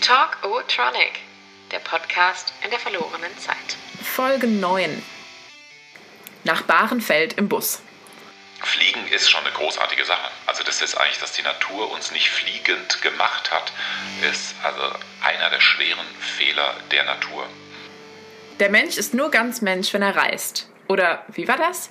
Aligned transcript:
Talk 0.00 0.38
O-Tronic, 0.44 1.20
der 1.72 1.80
Podcast 1.80 2.52
in 2.64 2.70
der 2.70 2.78
verlorenen 2.78 3.36
Zeit. 3.38 3.76
Folge 4.02 4.46
9. 4.46 5.02
Nach 6.44 6.62
Bahrenfeld 6.62 7.32
im 7.34 7.48
Bus. 7.48 7.82
Fliegen 8.60 9.06
ist 9.08 9.28
schon 9.28 9.44
eine 9.44 9.52
großartige 9.52 10.04
Sache. 10.04 10.30
Also 10.46 10.62
das 10.62 10.82
ist 10.82 10.94
eigentlich, 10.94 11.18
dass 11.18 11.32
die 11.32 11.42
Natur 11.42 11.90
uns 11.90 12.12
nicht 12.12 12.30
fliegend 12.30 13.02
gemacht 13.02 13.50
hat, 13.50 13.72
ist 14.30 14.54
also 14.62 14.96
einer 15.22 15.50
der 15.50 15.60
schweren 15.60 16.06
Fehler 16.20 16.74
der 16.90 17.04
Natur. 17.04 17.46
Der 18.60 18.70
Mensch 18.70 18.96
ist 18.98 19.14
nur 19.14 19.30
ganz 19.30 19.62
Mensch, 19.62 19.92
wenn 19.92 20.02
er 20.02 20.16
reist. 20.16 20.70
Oder 20.86 21.24
wie 21.28 21.48
war 21.48 21.56
das? 21.56 21.90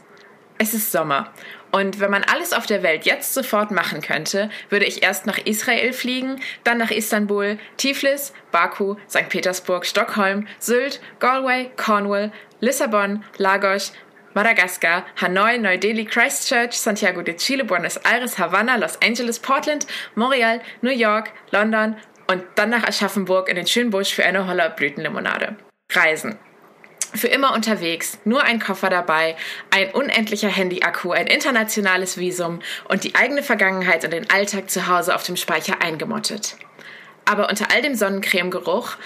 Es 0.58 0.74
ist 0.74 0.92
Sommer. 0.92 1.34
Und 1.72 2.00
wenn 2.00 2.12
man 2.12 2.24
alles 2.24 2.54
auf 2.54 2.66
der 2.66 2.84
Welt 2.84 3.06
jetzt 3.06 3.34
sofort 3.34 3.72
machen 3.72 4.02
könnte, 4.02 4.50
würde 4.70 4.86
ich 4.86 5.04
erst 5.04 5.26
nach 5.26 5.38
Israel 5.38 5.94
fliegen, 5.94 6.40
dann 6.64 6.78
nach 6.78 6.92
Istanbul, 6.92 7.58
Tiflis, 7.78 8.34
Baku, 8.52 8.96
St. 9.10 9.30
Petersburg, 9.30 9.86
Stockholm, 9.86 10.48
Sylt, 10.60 11.02
Galway, 11.20 11.70
Cornwall, 11.76 12.32
Lissabon, 12.62 13.24
Lagos, 13.38 13.94
Madagaskar, 14.34 15.06
Hanoi, 15.20 15.58
Neu-Delhi, 15.58 16.06
Christchurch, 16.06 16.74
Santiago 16.74 17.22
de 17.22 17.36
Chile, 17.36 17.66
Buenos 17.66 17.98
Aires, 17.98 18.38
Havanna, 18.38 18.76
Los 18.76 19.02
Angeles, 19.02 19.40
Portland, 19.40 19.88
Montreal, 20.16 20.62
New 20.82 20.92
York, 20.92 21.32
London 21.52 21.96
und 22.28 22.44
dann 22.56 22.70
nach 22.70 22.84
Aschaffenburg 22.84 23.50
in 23.50 23.56
den 23.56 23.68
schönen 23.68 23.90
Busch 23.90 24.14
für 24.14 24.26
eine 24.26 24.48
Hollerblütenlimonade. 24.48 25.56
Reisen. 25.92 26.38
Für 27.14 27.28
immer 27.28 27.54
unterwegs, 27.54 28.18
nur 28.26 28.44
ein 28.44 28.60
Koffer 28.60 28.90
dabei, 28.90 29.36
ein 29.72 29.92
unendlicher 29.92 30.50
Handyakku, 30.50 31.12
ein 31.12 31.28
internationales 31.28 32.18
Visum 32.18 32.60
und 32.90 33.04
die 33.04 33.16
eigene 33.16 33.44
Vergangenheit 33.44 34.04
und 34.04 34.12
den 34.12 34.30
Alltag 34.30 34.70
zu 34.70 34.88
Hause 34.88 35.16
auf 35.16 35.24
dem 35.24 35.38
Speicher 35.38 35.82
eingemottet. 35.82 36.58
Aber 37.26 37.50
unter 37.50 37.72
all 37.72 37.82
dem 37.82 37.96
Sonnencremegeruch, 37.96 38.98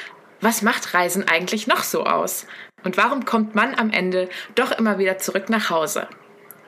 was 0.41 0.61
macht 0.61 0.93
Reisen 0.93 1.27
eigentlich 1.27 1.67
noch 1.67 1.83
so 1.83 2.05
aus? 2.05 2.47
Und 2.83 2.97
warum 2.97 3.25
kommt 3.25 3.55
man 3.55 3.75
am 3.75 3.91
Ende 3.91 4.29
doch 4.55 4.71
immer 4.71 4.97
wieder 4.97 5.17
zurück 5.17 5.49
nach 5.49 5.69
Hause? 5.69 6.07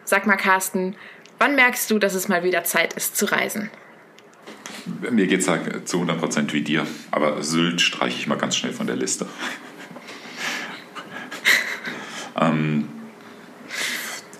Sag 0.05 0.27
mal, 0.27 0.37
Carsten, 0.37 0.95
wann 1.39 1.55
merkst 1.55 1.89
du, 1.89 1.99
dass 1.99 2.13
es 2.13 2.27
mal 2.27 2.43
wieder 2.43 2.63
Zeit 2.63 2.93
ist 2.93 3.17
zu 3.17 3.25
reisen? 3.25 3.71
Mir 5.09 5.27
geht 5.27 5.39
es 5.39 5.45
ja 5.45 5.59
zu 5.85 6.01
100% 6.01 6.53
wie 6.53 6.61
dir, 6.61 6.85
aber 7.09 7.41
Sylt 7.41 7.81
streiche 7.81 8.17
ich 8.17 8.27
mal 8.27 8.37
ganz 8.37 8.55
schnell 8.55 8.73
von 8.73 8.87
der 8.87 8.95
Liste. 8.95 9.27
Ähm, 12.39 12.87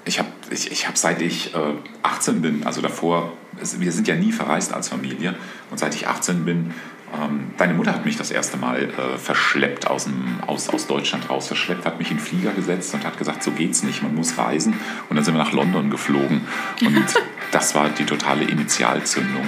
ich 0.05 0.19
habe 0.19 0.29
ich, 0.49 0.71
ich 0.71 0.87
hab, 0.87 0.97
seit 0.97 1.21
ich 1.21 1.53
äh, 1.55 1.73
18 2.03 2.41
bin, 2.41 2.65
also 2.65 2.81
davor, 2.81 3.33
wir 3.59 3.91
sind 3.91 4.07
ja 4.07 4.15
nie 4.15 4.31
verreist 4.31 4.73
als 4.73 4.89
Familie, 4.89 5.35
und 5.71 5.79
seit 5.79 5.95
ich 5.95 6.07
18 6.07 6.45
bin, 6.45 6.73
ähm, 7.13 7.51
deine 7.57 7.73
Mutter 7.73 7.93
hat 7.93 8.05
mich 8.05 8.17
das 8.17 8.31
erste 8.31 8.57
Mal 8.57 8.83
äh, 8.83 9.17
verschleppt 9.17 9.87
aus, 9.87 10.05
dem, 10.05 10.39
aus, 10.47 10.69
aus 10.69 10.87
Deutschland 10.87 11.29
raus, 11.29 11.47
verschleppt, 11.47 11.85
hat 11.85 11.99
mich 11.99 12.09
in 12.09 12.17
den 12.17 12.23
Flieger 12.23 12.51
gesetzt 12.51 12.93
und 12.93 13.05
hat 13.05 13.17
gesagt, 13.17 13.43
so 13.43 13.51
geht's 13.51 13.83
nicht, 13.83 14.01
man 14.01 14.15
muss 14.15 14.37
reisen. 14.37 14.73
Und 15.09 15.15
dann 15.15 15.23
sind 15.23 15.35
wir 15.35 15.43
nach 15.43 15.51
London 15.51 15.91
geflogen. 15.91 16.41
Und 16.81 17.05
das 17.51 17.75
war 17.75 17.89
die 17.89 18.05
totale 18.05 18.45
Initialzündung. 18.45 19.45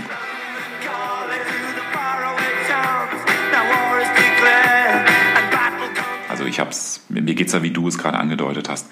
Ich 6.55 6.59
hab's, 6.61 7.01
mir 7.09 7.21
geht's 7.21 7.51
ja, 7.51 7.63
wie 7.63 7.71
du 7.71 7.85
es 7.89 7.97
gerade 7.97 8.17
angedeutet 8.17 8.69
hast. 8.69 8.89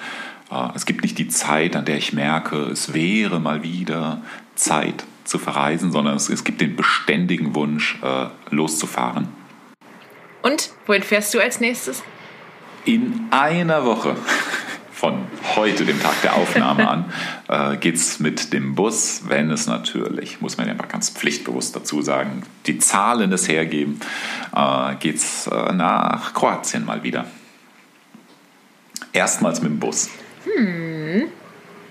Äh, 0.52 0.68
es 0.76 0.86
gibt 0.86 1.02
nicht 1.02 1.18
die 1.18 1.30
Zeit, 1.30 1.78
an 1.78 1.86
der 1.86 1.96
ich 1.96 2.12
merke, 2.12 2.58
es 2.58 2.94
wäre 2.94 3.40
mal 3.40 3.64
wieder 3.64 4.22
Zeit 4.56 5.06
zu 5.24 5.40
verreisen, 5.40 5.94
sondern 5.94 6.18
es, 6.18 6.28
es 6.28 6.44
gibt 6.44 6.60
den 6.60 6.76
beständigen 6.76 7.56
Wunsch, 7.56 7.98
äh, 8.04 8.26
loszufahren. 8.50 9.30
Und 10.42 10.72
wohin 10.88 11.04
fährst 11.04 11.34
du 11.34 11.40
als 11.40 11.62
nächstes? 11.62 12.04
In 12.84 13.28
einer 13.32 13.86
Woche 13.86 14.18
von 14.92 15.24
heute, 15.56 15.86
dem 15.86 16.02
Tag 16.02 16.22
der 16.22 16.36
Aufnahme 16.36 16.90
an, 16.90 17.14
äh, 17.48 17.78
geht 17.78 17.96
es 17.96 18.20
mit 18.20 18.52
dem 18.52 18.76
Bus, 18.76 19.22
wenn 19.28 19.50
es 19.52 19.68
natürlich, 19.68 20.42
muss 20.42 20.58
man 20.58 20.68
ja 20.68 20.74
mal 20.74 20.88
ganz 20.88 21.12
pflichtbewusst 21.12 21.74
dazu 21.78 22.02
sagen, 22.02 22.44
die 22.68 22.78
Zahlen 22.80 23.32
es 23.32 23.48
hergeben, 23.48 24.02
äh, 24.54 24.96
geht 24.96 25.16
es 25.16 25.48
äh, 25.48 25.72
nach 25.72 26.34
Kroatien 26.34 26.84
mal 26.84 27.04
wieder. 27.04 27.26
Erstmals 29.14 29.62
mit 29.62 29.72
dem 29.72 29.80
Bus. 29.80 30.10
Hm. 30.44 31.30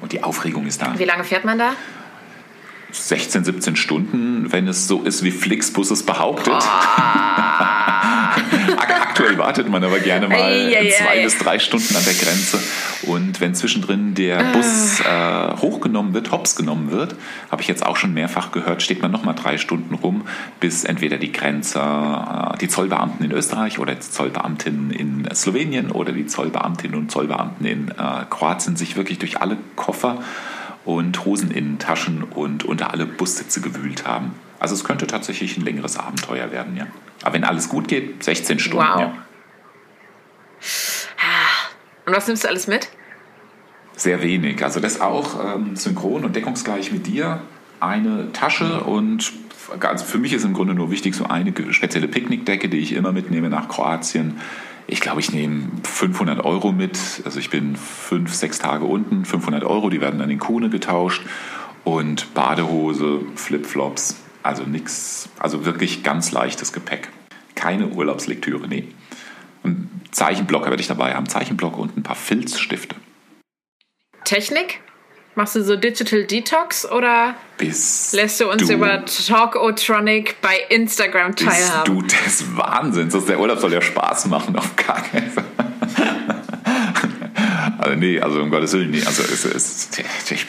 Und 0.01 0.13
die 0.13 0.23
Aufregung 0.23 0.67
ist 0.67 0.83
da. 0.83 0.99
Wie 0.99 1.05
lange 1.05 1.25
fährt 1.25 1.45
man 1.45 1.59
da? 1.59 1.75
16, 2.91 3.45
17 3.45 3.77
Stunden, 3.77 4.53
wenn 4.53 4.69
es 4.69 4.87
so 4.87 5.03
ist, 5.03 5.23
wie 5.23 5.31
Flixbus 5.31 5.91
es 5.91 6.05
behauptet. 6.05 6.63
Aktuell 8.77 9.39
wartet 9.39 9.69
man 9.69 9.83
aber 9.85 9.99
gerne 9.99 10.29
mal 10.29 10.41
ei, 10.41 10.77
ei, 10.77 10.91
zwei 10.91 11.21
ei. 11.21 11.25
bis 11.25 11.39
drei 11.39 11.59
Stunden 11.59 11.95
an 11.97 12.05
der 12.05 12.15
Grenze. 12.15 12.59
Und 13.03 13.41
wenn 13.41 13.55
zwischendrin 13.55 14.15
der 14.15 14.39
ah. 14.39 14.53
Bus 14.53 15.01
äh, 15.01 15.61
hochgenommen 15.61 16.15
wird, 16.15 16.31
hops 16.31 16.57
genommen 16.57 16.91
wird, 16.91 17.17
habe 17.51 17.63
ich 17.63 17.69
jetzt 17.69 17.85
auch 17.85 17.97
schon 17.97 18.15
mehrfach 18.15 18.53
gehört, 18.53 18.83
steht 18.83 19.03
man 19.03 19.11
nochmal 19.11 19.35
drei 19.35 19.59
Stunden 19.59 19.95
rum, 19.95 20.23
bis 20.61 20.85
entweder 20.85 21.19
die 21.19 21.33
Grenze, 21.33 21.81
äh, 21.81 22.59
die 22.59 22.69
Zollbeamten 22.69 23.25
in 23.25 23.33
Österreich 23.33 23.79
oder 23.79 23.95
die 23.95 24.01
Zollbeamtinnen 24.01 24.91
in 24.91 25.29
Slowenien 25.35 25.91
oder 25.91 26.13
die 26.13 26.27
Zollbeamtinnen 26.27 26.99
und 26.99 27.11
Zollbeamten 27.11 27.67
in 27.67 27.89
äh, 27.89 28.25
Kroatien 28.31 28.77
sich 28.77 28.97
wirklich 28.97 29.19
durch 29.19 29.41
alle 29.41 29.57
Koffer 29.77 30.23
und 30.85 31.25
Hoseninnentaschen 31.25 32.23
und 32.23 32.65
unter 32.65 32.93
alle 32.93 33.07
Bussitze 33.07 33.61
gewühlt 33.61 34.07
haben. 34.07 34.35
Also 34.59 34.75
es 34.75 34.85
könnte 34.85 35.07
tatsächlich 35.07 35.57
ein 35.57 35.65
längeres 35.65 35.97
Abenteuer 35.97 36.53
werden, 36.53 36.77
ja. 36.77 36.87
Aber 37.23 37.35
wenn 37.35 37.45
alles 37.45 37.69
gut 37.69 37.89
geht, 37.89 38.23
16 38.23 38.59
Stunden, 38.59 38.85
wow. 38.87 39.01
ja. 39.01 39.15
Und 42.05 42.17
was 42.17 42.27
nimmst 42.27 42.45
du 42.45 42.49
alles 42.49 42.67
mit? 42.67 42.89
Sehr 43.97 44.23
wenig. 44.23 44.65
Also 44.65 44.81
das 44.81 45.01
auch 45.01 45.57
ähm, 45.57 45.77
synchron 45.77 46.25
und 46.25 46.35
deckungsgleich 46.35 46.91
mit 46.93 47.07
dir. 47.07 47.41
Eine 47.79 48.33
Tasche 48.33 48.81
und 48.81 49.33
also 49.81 50.05
für 50.05 50.19
mich 50.19 50.33
ist 50.33 50.45
im 50.45 50.53
Grunde 50.53 50.75
nur 50.75 50.91
wichtig 50.91 51.15
so 51.15 51.27
eine 51.27 51.53
spezielle 51.73 52.09
Picknickdecke, 52.09 52.69
die 52.69 52.79
ich 52.79 52.93
immer 52.93 53.13
mitnehme 53.13 53.49
nach 53.49 53.69
Kroatien 53.69 54.41
ich 54.87 55.01
glaube, 55.01 55.21
ich 55.21 55.33
nehme 55.33 55.69
500 55.85 56.45
Euro 56.45 56.73
mit. 56.73 56.99
Also 57.25 57.39
ich 57.39 57.51
bin 57.51 57.77
fünf, 57.77 58.35
sechs 58.35 58.59
Tage 58.59 58.85
unten. 58.85 59.25
500 59.25 59.65
Euro, 59.65 59.91
die 59.91 60.01
werden 60.01 60.19
dann 60.19 60.31
in 60.31 60.39
Kuhne 60.39 60.71
getauscht. 60.71 61.23
Und 61.85 62.35
Badehose, 62.35 63.21
Flipflops, 63.35 64.22
also 64.43 64.65
nichts, 64.65 65.29
also 65.39 65.65
wirklich 65.65 66.03
ganz 66.03 66.33
leichtes 66.33 66.73
Gepäck. 66.73 67.09
Keine 67.55 67.89
Urlaubslektüre, 67.89 68.69
nee. 68.69 68.89
Ein 69.65 69.89
Zeichenblocker 70.11 70.71
werde 70.71 70.81
ich 70.81 70.89
dabei 70.89 71.15
haben. 71.15 71.29
Zeichenblock 71.29 71.79
und 71.79 71.97
ein 71.97 72.03
paar 72.03 72.17
Filzstifte. 72.17 72.97
Technik? 74.25 74.81
Machst 75.35 75.57
du 75.57 75.65
so 75.65 75.77
Digital 75.77 76.25
Detox 76.25 76.91
oder 76.91 77.35
bist 77.57 78.13
lässt 78.13 78.39
du 78.41 78.51
uns 78.51 78.67
du, 78.67 78.75
über 78.75 79.03
Talkotronic 79.07 80.37
bei 80.43 80.59
Instagram 80.69 81.35
teilhaben? 81.35 81.57
Bist 81.85 81.89
du 81.89 82.03
des 82.25 82.57
Wahnsinns? 82.57 83.25
Der 83.25 83.41
Urlaub 83.41 83.59
soll 83.59 83.73
ja 83.73 83.81
Spaß 83.81 84.27
machen, 84.27 84.55
auf 84.57 84.77
gar 84.77 85.03
keinen 85.03 85.31
Fall. 85.31 85.45
also 87.79 87.97
nee, 87.97 88.21
also 88.21 88.43
um 88.43 88.51
Gottes 88.51 88.75
Willen, 88.75 88.91
nee, 88.91 89.03
also 89.07 89.23
es 89.23 89.47
ist, 89.47 89.99
ich, 90.31 90.47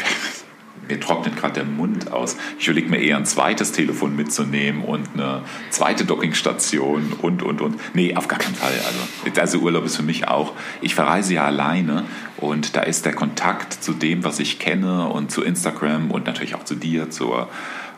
mir 0.87 0.99
trocknet 0.99 1.37
gerade 1.37 1.55
der 1.55 1.65
Mund 1.65 2.11
aus. 2.11 2.37
Ich 2.59 2.67
überlege 2.67 2.89
mir 2.89 2.99
eher 2.99 3.17
ein 3.17 3.25
zweites 3.25 3.71
Telefon 3.71 4.15
mitzunehmen 4.15 4.83
und 4.83 5.09
eine 5.13 5.41
zweite 5.69 6.05
Dockingstation 6.05 7.13
und, 7.21 7.41
und, 7.41 7.61
und. 7.61 7.79
Nee, 7.93 8.15
auf 8.15 8.27
gar 8.27 8.39
keinen 8.39 8.55
Fall. 8.55 8.71
Also, 8.71 9.41
also 9.41 9.57
Urlaub 9.59 9.85
ist 9.85 9.95
für 9.95 10.03
mich 10.03 10.27
auch, 10.27 10.53
ich 10.81 10.95
verreise 10.95 11.35
ja 11.35 11.45
alleine 11.45 12.03
und 12.37 12.75
da 12.75 12.81
ist 12.81 13.05
der 13.05 13.13
Kontakt 13.13 13.73
zu 13.73 13.93
dem, 13.93 14.23
was 14.23 14.39
ich 14.39 14.59
kenne 14.59 15.07
und 15.07 15.31
zu 15.31 15.43
Instagram 15.43 16.11
und 16.11 16.25
natürlich 16.25 16.55
auch 16.55 16.65
zu 16.65 16.75
dir, 16.75 17.09
zur, 17.09 17.49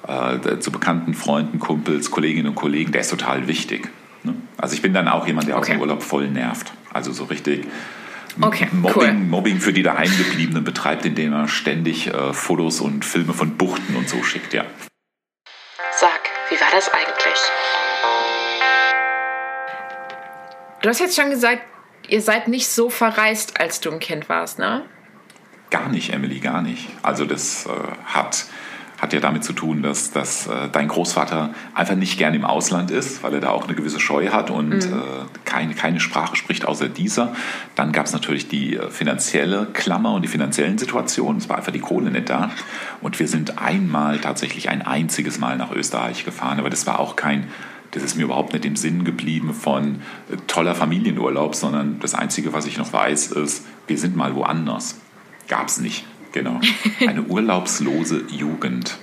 äh, 0.07 0.59
zu 0.59 0.71
bekannten 0.71 1.13
Freunden, 1.13 1.59
Kumpels, 1.59 2.11
Kolleginnen 2.11 2.49
und 2.49 2.55
Kollegen, 2.55 2.91
der 2.91 3.01
ist 3.01 3.09
total 3.09 3.47
wichtig. 3.47 3.89
Ne? 4.23 4.35
Also 4.57 4.75
ich 4.75 4.81
bin 4.81 4.93
dann 4.93 5.07
auch 5.07 5.27
jemand, 5.27 5.47
der 5.47 5.57
okay. 5.57 5.71
aus 5.71 5.77
dem 5.77 5.81
Urlaub 5.81 6.03
voll 6.03 6.29
nervt. 6.29 6.73
Also 6.93 7.11
so 7.11 7.25
richtig 7.25 7.65
okay, 8.41 8.67
Mobbing, 8.71 8.95
cool. 8.95 9.13
Mobbing 9.13 9.59
für 9.59 9.73
die 9.73 9.83
Daheimgebliebenen 9.83 10.63
betreibt, 10.63 11.05
indem 11.05 11.33
er 11.33 11.47
ständig 11.47 12.07
äh, 12.07 12.33
Fotos 12.33 12.81
und 12.81 13.05
Filme 13.05 13.33
von 13.33 13.57
Buchten 13.57 13.95
und 13.95 14.09
so 14.09 14.23
schickt, 14.23 14.53
ja. 14.53 14.65
Sag, 15.91 16.19
wie 16.49 16.59
war 16.59 16.67
das 16.71 16.89
eigentlich? 16.89 17.39
Du 20.81 20.89
hast 20.89 20.99
jetzt 20.99 21.15
schon 21.15 21.29
gesagt, 21.29 21.61
ihr 22.07 22.21
seid 22.21 22.47
nicht 22.47 22.67
so 22.67 22.89
verreist, 22.89 23.59
als 23.59 23.79
du 23.79 23.91
ein 23.91 23.99
Kind 23.99 24.29
warst, 24.29 24.59
ne? 24.59 24.85
Gar 25.71 25.89
nicht, 25.89 26.13
Emily, 26.13 26.39
gar 26.39 26.61
nicht. 26.61 26.89
Also 27.01 27.25
das 27.25 27.65
äh, 27.65 27.69
hat 28.05 28.45
hat 29.05 29.13
ja 29.13 29.19
damit 29.19 29.43
zu 29.43 29.53
tun, 29.53 29.83
dass, 29.83 30.11
dass 30.11 30.47
äh, 30.47 30.69
dein 30.71 30.87
Großvater 30.87 31.53
einfach 31.73 31.95
nicht 31.95 32.17
gern 32.17 32.33
im 32.33 32.43
Ausland 32.43 32.91
ist, 32.91 33.23
weil 33.23 33.35
er 33.35 33.39
da 33.39 33.49
auch 33.51 33.65
eine 33.65 33.75
gewisse 33.75 33.99
Scheu 33.99 34.29
hat 34.29 34.49
und 34.49 34.69
mhm. 34.69 34.79
äh, 34.79 35.25
keine, 35.45 35.75
keine 35.75 35.99
Sprache 35.99 36.35
spricht 36.35 36.65
außer 36.65 36.89
dieser. 36.89 37.33
Dann 37.75 37.91
gab 37.91 38.07
es 38.07 38.13
natürlich 38.13 38.47
die 38.47 38.75
äh, 38.75 38.89
finanzielle 38.89 39.67
Klammer 39.73 40.13
und 40.13 40.23
die 40.23 40.27
finanziellen 40.27 40.77
Situationen. 40.77 41.37
Es 41.37 41.47
war 41.49 41.57
einfach 41.57 41.71
die 41.71 41.79
Kohle 41.79 42.09
nicht 42.09 42.29
da. 42.29 42.49
Und 43.01 43.19
wir 43.19 43.27
sind 43.27 43.59
einmal 43.59 44.19
tatsächlich 44.19 44.69
ein 44.69 44.81
einziges 44.81 45.39
Mal 45.39 45.57
nach 45.57 45.71
Österreich 45.71 46.25
gefahren, 46.25 46.59
aber 46.59 46.69
das 46.69 46.87
war 46.87 46.99
auch 46.99 47.15
kein 47.15 47.47
das 47.91 48.03
ist 48.03 48.17
mir 48.17 48.23
überhaupt 48.23 48.51
nicht 48.51 48.65
im 48.65 48.75
Sinn 48.75 49.05
geblieben 49.05 49.53
von 49.53 50.01
äh, 50.29 50.35
toller 50.47 50.75
Familienurlaub, 50.75 51.55
sondern 51.55 51.99
das 51.99 52.13
Einzige, 52.13 52.51
was 52.51 52.65
ich 52.65 52.77
noch 52.77 52.91
weiß, 52.91 53.27
ist, 53.31 53.65
wir 53.87 53.97
sind 53.97 54.17
mal 54.17 54.35
woanders. 54.35 54.99
Gab 55.47 55.67
es 55.67 55.79
nicht, 55.79 56.05
genau. 56.35 56.59
Eine 57.07 57.23
urlaubslose 57.23 58.25
Jugend. 58.29 58.97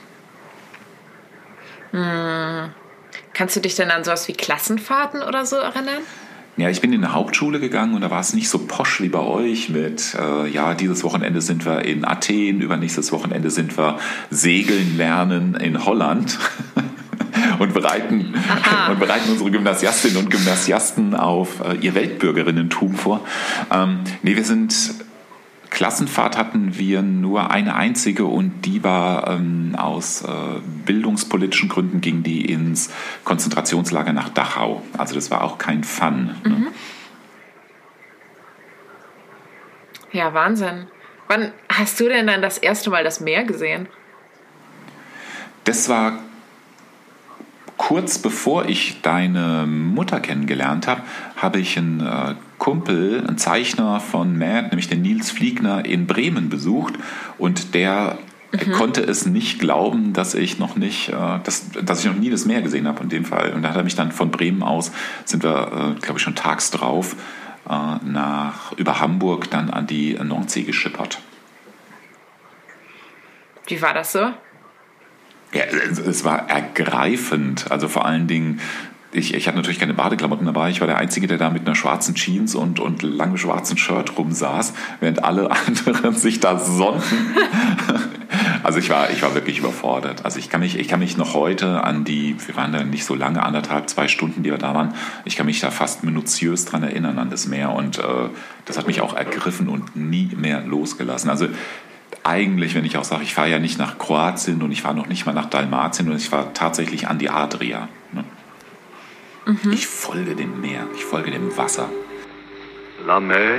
Hm. 1.90 2.70
Kannst 3.34 3.56
du 3.56 3.60
dich 3.60 3.74
denn 3.74 3.90
an 3.90 4.04
sowas 4.04 4.28
wie 4.28 4.34
Klassenfahrten 4.34 5.22
oder 5.22 5.44
so 5.44 5.56
erinnern? 5.56 6.02
Ja, 6.58 6.68
ich 6.68 6.82
bin 6.82 6.92
in 6.92 7.02
eine 7.02 7.14
Hauptschule 7.14 7.60
gegangen 7.60 7.94
und 7.94 8.02
da 8.02 8.10
war 8.10 8.20
es 8.20 8.34
nicht 8.34 8.50
so 8.50 8.58
posch 8.58 9.00
wie 9.00 9.08
bei 9.08 9.20
euch 9.20 9.70
mit, 9.70 10.14
äh, 10.14 10.46
ja, 10.48 10.74
dieses 10.74 11.02
Wochenende 11.02 11.40
sind 11.40 11.64
wir 11.64 11.82
in 11.86 12.04
Athen, 12.04 12.60
übernächstes 12.60 13.10
Wochenende 13.10 13.50
sind 13.50 13.78
wir 13.78 13.98
segeln 14.30 14.98
lernen 14.98 15.54
in 15.54 15.84
Holland. 15.84 16.38
und 17.58 17.72
bereiten, 17.72 18.34
und 18.90 19.00
bereiten 19.00 19.30
unsere 19.30 19.50
Gymnasiastinnen 19.50 20.18
und 20.18 20.30
Gymnasiasten 20.30 21.14
auf 21.14 21.60
äh, 21.60 21.76
ihr 21.76 21.94
Weltbürgerinnentum 21.94 22.94
vor. 22.94 23.24
Ähm, 23.70 24.00
nee, 24.22 24.36
wir 24.36 24.44
sind 24.44 24.74
Klassenfahrt 25.72 26.36
hatten 26.36 26.76
wir 26.76 27.02
nur 27.02 27.50
eine 27.50 27.74
einzige 27.74 28.26
und 28.26 28.66
die 28.66 28.84
war 28.84 29.26
ähm, 29.28 29.74
aus 29.76 30.22
äh, 30.22 30.28
bildungspolitischen 30.84 31.68
Gründen 31.68 32.00
ging 32.00 32.22
die 32.22 32.44
ins 32.44 32.90
Konzentrationslager 33.24 34.12
nach 34.12 34.28
Dachau. 34.28 34.82
Also 34.96 35.14
das 35.14 35.30
war 35.30 35.42
auch 35.42 35.58
kein 35.58 35.82
Fun. 35.82 36.36
Ne? 36.44 36.50
Mhm. 36.50 36.68
Ja, 40.12 40.34
Wahnsinn. 40.34 40.88
Wann 41.28 41.52
hast 41.70 41.98
du 41.98 42.08
denn 42.08 42.26
dann 42.26 42.42
das 42.42 42.58
erste 42.58 42.90
Mal 42.90 43.02
das 43.02 43.20
Meer 43.20 43.44
gesehen? 43.44 43.88
Das 45.64 45.88
war 45.88 46.18
kurz 47.78 48.18
bevor 48.18 48.66
ich 48.66 49.00
deine 49.00 49.66
Mutter 49.66 50.20
kennengelernt 50.20 50.86
habe, 50.86 51.00
habe 51.36 51.58
ich 51.58 51.78
einen 51.78 52.00
äh, 52.00 52.34
Kumpel, 52.62 53.24
einen 53.26 53.38
Zeichner 53.38 53.98
von 53.98 54.38
Mad, 54.38 54.68
nämlich 54.68 54.86
den 54.86 55.02
Nils 55.02 55.32
Fliegner, 55.32 55.84
in 55.84 56.06
Bremen 56.06 56.48
besucht 56.48 56.94
und 57.36 57.74
der 57.74 58.18
mhm. 58.52 58.70
konnte 58.70 59.02
es 59.02 59.26
nicht 59.26 59.58
glauben, 59.58 60.12
dass 60.12 60.34
ich 60.34 60.60
noch 60.60 60.76
nicht, 60.76 61.08
äh, 61.08 61.40
dass, 61.42 61.72
dass 61.72 61.98
ich 61.98 62.06
noch 62.06 62.14
nie 62.14 62.30
das 62.30 62.44
Meer 62.44 62.62
gesehen 62.62 62.86
habe 62.86 63.02
in 63.02 63.08
dem 63.08 63.24
Fall. 63.24 63.52
Und 63.52 63.62
da 63.62 63.70
hat 63.70 63.76
er 63.76 63.82
mich 63.82 63.96
dann 63.96 64.12
von 64.12 64.30
Bremen 64.30 64.62
aus, 64.62 64.92
sind 65.24 65.42
wir, 65.42 65.96
äh, 65.96 66.00
glaube 66.00 66.18
ich, 66.18 66.22
schon 66.22 66.36
tags 66.36 66.70
drauf, 66.70 67.16
äh, 67.68 67.96
nach, 68.04 68.70
über 68.76 69.00
Hamburg 69.00 69.50
dann 69.50 69.68
an 69.68 69.88
die 69.88 70.14
Nordsee 70.22 70.62
geschippert. 70.62 71.18
Wie 73.66 73.82
war 73.82 73.92
das 73.92 74.12
so? 74.12 74.20
Ja, 75.52 75.64
es 75.64 76.24
war 76.24 76.48
ergreifend. 76.48 77.72
Also 77.72 77.88
vor 77.88 78.06
allen 78.06 78.28
Dingen 78.28 78.60
ich, 79.12 79.34
ich 79.34 79.46
hatte 79.46 79.58
natürlich 79.58 79.78
keine 79.78 79.92
Badeklamotten 79.92 80.46
dabei. 80.46 80.70
Ich 80.70 80.80
war 80.80 80.86
der 80.86 80.96
Einzige, 80.96 81.26
der 81.26 81.36
da 81.36 81.50
mit 81.50 81.66
einer 81.66 81.74
schwarzen 81.74 82.14
Jeans 82.14 82.54
und, 82.54 82.80
und 82.80 83.02
langem 83.02 83.36
schwarzen 83.36 83.76
Shirt 83.76 84.16
rumsaß, 84.16 84.72
während 85.00 85.22
alle 85.22 85.50
anderen 85.66 86.14
sich 86.14 86.40
da 86.40 86.58
sonnten. 86.58 87.02
also 88.62 88.78
ich 88.78 88.88
war, 88.88 89.10
ich 89.10 89.22
war 89.22 89.34
wirklich 89.34 89.58
überfordert. 89.58 90.24
Also 90.24 90.38
ich 90.38 90.48
kann 90.48 90.60
mich, 90.60 90.78
ich 90.78 90.88
kann 90.88 91.00
mich 91.00 91.18
noch 91.18 91.34
heute 91.34 91.84
an 91.84 92.04
die, 92.04 92.36
wir 92.46 92.56
waren 92.56 92.72
da 92.72 92.82
nicht 92.82 93.04
so 93.04 93.14
lange, 93.14 93.42
anderthalb, 93.42 93.90
zwei 93.90 94.08
Stunden, 94.08 94.42
die 94.42 94.50
wir 94.50 94.58
da 94.58 94.74
waren, 94.74 94.94
ich 95.26 95.36
kann 95.36 95.44
mich 95.44 95.60
da 95.60 95.70
fast 95.70 96.04
minutiös 96.04 96.64
dran 96.64 96.82
erinnern 96.82 97.18
an 97.18 97.28
das 97.28 97.46
Meer 97.46 97.70
und 97.70 97.98
äh, 97.98 98.02
das 98.64 98.78
hat 98.78 98.86
mich 98.86 99.02
auch 99.02 99.14
ergriffen 99.14 99.68
und 99.68 99.94
nie 99.94 100.30
mehr 100.34 100.62
losgelassen. 100.62 101.28
Also 101.28 101.48
eigentlich, 102.24 102.74
wenn 102.74 102.86
ich 102.86 102.96
auch 102.96 103.04
sage, 103.04 103.24
ich 103.24 103.34
fahre 103.34 103.50
ja 103.50 103.58
nicht 103.58 103.78
nach 103.78 103.98
Kroatien 103.98 104.62
und 104.62 104.72
ich 104.72 104.80
fahre 104.80 104.94
noch 104.94 105.06
nicht 105.06 105.26
mal 105.26 105.32
nach 105.32 105.46
Dalmatien 105.46 106.08
und 106.08 106.16
ich 106.16 106.30
fahre 106.30 106.52
tatsächlich 106.54 107.08
an 107.08 107.18
die 107.18 107.28
Adria. 107.28 107.88
Mhm. 109.46 109.72
Ich 109.72 109.86
folge 109.86 110.34
dem 110.34 110.60
Meer, 110.60 110.86
ich 110.94 111.04
folge 111.04 111.30
dem 111.30 111.56
Wasser. 111.56 111.88
La 113.06 113.18
mer 113.18 113.58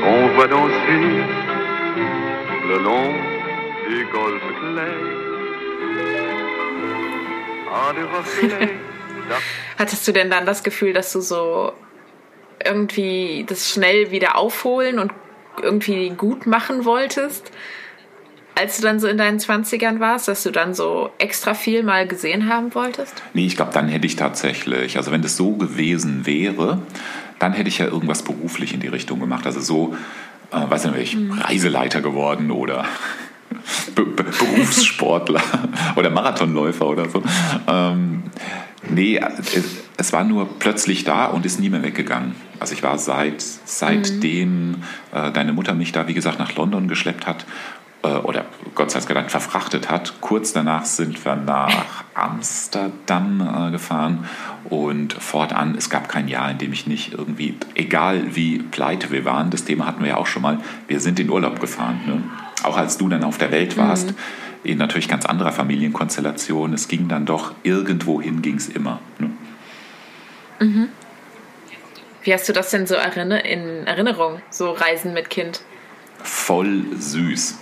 qu'on 0.00 0.28
voit 0.34 0.48
danser 0.48 1.22
le 2.68 2.78
long 2.78 3.14
du 3.86 4.04
golfe 4.12 4.52
clair. 4.60 5.22
Hattest 9.78 10.06
du 10.06 10.12
denn 10.12 10.30
dann 10.30 10.46
das 10.46 10.62
Gefühl, 10.62 10.92
dass 10.92 11.12
du 11.12 11.20
so 11.20 11.72
irgendwie 12.64 13.44
das 13.48 13.70
schnell 13.70 14.10
wieder 14.10 14.36
aufholen 14.36 14.98
und 14.98 15.12
irgendwie 15.62 16.10
gut 16.10 16.46
machen 16.46 16.84
wolltest? 16.84 17.50
Als 18.54 18.76
du 18.76 18.82
dann 18.82 19.00
so 19.00 19.08
in 19.08 19.18
deinen 19.18 19.38
20ern 19.38 20.00
warst, 20.00 20.28
dass 20.28 20.42
du 20.42 20.50
dann 20.50 20.74
so 20.74 21.10
extra 21.18 21.54
viel 21.54 21.82
mal 21.82 22.06
gesehen 22.06 22.48
haben 22.48 22.74
wolltest? 22.74 23.14
Nee, 23.34 23.46
ich 23.46 23.56
glaube, 23.56 23.72
dann 23.72 23.88
hätte 23.88 24.06
ich 24.06 24.16
tatsächlich, 24.16 24.96
also 24.96 25.10
wenn 25.10 25.22
das 25.22 25.36
so 25.36 25.52
gewesen 25.52 26.26
wäre, 26.26 26.82
dann 27.38 27.52
hätte 27.52 27.68
ich 27.68 27.78
ja 27.78 27.86
irgendwas 27.86 28.22
beruflich 28.22 28.74
in 28.74 28.80
die 28.80 28.88
Richtung 28.88 29.20
gemacht. 29.20 29.46
Also 29.46 29.60
so, 29.60 29.96
äh, 30.52 30.70
weiß 30.70 30.86
nicht, 30.92 31.16
mhm. 31.16 31.32
Reiseleiter 31.32 32.00
geworden 32.02 32.50
oder 32.50 32.84
Be 33.94 34.04
Be 34.04 34.22
Berufssportler 34.24 35.42
oder 35.96 36.10
Marathonläufer 36.10 36.86
oder 36.86 37.08
so. 37.08 37.22
Ähm, 37.66 38.24
nee, 38.88 39.20
es, 39.96 40.12
war 40.12 40.24
nur 40.24 40.58
plötzlich 40.58 41.04
da 41.04 41.26
und 41.26 41.46
ist 41.46 41.58
nie 41.58 41.68
mehr 41.68 41.82
weggegangen. 41.82 42.34
Also 42.60 42.74
ich 42.74 42.82
war 42.82 42.98
seit, 42.98 43.42
seitdem 43.42 44.68
mhm. 44.68 44.76
äh, 45.12 45.32
deine 45.32 45.52
Mutter 45.52 45.74
mich 45.74 45.92
da, 45.92 46.06
wie 46.06 46.14
gesagt, 46.14 46.38
nach 46.38 46.54
London 46.54 46.86
geschleppt 46.86 47.26
hat 47.26 47.44
oder 48.02 48.46
Gott 48.74 48.90
sei 48.90 49.00
Dank 49.00 49.30
verfrachtet 49.30 49.90
hat. 49.90 50.14
Kurz 50.20 50.52
danach 50.52 50.84
sind 50.84 51.24
wir 51.24 51.36
nach 51.36 52.04
Amsterdam 52.14 53.68
äh, 53.68 53.70
gefahren 53.70 54.28
und 54.64 55.12
fortan, 55.12 55.74
es 55.76 55.90
gab 55.90 56.08
kein 56.08 56.28
Jahr, 56.28 56.50
in 56.50 56.58
dem 56.58 56.72
ich 56.72 56.86
nicht 56.86 57.12
irgendwie, 57.12 57.56
egal 57.74 58.34
wie 58.34 58.58
pleite 58.58 59.10
wir 59.10 59.24
waren, 59.24 59.50
das 59.50 59.64
Thema 59.64 59.86
hatten 59.86 60.02
wir 60.02 60.10
ja 60.10 60.16
auch 60.16 60.26
schon 60.26 60.42
mal, 60.42 60.58
wir 60.88 61.00
sind 61.00 61.20
in 61.20 61.30
Urlaub 61.30 61.60
gefahren. 61.60 62.00
Ne? 62.06 62.22
Auch 62.64 62.76
als 62.76 62.98
du 62.98 63.08
dann 63.08 63.24
auf 63.24 63.38
der 63.38 63.52
Welt 63.52 63.76
warst, 63.76 64.08
mhm. 64.08 64.16
in 64.64 64.78
natürlich 64.78 65.08
ganz 65.08 65.26
anderer 65.26 65.52
Familienkonstellation, 65.52 66.72
es 66.72 66.88
ging 66.88 67.08
dann 67.08 67.26
doch, 67.26 67.54
irgendwo 67.62 68.20
hin 68.20 68.42
ging 68.42 68.56
es 68.56 68.68
immer. 68.68 69.00
Ne? 69.18 69.30
Mhm. 70.60 70.88
Wie 72.24 72.32
hast 72.32 72.48
du 72.48 72.52
das 72.52 72.70
denn 72.70 72.86
so 72.86 72.94
in 72.94 73.86
Erinnerung, 73.86 74.40
so 74.50 74.70
Reisen 74.70 75.12
mit 75.12 75.28
Kind? 75.28 75.62
Voll 76.22 76.84
süß. 76.96 77.58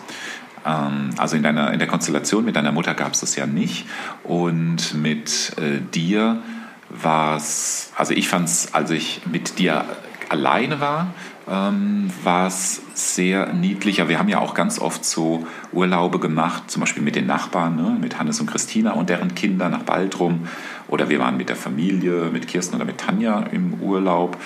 Ähm, 0.67 1.11
also 1.17 1.37
in, 1.37 1.43
deiner, 1.43 1.73
in 1.73 1.79
der 1.79 1.89
Konstellation 1.89 2.45
mit 2.45 2.57
deiner 2.57 2.73
Mutter 2.73 2.95
gab 2.95 3.13
es 3.13 3.21
das 3.21 3.37
ja 3.37 3.47
nicht. 3.47 3.87
Und 4.25 4.95
mit 4.95 5.53
äh, 5.59 5.81
dir 5.95 6.43
war 6.89 7.37
es, 7.37 7.93
also 7.97 8.13
ich 8.13 8.29
fand 8.29 8.49
es, 8.49 8.75
als 8.75 8.91
ich 8.91 9.23
mit 9.31 9.59
dir 9.59 9.85
alleine 10.29 10.81
war, 10.81 11.15
ähm, 11.49 12.11
war 12.23 12.47
es 12.47 12.83
sehr 12.95 13.53
niedlicher. 13.53 14.09
Wir 14.09 14.19
haben 14.19 14.29
ja 14.29 14.39
auch 14.39 14.55
ganz 14.55 14.79
oft 14.79 15.05
so 15.05 15.47
Urlaube 15.73 16.21
gemacht, 16.21 16.71
zum 16.71 16.81
Beispiel 16.81 17.03
mit 17.03 17.17
den 17.17 17.27
Nachbarn, 17.27 17.77
ne? 17.77 17.97
mit 18.01 18.19
Hannes 18.19 18.41
und 18.41 18.47
Christina 18.47 18.93
und 18.93 19.11
deren 19.11 19.35
Kinder 19.35 19.69
nach 19.69 19.83
Baltrum. 19.83 20.47
Oder 20.89 21.09
wir 21.09 21.19
waren 21.19 21.37
mit 21.37 21.49
der 21.49 21.57
Familie, 21.57 22.31
mit 22.33 22.47
Kirsten 22.47 22.77
oder 22.77 22.85
mit 22.85 22.99
Tanja 22.99 23.41
im 23.51 23.75
Urlaub 23.75 24.37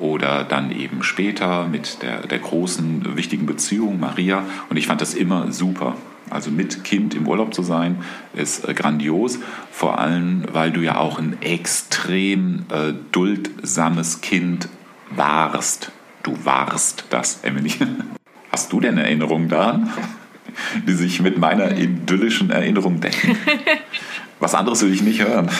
oder 0.00 0.44
dann 0.44 0.72
eben 0.72 1.02
später 1.02 1.68
mit 1.68 2.02
der, 2.02 2.26
der 2.26 2.38
großen, 2.38 3.16
wichtigen 3.16 3.46
Beziehung 3.46 4.00
Maria. 4.00 4.44
Und 4.68 4.76
ich 4.76 4.86
fand 4.86 5.00
das 5.00 5.14
immer 5.14 5.52
super. 5.52 5.96
Also 6.30 6.50
mit 6.50 6.84
Kind 6.84 7.14
im 7.14 7.26
Urlaub 7.26 7.52
zu 7.52 7.62
sein, 7.62 8.04
ist 8.34 8.68
äh, 8.68 8.72
grandios. 8.72 9.38
Vor 9.72 9.98
allem, 9.98 10.44
weil 10.52 10.70
du 10.70 10.80
ja 10.80 10.96
auch 10.96 11.18
ein 11.18 11.36
extrem 11.42 12.66
äh, 12.70 12.92
duldsames 13.10 14.20
Kind 14.20 14.68
warst. 15.10 15.90
Du 16.22 16.36
warst 16.44 17.04
das, 17.10 17.40
Emily. 17.42 17.72
Hast 18.52 18.72
du 18.72 18.80
denn 18.80 18.98
Erinnerungen 18.98 19.48
daran, 19.48 19.90
die 20.86 20.92
sich 20.92 21.20
mit 21.20 21.38
meiner 21.38 21.76
idyllischen 21.76 22.50
Erinnerung 22.50 23.00
decken? 23.00 23.36
Was 24.40 24.54
anderes 24.54 24.82
will 24.82 24.92
ich 24.92 25.02
nicht 25.02 25.22
hören. 25.22 25.50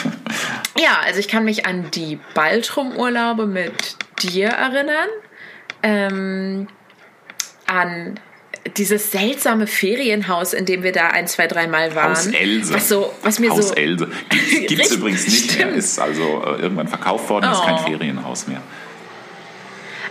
Ja, 0.77 1.01
also 1.05 1.19
ich 1.19 1.27
kann 1.27 1.45
mich 1.45 1.67
an 1.67 1.91
die 1.93 2.17
Baltrum-Urlaube 2.33 3.45
mit 3.45 3.95
dir 4.23 4.47
erinnern. 4.47 5.09
Ähm, 5.83 6.67
an 7.65 8.19
dieses 8.77 9.11
seltsame 9.11 9.65
Ferienhaus, 9.65 10.53
in 10.53 10.65
dem 10.65 10.83
wir 10.83 10.91
da 10.91 11.07
ein, 11.07 11.27
zwei, 11.27 11.47
dreimal 11.47 11.95
waren. 11.95 12.11
Haus 12.11 12.27
Else. 12.27 12.73
Was, 12.73 12.89
so, 12.89 13.11
was 13.23 13.39
mir 13.39 13.49
Haus 13.49 13.69
so 13.69 13.75
Else. 13.75 14.07
Gibt 14.67 14.81
es 14.81 14.91
übrigens 14.91 15.25
nicht 15.25 15.51
stimmt. 15.51 15.71
mehr. 15.71 15.79
Ist 15.79 15.99
also 15.99 16.43
äh, 16.45 16.61
irgendwann 16.61 16.87
verkauft 16.87 17.29
worden, 17.29 17.47
oh. 17.49 17.53
ist 17.53 17.63
kein 17.63 17.75
oh. 17.75 17.87
Ferienhaus 17.87 18.47
mehr. 18.47 18.61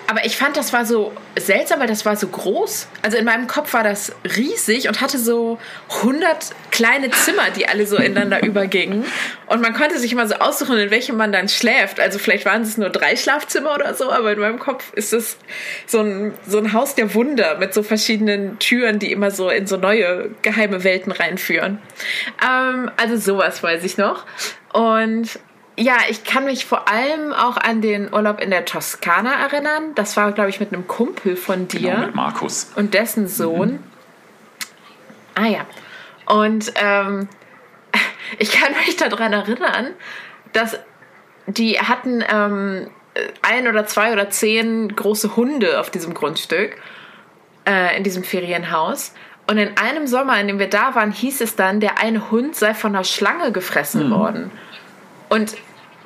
Aber 0.09 0.25
ich 0.25 0.37
fand, 0.37 0.57
das 0.57 0.73
war 0.73 0.85
so 0.85 1.13
seltsam, 1.39 1.79
weil 1.79 1.87
das 1.87 2.05
war 2.05 2.17
so 2.17 2.27
groß. 2.27 2.89
Also 3.03 3.17
in 3.17 3.25
meinem 3.25 3.47
Kopf 3.47 3.73
war 3.75 3.85
das 3.85 4.13
riesig 4.37 4.89
und 4.89 5.01
hatte 5.01 5.19
so 5.19 5.59
100 5.99 6.51
kleine 6.81 7.11
Zimmer, 7.11 7.51
die 7.51 7.69
alle 7.69 7.87
so 7.87 7.97
ineinander 7.97 8.43
übergingen. 8.47 9.05
Und 9.47 9.61
man 9.61 9.75
konnte 9.75 9.99
sich 9.99 10.13
immer 10.13 10.27
so 10.27 10.37
aussuchen, 10.37 10.79
in 10.79 10.91
welchem 10.91 11.15
man 11.19 11.31
dann 11.31 11.51
schläft. 11.51 12.01
Also 12.01 12.19
vielleicht 12.19 12.47
waren 12.47 12.63
es 12.63 12.79
nur 12.79 12.89
drei 12.89 13.17
Schlafzimmer 13.17 13.75
oder 13.75 13.93
so, 13.93 14.11
aber 14.11 14.33
in 14.33 14.39
meinem 14.39 14.59
Kopf 14.59 14.91
ist 14.95 15.13
es 15.13 15.37
so 15.87 16.01
ein, 16.01 16.33
so 16.47 16.57
ein 16.57 16.73
Haus 16.73 16.95
der 16.95 17.13
Wunder 17.15 17.59
mit 17.59 17.75
so 17.75 17.83
verschiedenen 17.83 18.59
Türen, 18.61 18.99
die 18.99 19.13
immer 19.13 19.31
so 19.31 19.51
in 19.51 19.67
so 19.67 19.77
neue 19.77 20.31
geheime 20.41 20.83
Welten 20.83 21.13
reinführen. 21.13 21.79
Ähm, 22.43 22.91
also 22.97 23.19
sowas 23.19 23.63
weiß 23.63 23.85
ich 23.85 23.99
noch. 23.99 24.25
Und 24.73 25.39
ja, 25.77 25.97
ich 26.09 26.25
kann 26.25 26.47
mich 26.47 26.65
vor 26.65 26.89
allem 26.89 27.35
auch 27.35 27.59
an 27.59 27.83
den 27.83 28.11
Urlaub 28.11 28.41
in 28.41 28.49
der 28.49 28.65
Toskana 28.65 29.35
erinnern. 29.35 29.95
Das 29.97 30.17
war, 30.17 30.33
glaube 30.33 30.49
ich, 30.49 30.61
mit 30.61 30.73
einem 30.73 30.89
Kumpel 30.89 31.37
von 31.37 31.69
dir. 31.69 31.91
Genau, 31.91 32.07
mit 32.07 32.15
Markus. 32.15 32.73
Und 32.75 32.95
dessen 32.95 33.29
Sohn. 33.29 33.73
Mhm. 33.73 33.79
Ah 35.35 35.47
ja. 35.47 35.67
Und 36.31 36.73
ähm, 36.77 37.29
ich 38.39 38.53
kann 38.53 38.73
mich 38.87 38.97
daran 38.97 39.33
erinnern, 39.33 39.95
dass 40.53 40.79
die 41.47 41.81
hatten 41.81 42.23
ähm, 42.29 42.89
ein 43.43 43.67
oder 43.67 43.87
zwei 43.87 44.13
oder 44.13 44.31
zehn 44.31 44.95
große 44.95 45.35
Hunde 45.37 45.81
auf 45.81 45.91
diesem 45.91 46.15
Grundstück, 46.15 46.77
äh, 47.67 47.97
in 47.97 48.05
diesem 48.05 48.23
Ferienhaus. 48.23 49.13
Und 49.49 49.59
in 49.59 49.77
einem 49.77 50.07
Sommer, 50.07 50.39
in 50.41 50.47
dem 50.47 50.61
wir 50.61 50.71
da 50.71 50.95
waren, 50.95 51.11
hieß 51.11 51.41
es 51.41 51.57
dann, 51.57 51.81
der 51.81 51.99
eine 51.99 52.31
Hund 52.31 52.55
sei 52.55 52.73
von 52.73 52.95
einer 52.95 53.05
Schlange 53.05 53.51
gefressen 53.51 54.09
mhm. 54.09 54.13
worden. 54.13 54.51
Und 55.29 55.57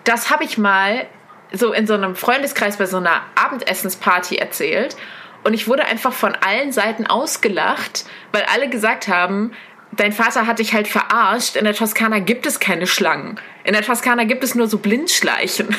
das 0.04 0.30
habe 0.30 0.44
ich 0.44 0.56
mal 0.56 1.06
so 1.52 1.72
in 1.72 1.86
so 1.86 1.92
einem 1.92 2.16
Freundeskreis 2.16 2.78
bei 2.78 2.86
so 2.86 2.96
einer 2.96 3.20
Abendessensparty 3.34 4.36
erzählt. 4.36 4.96
Und 5.44 5.52
ich 5.52 5.68
wurde 5.68 5.84
einfach 5.84 6.14
von 6.14 6.34
allen 6.34 6.72
Seiten 6.72 7.06
ausgelacht, 7.06 8.06
weil 8.32 8.44
alle 8.50 8.70
gesagt 8.70 9.08
haben, 9.08 9.52
dein 9.96 10.12
Vater 10.12 10.46
hat 10.46 10.58
dich 10.58 10.74
halt 10.74 10.88
verarscht. 10.88 11.56
In 11.56 11.64
der 11.64 11.74
Toskana 11.74 12.18
gibt 12.18 12.46
es 12.46 12.60
keine 12.60 12.86
Schlangen. 12.86 13.40
In 13.64 13.72
der 13.72 13.82
Toskana 13.82 14.24
gibt 14.24 14.44
es 14.44 14.54
nur 14.54 14.68
so 14.68 14.78
Blindschleichen. 14.78 15.68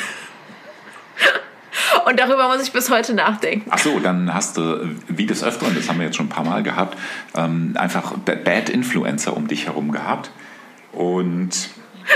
Und 2.05 2.19
darüber 2.19 2.47
muss 2.47 2.63
ich 2.63 2.71
bis 2.71 2.89
heute 2.89 3.13
nachdenken. 3.13 3.69
Ach 3.69 3.79
so, 3.79 3.99
dann 3.99 4.33
hast 4.33 4.57
du, 4.57 4.95
wie 5.07 5.25
des 5.25 5.43
Öfteren, 5.43 5.75
das 5.75 5.89
haben 5.89 5.99
wir 5.99 6.05
jetzt 6.05 6.15
schon 6.15 6.27
ein 6.27 6.29
paar 6.29 6.45
Mal 6.45 6.63
gehabt, 6.63 6.97
ähm, 7.35 7.75
einfach 7.77 8.13
Bad 8.17 8.69
Influencer 8.69 9.35
um 9.35 9.47
dich 9.47 9.65
herum 9.65 9.91
gehabt. 9.91 10.31
Und 10.91 11.69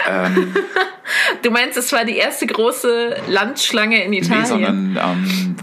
ähm, 0.10 0.56
du 1.42 1.52
meinst, 1.52 1.78
es 1.78 1.92
war 1.92 2.06
die 2.06 2.16
erste 2.16 2.48
große 2.48 3.18
Landschlange 3.28 4.04
in 4.04 4.14
Italien? 4.14 4.42
Nee, 4.42 4.48
sondern 4.48 4.98
ähm, 4.98 5.56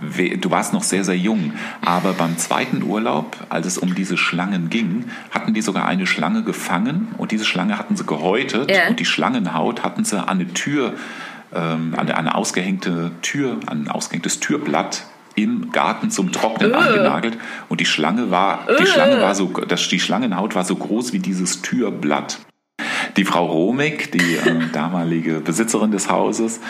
du 0.00 0.50
warst 0.50 0.72
noch 0.72 0.82
sehr, 0.82 1.04
sehr 1.04 1.16
jung. 1.16 1.52
Aber 1.84 2.12
beim 2.12 2.36
zweiten 2.38 2.82
Urlaub, 2.82 3.36
als 3.48 3.66
es 3.66 3.78
um 3.78 3.94
diese 3.94 4.16
Schlangen 4.16 4.70
ging, 4.70 5.06
hatten 5.30 5.54
die 5.54 5.62
sogar 5.62 5.86
eine 5.86 6.06
Schlange 6.06 6.42
gefangen 6.42 7.08
und 7.18 7.32
diese 7.32 7.44
Schlange 7.44 7.78
hatten 7.78 7.96
sie 7.96 8.04
gehäutet 8.04 8.70
yeah. 8.70 8.88
und 8.88 9.00
die 9.00 9.04
Schlangenhaut 9.04 9.82
hatten 9.82 10.04
sie 10.04 10.18
an 10.18 10.28
eine 10.28 10.52
Tür, 10.52 10.94
ähm, 11.54 11.94
an 11.96 12.10
eine 12.10 12.34
ausgehängte 12.34 13.12
Tür, 13.22 13.58
an 13.66 13.84
ein 13.84 13.88
ausgehängtes 13.88 14.40
Türblatt 14.40 15.04
im 15.34 15.70
Garten 15.70 16.10
zum 16.10 16.32
Trocknen 16.32 16.72
uh. 16.72 16.76
angenagelt 16.76 17.36
und 17.68 17.80
die 17.80 17.86
Schlange 17.86 18.30
war, 18.30 18.66
die 18.80 18.86
Schlange 18.86 19.20
war 19.20 19.34
so, 19.34 19.46
das, 19.46 19.88
die 19.88 20.00
Schlangenhaut 20.00 20.54
war 20.54 20.64
so 20.64 20.76
groß 20.76 21.12
wie 21.12 21.18
dieses 21.18 21.62
Türblatt. 21.62 22.38
Die 23.16 23.24
Frau 23.24 23.46
Romig, 23.46 24.12
die 24.12 24.36
äh, 24.36 24.68
damalige 24.72 25.40
Besitzerin 25.40 25.90
des 25.90 26.10
Hauses, 26.10 26.60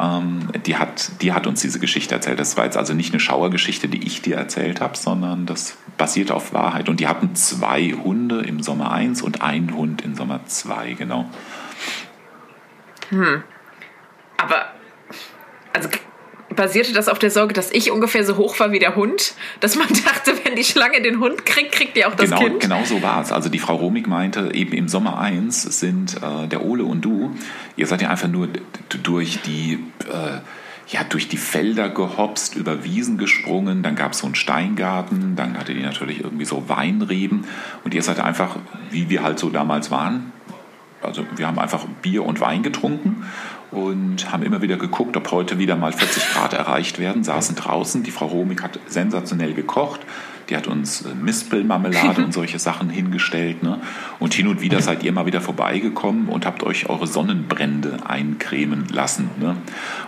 ähm, 0.00 0.48
die, 0.64 0.76
hat, 0.76 1.10
die 1.20 1.32
hat 1.32 1.48
uns 1.48 1.62
diese 1.62 1.80
Geschichte 1.80 2.14
erzählt. 2.14 2.38
Das 2.38 2.56
war 2.56 2.64
jetzt 2.64 2.76
also 2.76 2.94
nicht 2.94 3.12
eine 3.12 3.18
Schauergeschichte, 3.18 3.88
die 3.88 4.06
ich 4.06 4.22
dir 4.22 4.36
erzählt 4.36 4.80
habe, 4.80 4.96
sondern 4.96 5.46
das 5.46 5.76
basiert 5.98 6.30
auf 6.30 6.52
Wahrheit. 6.52 6.88
Und 6.88 7.00
die 7.00 7.08
hatten 7.08 7.34
zwei 7.34 7.92
Hunde 7.92 8.42
im 8.42 8.62
Sommer 8.62 8.92
1 8.92 9.22
und 9.22 9.42
einen 9.42 9.74
Hund 9.74 10.02
im 10.02 10.14
Sommer 10.14 10.46
2, 10.46 10.92
genau. 10.92 11.28
Hm. 13.08 13.42
Aber, 14.36 14.66
also 15.72 15.88
basierte 16.56 16.92
das 16.92 17.08
auf 17.08 17.18
der 17.18 17.30
Sorge, 17.30 17.54
dass 17.54 17.70
ich 17.70 17.90
ungefähr 17.90 18.24
so 18.24 18.36
hoch 18.36 18.58
war 18.58 18.72
wie 18.72 18.78
der 18.78 18.96
Hund? 18.96 19.34
Dass 19.60 19.76
man 19.76 19.88
dachte, 20.04 20.32
wenn 20.44 20.56
die 20.56 20.64
Schlange 20.64 21.00
den 21.02 21.20
Hund 21.20 21.46
kriegt, 21.46 21.72
kriegt 21.72 21.96
die 21.96 22.04
auch 22.04 22.14
das 22.14 22.30
genau, 22.30 22.40
Kind? 22.40 22.60
Genau 22.60 22.84
so 22.84 23.02
war 23.02 23.20
es. 23.20 23.32
Also 23.32 23.48
die 23.48 23.58
Frau 23.58 23.76
Romig 23.76 24.06
meinte, 24.06 24.50
eben 24.54 24.72
im 24.72 24.88
Sommer 24.88 25.18
1 25.18 25.62
sind 25.78 26.16
äh, 26.16 26.48
der 26.48 26.64
Ole 26.64 26.84
und 26.84 27.02
du, 27.02 27.34
ihr 27.76 27.86
seid 27.86 28.02
ja 28.02 28.10
einfach 28.10 28.28
nur 28.28 28.48
durch 29.02 29.40
die... 29.42 29.78
Äh, 30.10 30.40
ja, 30.88 31.02
durch 31.02 31.26
die 31.26 31.36
Felder 31.36 31.88
gehopst, 31.88 32.54
über 32.54 32.84
Wiesen 32.84 33.18
gesprungen, 33.18 33.82
dann 33.82 33.96
gab 33.96 34.12
es 34.12 34.18
so 34.18 34.26
einen 34.26 34.36
Steingarten, 34.36 35.34
dann 35.34 35.58
hatte 35.58 35.74
die 35.74 35.82
natürlich 35.82 36.20
irgendwie 36.20 36.44
so 36.44 36.68
Weinreben 36.68 37.44
und 37.82 37.92
ihr 37.92 38.04
seid 38.04 38.20
einfach, 38.20 38.54
wie 38.92 39.10
wir 39.10 39.24
halt 39.24 39.40
so 39.40 39.50
damals 39.50 39.90
waren, 39.90 40.32
also 41.02 41.24
wir 41.36 41.46
haben 41.46 41.58
einfach 41.58 41.84
Bier 42.02 42.24
und 42.24 42.40
Wein 42.40 42.62
getrunken 42.62 43.26
und 43.76 44.32
haben 44.32 44.42
immer 44.42 44.62
wieder 44.62 44.78
geguckt, 44.78 45.18
ob 45.18 45.30
heute 45.30 45.58
wieder 45.58 45.76
mal 45.76 45.92
40 45.92 46.30
Grad 46.32 46.54
erreicht 46.54 46.98
werden, 46.98 47.22
saßen 47.22 47.56
draußen. 47.56 48.02
Die 48.02 48.10
Frau 48.10 48.24
Romig 48.24 48.62
hat 48.62 48.78
sensationell 48.86 49.52
gekocht. 49.52 50.00
Die 50.48 50.56
hat 50.56 50.66
uns 50.66 51.02
äh, 51.02 51.14
Mispelmarmelade 51.14 52.24
und 52.24 52.32
solche 52.32 52.58
Sachen 52.58 52.88
hingestellt. 52.88 53.62
Ne? 53.62 53.78
Und 54.18 54.32
hin 54.32 54.48
und 54.48 54.62
wieder 54.62 54.80
seid 54.80 55.02
ihr 55.02 55.12
mal 55.12 55.26
wieder 55.26 55.42
vorbeigekommen 55.42 56.28
und 56.28 56.46
habt 56.46 56.62
euch 56.62 56.88
eure 56.88 57.06
Sonnenbrände 57.06 57.98
eincremen 58.08 58.86
lassen. 58.88 59.28
Ne? 59.38 59.56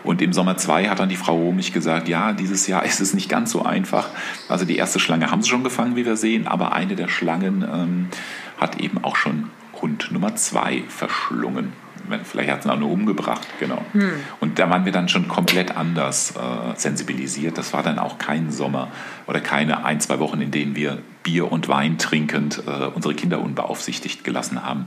Und 0.02 0.22
im 0.22 0.32
Sommer 0.32 0.56
2 0.56 0.88
hat 0.88 1.00
dann 1.00 1.10
die 1.10 1.16
Frau 1.16 1.36
Romig 1.36 1.74
gesagt, 1.74 2.08
ja, 2.08 2.32
dieses 2.32 2.66
Jahr 2.68 2.84
ist 2.86 3.00
es 3.00 3.12
nicht 3.12 3.28
ganz 3.28 3.50
so 3.50 3.64
einfach. 3.66 4.08
Also 4.48 4.64
die 4.64 4.76
erste 4.76 4.98
Schlange 4.98 5.30
haben 5.30 5.42
sie 5.42 5.50
schon 5.50 5.64
gefangen, 5.64 5.94
wie 5.94 6.06
wir 6.06 6.16
sehen, 6.16 6.46
aber 6.46 6.72
eine 6.72 6.96
der 6.96 7.08
Schlangen 7.08 7.62
ähm, 7.70 8.08
hat 8.56 8.80
eben 8.80 9.04
auch 9.04 9.16
schon 9.16 9.50
Hund 9.82 10.08
Nummer 10.10 10.34
2 10.34 10.84
verschlungen 10.88 11.74
vielleicht 12.24 12.50
hat 12.50 12.60
es 12.60 12.66
ihn 12.66 12.70
auch 12.70 12.78
nur 12.78 12.90
umgebracht, 12.90 13.46
genau. 13.58 13.84
Hm. 13.92 14.12
Und 14.40 14.58
da 14.58 14.70
waren 14.70 14.84
wir 14.84 14.92
dann 14.92 15.08
schon 15.08 15.28
komplett 15.28 15.76
anders 15.76 16.34
äh, 16.36 16.76
sensibilisiert. 16.76 17.58
Das 17.58 17.72
war 17.72 17.82
dann 17.82 17.98
auch 17.98 18.18
kein 18.18 18.50
Sommer 18.50 18.88
oder 19.26 19.40
keine 19.40 19.84
ein, 19.84 20.00
zwei 20.00 20.18
Wochen, 20.18 20.40
in 20.40 20.50
denen 20.50 20.76
wir 20.76 20.98
Bier 21.22 21.50
und 21.50 21.68
Wein 21.68 21.98
trinkend 21.98 22.62
äh, 22.66 22.86
unsere 22.86 23.14
Kinder 23.14 23.40
unbeaufsichtigt 23.40 24.24
gelassen 24.24 24.64
haben. 24.64 24.86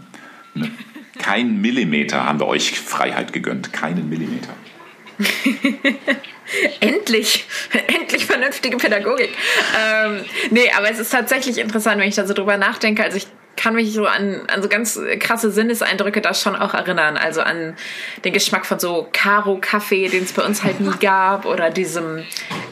Ne? 0.54 0.70
Kein 1.18 1.62
Millimeter 1.62 2.26
haben 2.26 2.40
wir 2.40 2.48
euch 2.48 2.80
Freiheit 2.80 3.32
gegönnt, 3.32 3.74
keinen 3.74 4.10
Millimeter. 4.10 4.54
endlich, 6.80 7.46
endlich 7.88 8.26
vernünftige 8.26 8.78
Pädagogik. 8.78 9.30
Ähm, 9.78 10.26
nee, 10.50 10.72
aber 10.76 10.90
es 10.90 11.00
ist 11.00 11.12
tatsächlich 11.12 11.58
interessant, 11.58 12.00
wenn 12.00 12.10
ich 12.10 12.16
da 12.16 12.26
so 12.26 12.34
drüber 12.34 12.58
nachdenke. 12.58 13.04
Also 13.04 13.18
ich 13.18 13.28
kann 13.62 13.76
mich 13.76 13.94
so 13.94 14.08
an, 14.08 14.42
an 14.52 14.64
so 14.64 14.70
ganz 14.70 15.00
krasse 15.20 15.52
Sinneseindrücke 15.52 16.22
da 16.22 16.34
schon 16.34 16.56
auch 16.56 16.74
erinnern. 16.74 17.16
Also 17.16 17.42
an 17.42 17.76
den 18.26 18.34
Geschmack 18.34 18.66
von 18.66 18.80
so 18.80 19.08
Caro-Kaffee, 19.12 20.08
den 20.08 20.24
es 20.24 20.34
bei 20.34 20.44
uns 20.44 20.64
halt 20.64 20.80
nie 20.80 20.96
gab, 21.00 21.46
oder 21.46 21.70
diesem 21.70 22.24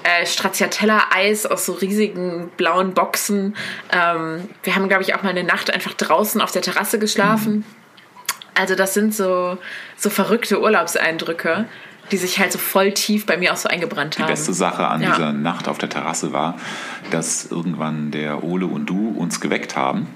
äh, 0.04 0.26
Stracciatella-Eis 0.26 1.46
aus 1.46 1.68
so 1.68 1.74
riesigen 1.74 2.50
blauen 2.58 2.94
Boxen. 2.96 3.56
Ähm, 3.92 4.50
wir 4.64 4.76
haben, 4.76 4.90
glaube 4.90 5.04
ich, 5.04 5.14
auch 5.14 5.22
mal 5.22 5.30
eine 5.30 5.44
Nacht 5.44 5.72
einfach 5.72 5.94
draußen 5.94 6.42
auf 6.42 6.52
der 6.52 6.64
Terrasse 6.64 6.98
geschlafen. 6.98 7.58
Mhm. 7.58 7.64
Also 8.56 8.74
das 8.74 8.96
sind 8.96 9.14
so, 9.14 9.60
so 9.96 10.10
verrückte 10.10 10.60
Urlaubseindrücke 10.60 11.66
die 12.12 12.18
sich 12.18 12.40
halt 12.40 12.52
so 12.52 12.58
voll 12.58 12.92
tief 12.94 13.28
bei 13.28 13.38
mir 13.38 13.54
auch 13.54 13.58
so 13.58 13.70
eingebrannt 13.70 14.18
haben. 14.18 14.26
Die 14.26 14.32
beste 14.32 14.52
Sache 14.52 14.88
an 14.88 15.00
ja. 15.00 15.12
dieser 15.12 15.32
Nacht 15.32 15.68
auf 15.68 15.78
der 15.78 15.90
Terrasse 15.90 16.34
war, 16.34 16.58
dass 17.12 17.46
irgendwann 17.52 18.10
der 18.10 18.44
Ole 18.44 18.66
und 18.66 18.88
du 18.88 19.10
uns 19.10 19.40
geweckt 19.40 19.76
haben 19.76 20.08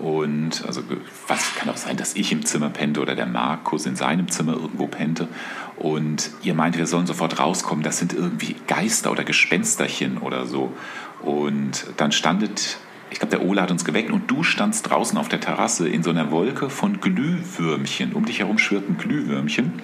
und 0.00 0.64
also 0.66 0.82
was 1.26 1.54
kann 1.56 1.68
auch 1.68 1.76
sein, 1.76 1.96
dass 1.96 2.14
ich 2.14 2.30
im 2.30 2.44
Zimmer 2.44 2.70
pennte 2.70 3.00
oder 3.00 3.14
der 3.14 3.26
Markus 3.26 3.86
in 3.86 3.96
seinem 3.96 4.28
Zimmer 4.28 4.52
irgendwo 4.52 4.86
pennte. 4.86 5.28
Und 5.76 6.30
ihr 6.42 6.54
meint, 6.54 6.78
wir 6.78 6.86
sollen 6.86 7.06
sofort 7.06 7.38
rauskommen. 7.38 7.82
Das 7.82 7.98
sind 7.98 8.12
irgendwie 8.12 8.56
Geister 8.66 9.10
oder 9.10 9.24
Gespensterchen 9.24 10.18
oder 10.18 10.46
so. 10.46 10.72
Und 11.22 11.86
dann 11.96 12.12
standet 12.12 12.78
ich 13.10 13.20
glaube, 13.20 13.36
der 13.36 13.46
Ole 13.46 13.62
hat 13.62 13.70
uns 13.70 13.86
geweckt 13.86 14.10
und 14.10 14.30
du 14.30 14.42
standst 14.42 14.90
draußen 14.90 15.16
auf 15.18 15.28
der 15.28 15.40
Terrasse 15.40 15.88
in 15.88 16.02
so 16.02 16.10
einer 16.10 16.30
Wolke 16.30 16.68
von 16.68 17.00
Glühwürmchen. 17.00 18.12
Um 18.12 18.26
dich 18.26 18.40
herum 18.40 18.58
schwirrten 18.58 18.98
Glühwürmchen. 18.98 19.80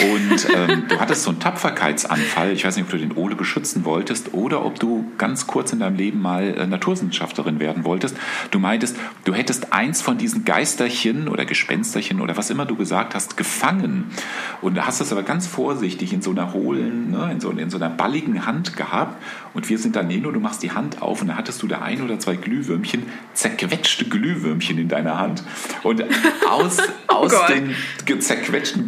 Und 0.00 0.48
ähm, 0.54 0.84
du 0.88 0.98
hattest 0.98 1.22
so 1.22 1.30
einen 1.30 1.40
Tapferkeitsanfall. 1.40 2.52
Ich 2.52 2.64
weiß 2.64 2.76
nicht, 2.76 2.84
ob 2.84 2.90
du 2.90 2.98
den 2.98 3.12
Ole 3.12 3.36
beschützen 3.36 3.84
wolltest 3.84 4.34
oder 4.34 4.64
ob 4.64 4.78
du 4.80 5.10
ganz 5.18 5.46
kurz 5.46 5.72
in 5.72 5.80
deinem 5.80 5.96
Leben 5.96 6.20
mal 6.20 6.42
äh, 6.56 6.66
Naturwissenschaftlerin 6.66 7.60
werden 7.60 7.84
wolltest. 7.84 8.16
Du 8.50 8.58
meintest, 8.58 8.96
du 9.24 9.34
hättest 9.34 9.72
eins 9.72 10.02
von 10.02 10.18
diesen 10.18 10.44
Geisterchen 10.44 11.28
oder 11.28 11.44
Gespensterchen 11.44 12.20
oder 12.20 12.36
was 12.36 12.50
immer 12.50 12.66
du 12.66 12.76
gesagt 12.76 13.14
hast, 13.14 13.36
gefangen. 13.36 14.10
Und 14.62 14.84
hast 14.84 15.00
das 15.00 15.12
aber 15.12 15.22
ganz 15.22 15.46
vorsichtig 15.46 16.12
in 16.12 16.22
so 16.22 16.30
einer 16.30 16.52
hohlen, 16.52 17.10
ne, 17.10 17.30
in, 17.32 17.40
so, 17.40 17.50
in 17.50 17.70
so 17.70 17.76
einer 17.76 17.90
balligen 17.90 18.46
Hand 18.46 18.76
gehabt. 18.76 19.22
Und 19.52 19.68
wir 19.68 19.78
sind 19.78 19.94
daneben 19.94 20.26
und 20.26 20.34
du 20.34 20.40
machst 20.40 20.62
die 20.62 20.72
Hand 20.72 21.02
auf 21.02 21.20
und 21.22 21.28
da 21.28 21.36
hattest 21.36 21.62
du 21.62 21.68
da 21.68 21.80
ein 21.80 22.02
oder 22.02 22.18
zwei 22.18 22.34
Glühwürmchen 22.34 22.64
Glühwürmchen, 22.64 23.04
zerquetschte 23.34 24.04
Glühwürmchen 24.04 24.78
in 24.78 24.88
deiner 24.88 25.18
Hand. 25.18 25.42
Und 25.82 26.04
aus, 26.48 26.78
oh 27.08 27.12
aus 27.12 27.32
den 27.46 27.74
zerquetschten 28.20 28.86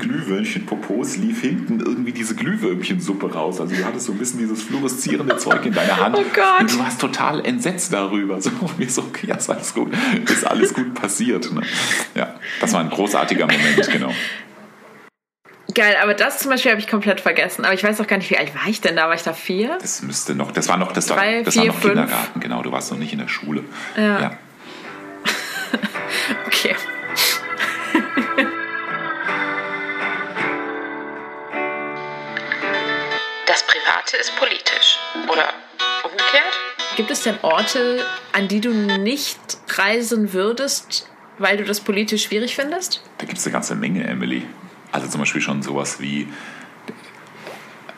Glühwürmchen-Popos 0.96 1.16
lief 1.16 1.40
hinten 1.40 1.80
irgendwie 1.80 2.12
diese 2.12 2.34
Glühwürmchensuppe 2.34 3.32
raus. 3.32 3.60
Also 3.60 3.74
du 3.74 3.84
hattest 3.84 4.06
so 4.06 4.12
ein 4.12 4.18
bisschen 4.18 4.40
dieses 4.40 4.62
fluoreszierende 4.62 5.36
Zeug 5.38 5.64
in 5.66 5.72
deiner 5.72 5.96
Hand. 5.96 6.16
Oh 6.16 6.24
Gott. 6.34 6.60
Und 6.60 6.72
du 6.72 6.78
warst 6.78 7.00
total 7.00 7.44
entsetzt 7.44 7.92
darüber. 7.92 8.40
So, 8.40 8.50
mir 8.78 8.88
so, 8.88 9.02
okay, 9.02 9.28
ja, 9.28 9.36
ist 9.36 9.50
alles 9.50 9.74
gut. 9.74 9.92
Ist 10.24 10.46
alles 10.46 10.74
gut 10.74 10.94
passiert. 10.94 11.52
Ne? 11.52 11.62
Ja, 12.14 12.34
das 12.60 12.72
war 12.72 12.80
ein 12.80 12.90
großartiger 12.90 13.46
Moment, 13.46 13.90
genau. 13.90 14.12
Geil, 15.74 15.96
aber 16.02 16.14
das 16.14 16.38
zum 16.38 16.50
Beispiel 16.50 16.70
habe 16.70 16.80
ich 16.80 16.88
komplett 16.88 17.20
vergessen. 17.20 17.64
Aber 17.64 17.74
ich 17.74 17.84
weiß 17.84 18.00
auch 18.00 18.06
gar 18.06 18.16
nicht, 18.16 18.30
wie 18.30 18.38
alt 18.38 18.54
war 18.54 18.68
ich 18.68 18.80
denn 18.80 18.96
da? 18.96 19.08
War 19.08 19.14
ich 19.14 19.22
da 19.22 19.34
vier? 19.34 19.76
Das 19.80 20.00
müsste 20.00 20.34
noch, 20.34 20.52
das 20.52 20.68
war 20.68 20.78
noch, 20.78 20.92
das 20.92 21.06
Drei, 21.06 21.38
war, 21.38 21.42
das 21.42 21.54
vier, 21.54 21.64
war 21.64 21.74
noch 21.74 21.80
Kindergarten, 21.80 22.40
genau. 22.40 22.62
Du 22.62 22.72
warst 22.72 22.90
noch 22.90 22.98
nicht 22.98 23.12
in 23.12 23.18
der 23.18 23.28
Schule. 23.28 23.62
Ja. 23.96 24.20
ja. 24.20 24.30
okay. 26.46 26.74
Private 34.16 34.20
ist 34.20 34.36
politisch. 34.36 34.98
Oder 35.28 35.52
umgekehrt? 36.04 36.58
Gibt 36.96 37.10
es 37.10 37.22
denn 37.22 37.36
Orte, 37.42 38.04
an 38.32 38.48
die 38.48 38.60
du 38.60 38.72
nicht 38.72 39.38
reisen 39.68 40.32
würdest, 40.32 41.08
weil 41.38 41.56
du 41.56 41.64
das 41.64 41.80
politisch 41.80 42.24
schwierig 42.24 42.54
findest? 42.54 43.02
Da 43.18 43.26
gibt 43.26 43.38
es 43.38 43.46
eine 43.46 43.52
ganze 43.52 43.74
Menge, 43.74 44.06
Emily. 44.06 44.42
Also 44.92 45.08
zum 45.08 45.20
Beispiel 45.20 45.42
schon 45.42 45.62
sowas 45.62 46.00
wie, 46.00 46.28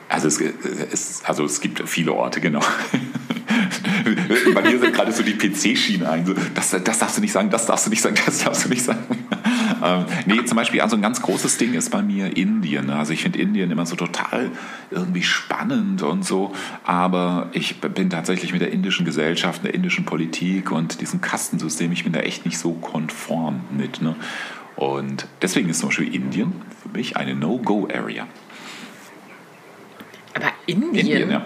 also 0.08 0.26
es, 0.26 0.40
es, 0.40 1.22
also 1.25 1.44
es 1.44 1.60
gibt 1.60 1.88
viele 1.88 2.12
Orte, 2.12 2.40
genau. 2.40 2.60
Bei 4.54 4.62
mir 4.62 4.78
sind 4.78 4.94
gerade 4.94 5.12
so 5.12 5.22
die 5.22 5.34
PC-Schienen 5.34 6.06
ein. 6.06 6.26
So, 6.26 6.34
das, 6.54 6.70
das 6.70 6.98
darfst 6.98 7.16
du 7.18 7.20
nicht 7.20 7.32
sagen, 7.32 7.50
das 7.50 7.66
darfst 7.66 7.87
du 7.87 7.90
nicht 7.90 8.02
sagen, 8.02 8.16
das 8.25 8.42
darfst 8.42 8.64
du 8.64 8.68
nicht 8.68 8.82
sagen. 8.82 9.04
Ähm, 9.82 10.06
nee, 10.26 10.44
zum 10.44 10.56
Beispiel, 10.56 10.80
also 10.80 10.97
ein 10.97 11.02
ganz 11.02 11.23
großes 11.23 11.58
Ding 11.58 11.75
ist 11.75 11.90
bei 11.90 12.02
mir 12.02 12.37
Indien. 12.37 12.90
Also 12.90 13.12
ich 13.12 13.23
finde 13.23 13.38
Indien 13.38 13.70
immer 13.70 13.87
so 13.87 13.97
total 13.97 14.50
irgendwie 14.90 15.23
spannend 15.23 16.02
und 16.02 16.25
so, 16.25 16.52
aber 16.85 17.49
ich 17.52 17.80
bin 17.80 18.11
tatsächlich 18.11 18.52
mit 18.52 18.61
der 18.61 18.73
indischen 18.73 19.04
Gesellschaft, 19.04 19.64
der 19.64 19.75
indischen 19.75 20.04
Politik 20.04 20.70
und 20.70 21.00
diesem 21.00 21.20
Kastensystem, 21.20 21.92
ich 21.92 22.04
bin 22.04 22.12
da 22.12 22.20
echt 22.20 22.44
nicht 22.44 22.58
so 22.58 22.73
konform 22.73 23.61
mit. 23.70 24.02
Ne? 24.02 24.16
Und 24.76 25.26
deswegen 25.42 25.68
ist 25.68 25.80
zum 25.80 25.88
Beispiel 25.88 26.14
Indien 26.14 26.52
für 26.82 26.88
mich 26.97 27.16
eine 27.16 27.35
No-Go-Area. 27.35 28.26
Aber 30.35 30.52
Indien? 30.66 30.94
Indien, 30.94 31.30
ja. 31.30 31.42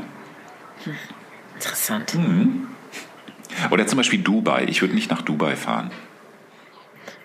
Hm. 0.84 0.92
Interessant. 1.54 2.14
Mhm. 2.14 2.66
Oder 3.70 3.86
zum 3.86 3.96
Beispiel 3.96 4.20
Dubai. 4.20 4.64
Ich 4.68 4.82
würde 4.82 4.94
nicht 4.94 5.10
nach 5.10 5.22
Dubai 5.22 5.56
fahren. 5.56 5.90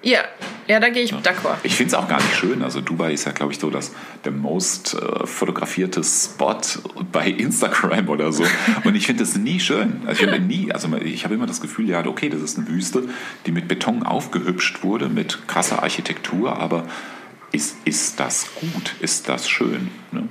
Ja, 0.01 0.20
ja, 0.68 0.80
da 0.80 0.89
gehe 0.89 1.04
ich 1.04 1.13
d'accord. 1.13 1.58
Ich 1.63 1.75
finde 1.75 1.89
es 1.89 1.94
auch 1.96 2.08
gar 2.08 2.18
nicht 2.18 2.36
schön. 2.36 2.62
Also 2.62 2.82
Dubai 2.82 3.13
ist 3.13 3.25
ja, 3.25 3.32
glaube 3.32 3.54
ich, 3.54 3.60
so 3.60 3.70
das, 3.70 3.94
der 4.25 4.32
most 4.32 4.94
äh, 4.94 5.25
fotografierte 5.25 6.04
Spot 6.04 6.60
bei 7.12 7.30
Instagram 7.30 8.10
oder 8.10 8.32
so. 8.32 8.44
Und 8.84 8.96
ich 8.96 9.08
finde 9.08 9.24
es 9.24 9.36
nie 9.36 9.60
schön. 9.60 10.01
Also 10.06 10.25
ich 10.25 10.39
nie, 10.42 10.72
also 10.72 10.94
ich 10.98 11.24
habe 11.24 11.36
immer 11.36 11.48
das 11.48 11.62
Gefühl, 11.62 11.89
ja, 11.89 12.06
okay, 12.06 12.30
das 12.30 12.42
ist 12.42 12.58
eine 12.58 12.68
Wüste, 12.68 13.04
die 13.46 13.51
mit 13.51 13.68
Beton 13.68 14.04
aufgehübscht 14.04 14.84
wurde, 14.84 15.10
mit 15.10 15.48
krasser 15.48 15.82
Architektur, 15.82 16.58
aber 16.58 16.86
ist, 17.51 17.77
ist 17.86 18.20
das 18.20 18.48
gut? 18.56 18.96
Ist 19.00 19.30
das 19.30 19.50
schön? 19.50 19.89
Ne? 20.12 20.27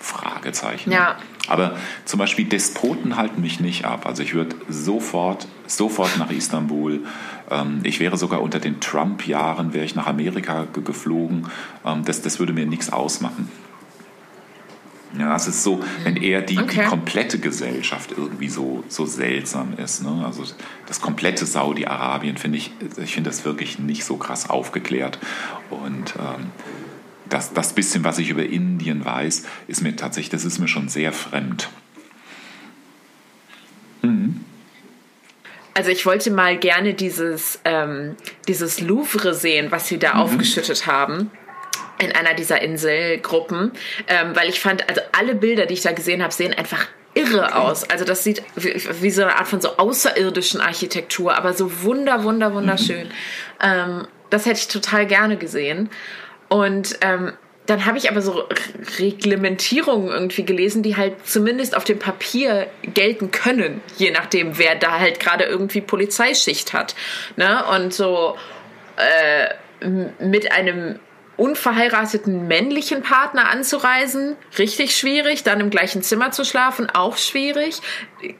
Fragezeichen. 0.00 0.90
Ja. 0.90 1.16
Aber 1.48 1.76
zum 2.04 2.18
Beispiel 2.18 2.44
Despoten 2.44 3.16
halten 3.16 3.40
mich 3.40 3.60
nicht 3.60 3.84
ab. 3.84 4.06
Also 4.06 4.22
ich 4.22 4.34
würde 4.34 4.56
sofort, 4.68 5.48
sofort 5.66 6.16
nach 6.18 6.30
Istanbul. 6.30 7.04
Ähm, 7.50 7.80
ich 7.82 8.00
wäre 8.00 8.16
sogar 8.16 8.42
unter 8.42 8.58
den 8.58 8.80
Trump-Jahren, 8.80 9.72
wäre 9.72 9.84
ich 9.84 9.94
nach 9.94 10.06
Amerika 10.06 10.66
geflogen. 10.84 11.48
Ähm, 11.84 12.04
das, 12.04 12.22
das 12.22 12.38
würde 12.38 12.52
mir 12.52 12.66
nichts 12.66 12.92
ausmachen. 12.92 13.48
Ja, 15.18 15.34
es 15.34 15.48
ist 15.48 15.62
so, 15.62 15.80
wenn 16.04 16.16
eher 16.16 16.42
die, 16.42 16.58
okay. 16.58 16.82
die 16.82 16.88
komplette 16.88 17.38
Gesellschaft 17.38 18.12
irgendwie 18.16 18.48
so, 18.48 18.84
so 18.88 19.06
seltsam 19.06 19.72
ist. 19.78 20.02
Ne? 20.02 20.22
Also 20.24 20.44
das 20.86 21.00
komplette 21.00 21.46
Saudi-Arabien 21.46 22.36
finde 22.36 22.58
ich, 22.58 22.72
ich 23.02 23.14
finde 23.14 23.30
das 23.30 23.44
wirklich 23.44 23.78
nicht 23.78 24.04
so 24.04 24.16
krass 24.18 24.50
aufgeklärt. 24.50 25.18
Und 25.70 26.14
ähm, 26.18 26.48
das, 27.28 27.54
das 27.54 27.72
bisschen, 27.72 28.04
was 28.04 28.18
ich 28.18 28.28
über 28.28 28.44
Indien 28.44 29.04
weiß, 29.04 29.44
ist 29.66 29.82
mir 29.82 29.96
tatsächlich, 29.96 30.30
das 30.30 30.44
ist 30.44 30.58
mir 30.58 30.68
schon 30.68 30.88
sehr 30.88 31.12
fremd. 31.12 31.70
Mhm. 34.02 34.44
Also 35.78 35.92
ich 35.92 36.04
wollte 36.06 36.32
mal 36.32 36.58
gerne 36.58 36.92
dieses, 36.92 37.60
ähm, 37.64 38.16
dieses 38.48 38.80
Louvre 38.80 39.32
sehen, 39.32 39.70
was 39.70 39.86
sie 39.86 40.00
da 40.00 40.14
mhm. 40.14 40.20
aufgeschüttet 40.22 40.88
haben 40.88 41.30
in 42.00 42.10
einer 42.10 42.34
dieser 42.34 42.60
Inselgruppen, 42.60 43.70
ähm, 44.08 44.34
weil 44.34 44.48
ich 44.48 44.58
fand, 44.58 44.88
also 44.88 45.00
alle 45.16 45.36
Bilder, 45.36 45.66
die 45.66 45.74
ich 45.74 45.82
da 45.82 45.92
gesehen 45.92 46.20
habe, 46.20 46.34
sehen 46.34 46.52
einfach 46.52 46.88
irre 47.14 47.54
aus. 47.54 47.88
Also 47.88 48.04
das 48.04 48.24
sieht 48.24 48.42
wie, 48.56 48.74
wie, 48.74 49.10
so 49.12 49.22
eine 49.22 49.36
Art 49.36 49.46
von 49.46 49.60
so 49.60 49.76
außerirdischen 49.76 50.60
Architektur, 50.60 51.36
aber 51.36 51.52
so 51.52 51.84
wunder, 51.84 52.24
wunder, 52.24 52.52
wunderschön. 52.54 53.06
Mhm. 53.06 53.12
Ähm, 53.62 54.08
das 54.30 54.46
hätte 54.46 54.58
ich 54.58 54.66
total 54.66 55.06
gerne 55.06 55.36
gesehen. 55.36 55.90
Und 56.48 56.98
ähm, 57.02 57.34
dann 57.68 57.84
habe 57.84 57.98
ich 57.98 58.10
aber 58.10 58.22
so 58.22 58.48
Reglementierungen 58.98 60.08
irgendwie 60.08 60.42
gelesen, 60.42 60.82
die 60.82 60.96
halt 60.96 61.26
zumindest 61.26 61.76
auf 61.76 61.84
dem 61.84 61.98
Papier 61.98 62.66
gelten 62.82 63.30
können, 63.30 63.82
je 63.98 64.10
nachdem, 64.10 64.56
wer 64.56 64.74
da 64.74 64.98
halt 64.98 65.20
gerade 65.20 65.44
irgendwie 65.44 65.82
Polizeischicht 65.82 66.72
hat. 66.72 66.94
Ne? 67.36 67.62
Und 67.66 67.92
so 67.92 68.38
äh, 68.96 69.86
mit 70.18 70.50
einem 70.50 70.98
unverheirateten 71.36 72.48
männlichen 72.48 73.02
Partner 73.02 73.50
anzureisen, 73.50 74.36
richtig 74.56 74.96
schwierig. 74.96 75.44
Dann 75.44 75.60
im 75.60 75.68
gleichen 75.68 76.02
Zimmer 76.02 76.30
zu 76.30 76.46
schlafen, 76.46 76.88
auch 76.88 77.18
schwierig. 77.18 77.82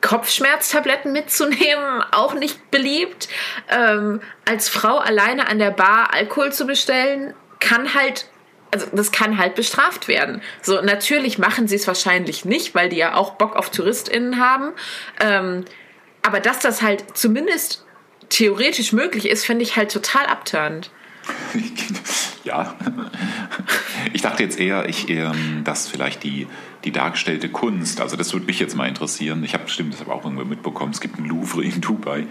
Kopfschmerztabletten 0.00 1.12
mitzunehmen, 1.12 2.02
auch 2.12 2.32
nicht 2.32 2.70
beliebt. 2.70 3.28
Ähm, 3.68 4.22
als 4.46 4.70
Frau 4.70 4.96
alleine 4.96 5.48
an 5.48 5.58
der 5.58 5.70
Bar 5.70 6.14
Alkohol 6.14 6.50
zu 6.50 6.66
bestellen, 6.66 7.34
kann 7.60 7.92
halt 7.92 8.24
also 8.70 8.86
das 8.92 9.12
kann 9.12 9.38
halt 9.38 9.54
bestraft 9.54 10.08
werden. 10.08 10.42
So, 10.62 10.80
natürlich 10.82 11.38
machen 11.38 11.68
sie 11.68 11.76
es 11.76 11.86
wahrscheinlich 11.86 12.44
nicht, 12.44 12.74
weil 12.74 12.88
die 12.88 12.96
ja 12.96 13.14
auch 13.14 13.34
Bock 13.34 13.56
auf 13.56 13.70
TouristInnen 13.70 14.38
haben. 14.38 14.72
Ähm, 15.20 15.64
aber 16.22 16.40
dass 16.40 16.58
das 16.58 16.82
halt 16.82 17.16
zumindest 17.16 17.84
theoretisch 18.28 18.92
möglich 18.92 19.28
ist, 19.28 19.46
finde 19.46 19.62
ich 19.62 19.76
halt 19.76 19.90
total 19.90 20.26
abturnt. 20.26 20.90
ja. 22.44 22.74
Ich 24.12 24.22
dachte 24.22 24.42
jetzt 24.42 24.58
eher, 24.58 24.88
ich, 24.88 25.08
ähm, 25.08 25.62
dass 25.64 25.88
vielleicht 25.88 26.22
die, 26.22 26.46
die 26.84 26.92
dargestellte 26.92 27.48
Kunst, 27.48 28.00
also 28.00 28.16
das 28.16 28.32
würde 28.32 28.46
mich 28.46 28.58
jetzt 28.58 28.76
mal 28.76 28.88
interessieren. 28.88 29.42
Ich 29.44 29.54
habe 29.54 29.64
bestimmt, 29.64 29.92
das 29.92 30.00
habe 30.00 30.12
auch 30.12 30.24
irgendwo 30.24 30.44
mitbekommen, 30.44 30.92
es 30.92 31.00
gibt 31.00 31.18
ein 31.18 31.26
Louvre 31.26 31.62
in 31.62 31.80
Dubai. 31.80 32.26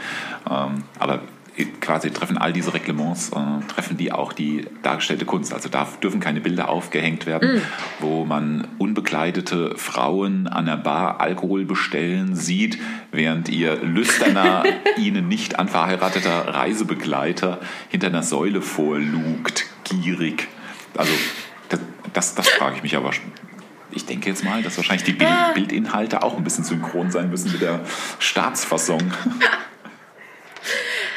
Ähm, 0.50 0.84
aber 1.00 1.22
quasi 1.66 2.12
treffen 2.12 2.38
all 2.38 2.54
diese 2.54 2.74
Reglements, 2.74 3.30
äh, 3.30 3.66
treffen 3.68 3.98
die 3.98 4.12
auch 4.12 4.34
die 4.34 4.66
dargestellte 4.84 5.26
Kunst. 5.26 5.54
Also 5.54 5.70
da 5.70 5.88
dürfen 6.02 6.20
keine 6.20 6.42
Bilder 6.42 6.70
aufgehängt 6.70 7.26
werden, 7.26 7.58
mm. 7.58 7.62
wo 8.00 8.26
man 8.26 8.68
unbekleidete 8.78 9.78
Frauen 9.78 10.48
an 10.48 10.66
der 10.66 10.78
Bar 10.78 11.20
Alkohol 11.20 11.66
bestellen 11.66 12.36
sieht, 12.36 12.78
während 13.12 13.50
ihr 13.50 13.78
lüsterner, 13.78 14.64
ihnen 14.98 15.28
nicht 15.28 15.60
anverheirateter 15.60 16.54
Reisebegleiter 16.54 17.60
hinter 17.90 18.08
einer 18.08 18.24
Säule 18.24 18.62
vorlugt, 18.62 19.66
gierig. 19.84 20.48
Also 20.96 21.12
das, 21.70 21.80
das, 22.14 22.36
das 22.36 22.50
frage 22.50 22.78
ich 22.78 22.84
mich 22.84 22.96
aber 22.96 23.14
schon 23.14 23.32
ich 23.90 24.06
denke 24.06 24.30
jetzt 24.30 24.44
mal, 24.44 24.62
dass 24.62 24.78
wahrscheinlich 24.78 25.06
die 25.06 25.14
Bild 25.14 25.54
Bildinhalte 25.56 26.22
auch 26.22 26.38
ein 26.38 26.44
bisschen 26.44 26.64
synchron 26.64 27.10
sein 27.10 27.32
müssen 27.32 27.52
mit 27.52 27.62
der 27.62 27.80
Staatsfassung. 28.20 29.02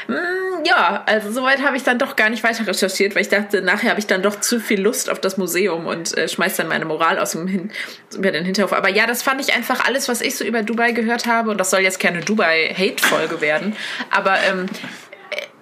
Mm, 0.09 0.65
ja, 0.65 1.03
also 1.07 1.31
soweit 1.31 1.63
habe 1.63 1.77
ich 1.77 1.83
dann 1.83 1.99
doch 1.99 2.17
gar 2.17 2.31
nicht 2.31 2.43
weiter 2.43 2.67
recherchiert, 2.67 3.15
weil 3.15 3.23
ich 3.23 3.29
dachte, 3.29 3.63
nachher 3.63 3.91
habe 3.91 4.01
ich 4.01 4.07
dann 4.07 4.23
doch 4.23 4.41
zu 4.41 4.61
viel 4.61 4.81
Lust 4.81 5.11
auf 5.11 5.21
das 5.21 5.37
Museum 5.37 5.87
und 5.87 6.17
äh, 6.17 6.29
schmeiß 6.29 6.57
dann 6.57 6.69
meine 6.69 6.85
Moral 6.85 7.19
aus 7.19 7.33
dem 7.33 7.47
Hin 7.47 7.71
über 8.15 8.31
den 8.31 8.45
Hinterhof. 8.45 8.73
Aber 8.73 8.89
ja, 8.89 9.07
das 9.07 9.23
fand 9.23 9.41
ich 9.41 9.55
einfach 9.55 9.85
alles, 9.87 10.09
was 10.09 10.21
ich 10.21 10.37
so 10.37 10.45
über 10.45 10.63
Dubai 10.63 10.93
gehört 10.93 11.27
habe. 11.27 11.51
Und 11.51 11.59
das 11.59 11.71
soll 11.71 11.81
jetzt 11.81 12.01
keine 12.01 12.21
Dubai-Hate-Folge 12.21 13.41
werden. 13.41 13.77
Aber 14.11 14.37
ähm, 14.49 14.67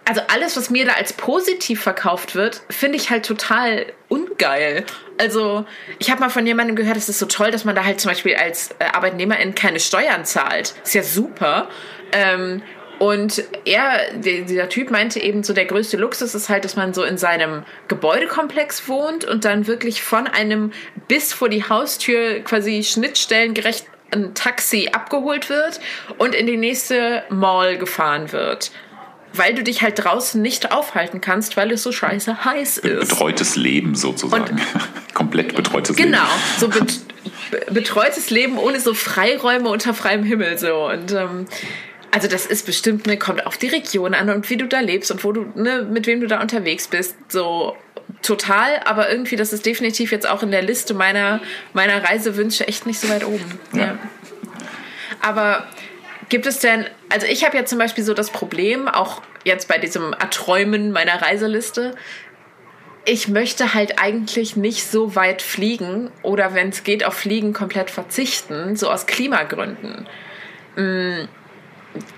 also 0.09 0.23
alles, 0.29 0.57
was 0.57 0.71
mir 0.71 0.87
da 0.87 0.93
als 0.93 1.13
positiv 1.13 1.83
verkauft 1.83 2.35
wird, 2.35 2.63
finde 2.71 2.97
ich 2.97 3.11
halt 3.11 3.27
total 3.27 3.87
ungeil. 4.09 4.87
Also 5.19 5.67
ich 5.99 6.11
habe 6.11 6.21
mal 6.21 6.31
von 6.31 6.47
jemandem 6.47 6.77
gehört, 6.77 6.97
es 6.97 7.11
ist 7.11 7.19
so 7.19 7.27
toll, 7.27 7.51
dass 7.51 7.67
man 7.67 7.75
da 7.75 7.85
halt 7.85 8.01
zum 8.01 8.11
Beispiel 8.11 8.35
als 8.35 8.71
äh, 8.79 8.87
Arbeitnehmerin 8.87 9.55
keine 9.55 9.81
Steuern 9.81 10.25
zahlt. 10.25 10.75
Ist 10.83 10.95
ja 10.95 11.03
super. 11.03 11.69
Ähm, 12.13 12.63
und 12.99 13.45
er, 13.65 14.13
dieser 14.15 14.69
Typ 14.69 14.91
meinte 14.91 15.21
eben 15.21 15.43
so, 15.45 15.53
der 15.53 15.67
größte 15.67 15.97
Luxus 15.97 16.35
ist 16.35 16.49
halt, 16.49 16.65
dass 16.65 16.75
man 16.75 16.95
so 16.95 17.05
in 17.05 17.17
seinem 17.17 17.63
Gebäudekomplex 17.87 18.89
wohnt 18.89 19.25
und 19.25 19.45
dann 19.45 19.67
wirklich 19.67 20.03
von 20.03 20.27
einem 20.27 20.73
bis 21.07 21.33
vor 21.33 21.49
die 21.49 21.65
Haustür 21.65 22.41
quasi 22.41 22.83
schnittstellengerecht 22.83 23.87
ein 24.11 24.35
Taxi 24.35 24.89
abgeholt 24.93 25.49
wird 25.49 25.81
und 26.17 26.35
in 26.35 26.47
die 26.47 26.57
nächste 26.57 27.25
Mall 27.29 27.79
gefahren 27.79 28.33
wird. 28.33 28.73
Weil 29.35 29.55
du 29.55 29.63
dich 29.63 29.83
halt 29.83 30.03
draußen 30.03 30.41
nicht 30.41 30.73
aufhalten 30.73 31.21
kannst, 31.21 31.57
weil 31.57 31.71
es 31.71 31.83
so 31.83 31.93
scheiße 31.93 32.45
heiß 32.45 32.79
ist. 32.79 33.11
Betreutes 33.11 33.57
Leben 33.57 33.95
sozusagen. 33.95 34.55
Und, 34.55 34.61
Komplett 35.15 35.55
betreutes 35.55 35.95
genau, 35.97 36.19
Leben. 36.19 36.29
Genau, 36.59 36.59
so 36.59 36.69
bet 36.69 37.01
betreutes 37.75 38.31
Leben 38.31 38.59
ohne 38.59 38.81
so 38.81 38.95
Freiräume 38.95 39.69
unter 39.69 39.93
freiem 39.93 40.25
Himmel. 40.25 40.59
So. 40.59 40.89
Und 40.89 41.13
ähm, 41.13 41.47
also 42.11 42.29
das 42.29 42.47
ist 42.47 42.67
bestimmt, 42.67 43.07
ne, 43.07 43.19
kommt 43.19 43.47
auf 43.47 43.59
die 43.59 43.69
Region 43.69 44.15
an 44.15 44.31
und 44.31 44.49
wie 44.51 44.57
du 44.57 44.67
da 44.67 44.81
lebst 44.81 45.11
und 45.11 45.25
wo 45.25 45.33
du, 45.33 45.53
ne, 45.55 45.83
mit 45.83 46.07
wem 46.07 46.21
du 46.21 46.27
da 46.27 46.41
unterwegs 46.41 46.89
bist. 46.89 47.17
So 47.29 47.77
total, 48.23 48.81
aber 48.85 49.11
irgendwie, 49.11 49.37
das 49.37 49.53
ist 49.53 49.67
definitiv 49.67 50.13
jetzt 50.13 50.29
auch 50.29 50.43
in 50.43 50.51
der 50.51 50.63
Liste 50.63 50.95
meiner, 50.95 51.41
meiner 51.73 52.03
Reisewünsche 52.03 52.67
echt 52.67 52.87
nicht 52.87 53.01
so 53.01 53.09
weit 53.09 53.25
oben. 53.25 53.61
Ja. 53.73 53.81
ja. 53.81 53.99
Aber 55.21 55.67
gibt 56.29 56.47
es 56.47 56.61
denn, 56.61 56.87
also 57.11 57.27
ich 57.27 57.45
habe 57.45 57.57
ja 57.57 57.65
zum 57.65 57.79
Beispiel 57.79 58.05
so 58.05 58.15
das 58.15 58.31
Problem, 58.31 58.89
auch 58.89 59.23
jetzt 59.45 59.69
bei 59.69 59.79
diesem 59.79 60.13
Erträumen 60.13 60.93
meiner 60.93 61.21
Reiseliste, 61.21 61.95
ich 63.05 63.29
möchte 63.29 63.73
halt 63.73 63.99
eigentlich 63.99 64.57
nicht 64.57 64.85
so 64.85 65.15
weit 65.15 65.41
fliegen 65.41 66.11
oder 66.23 66.53
wenn 66.55 66.69
es 66.69 66.85
geht 66.85 67.05
auf 67.05 67.15
Fliegen 67.15 67.55
komplett 67.55 67.91
verzichten, 67.91 68.77
so 68.77 68.91
aus 68.91 69.07
Klimagründen. 69.07 70.07
Mm, 70.77 71.25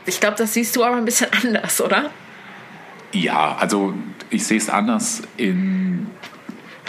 ich 0.06 0.20
glaube, 0.20 0.36
das 0.36 0.54
siehst 0.54 0.76
du 0.76 0.84
aber 0.84 0.96
ein 0.96 1.04
bisschen 1.04 1.28
anders, 1.44 1.80
oder? 1.80 2.10
Ja, 3.12 3.56
also 3.56 3.94
ich 4.30 4.46
sehe 4.46 4.58
es 4.58 4.68
anders 4.68 5.22
in 5.36 6.06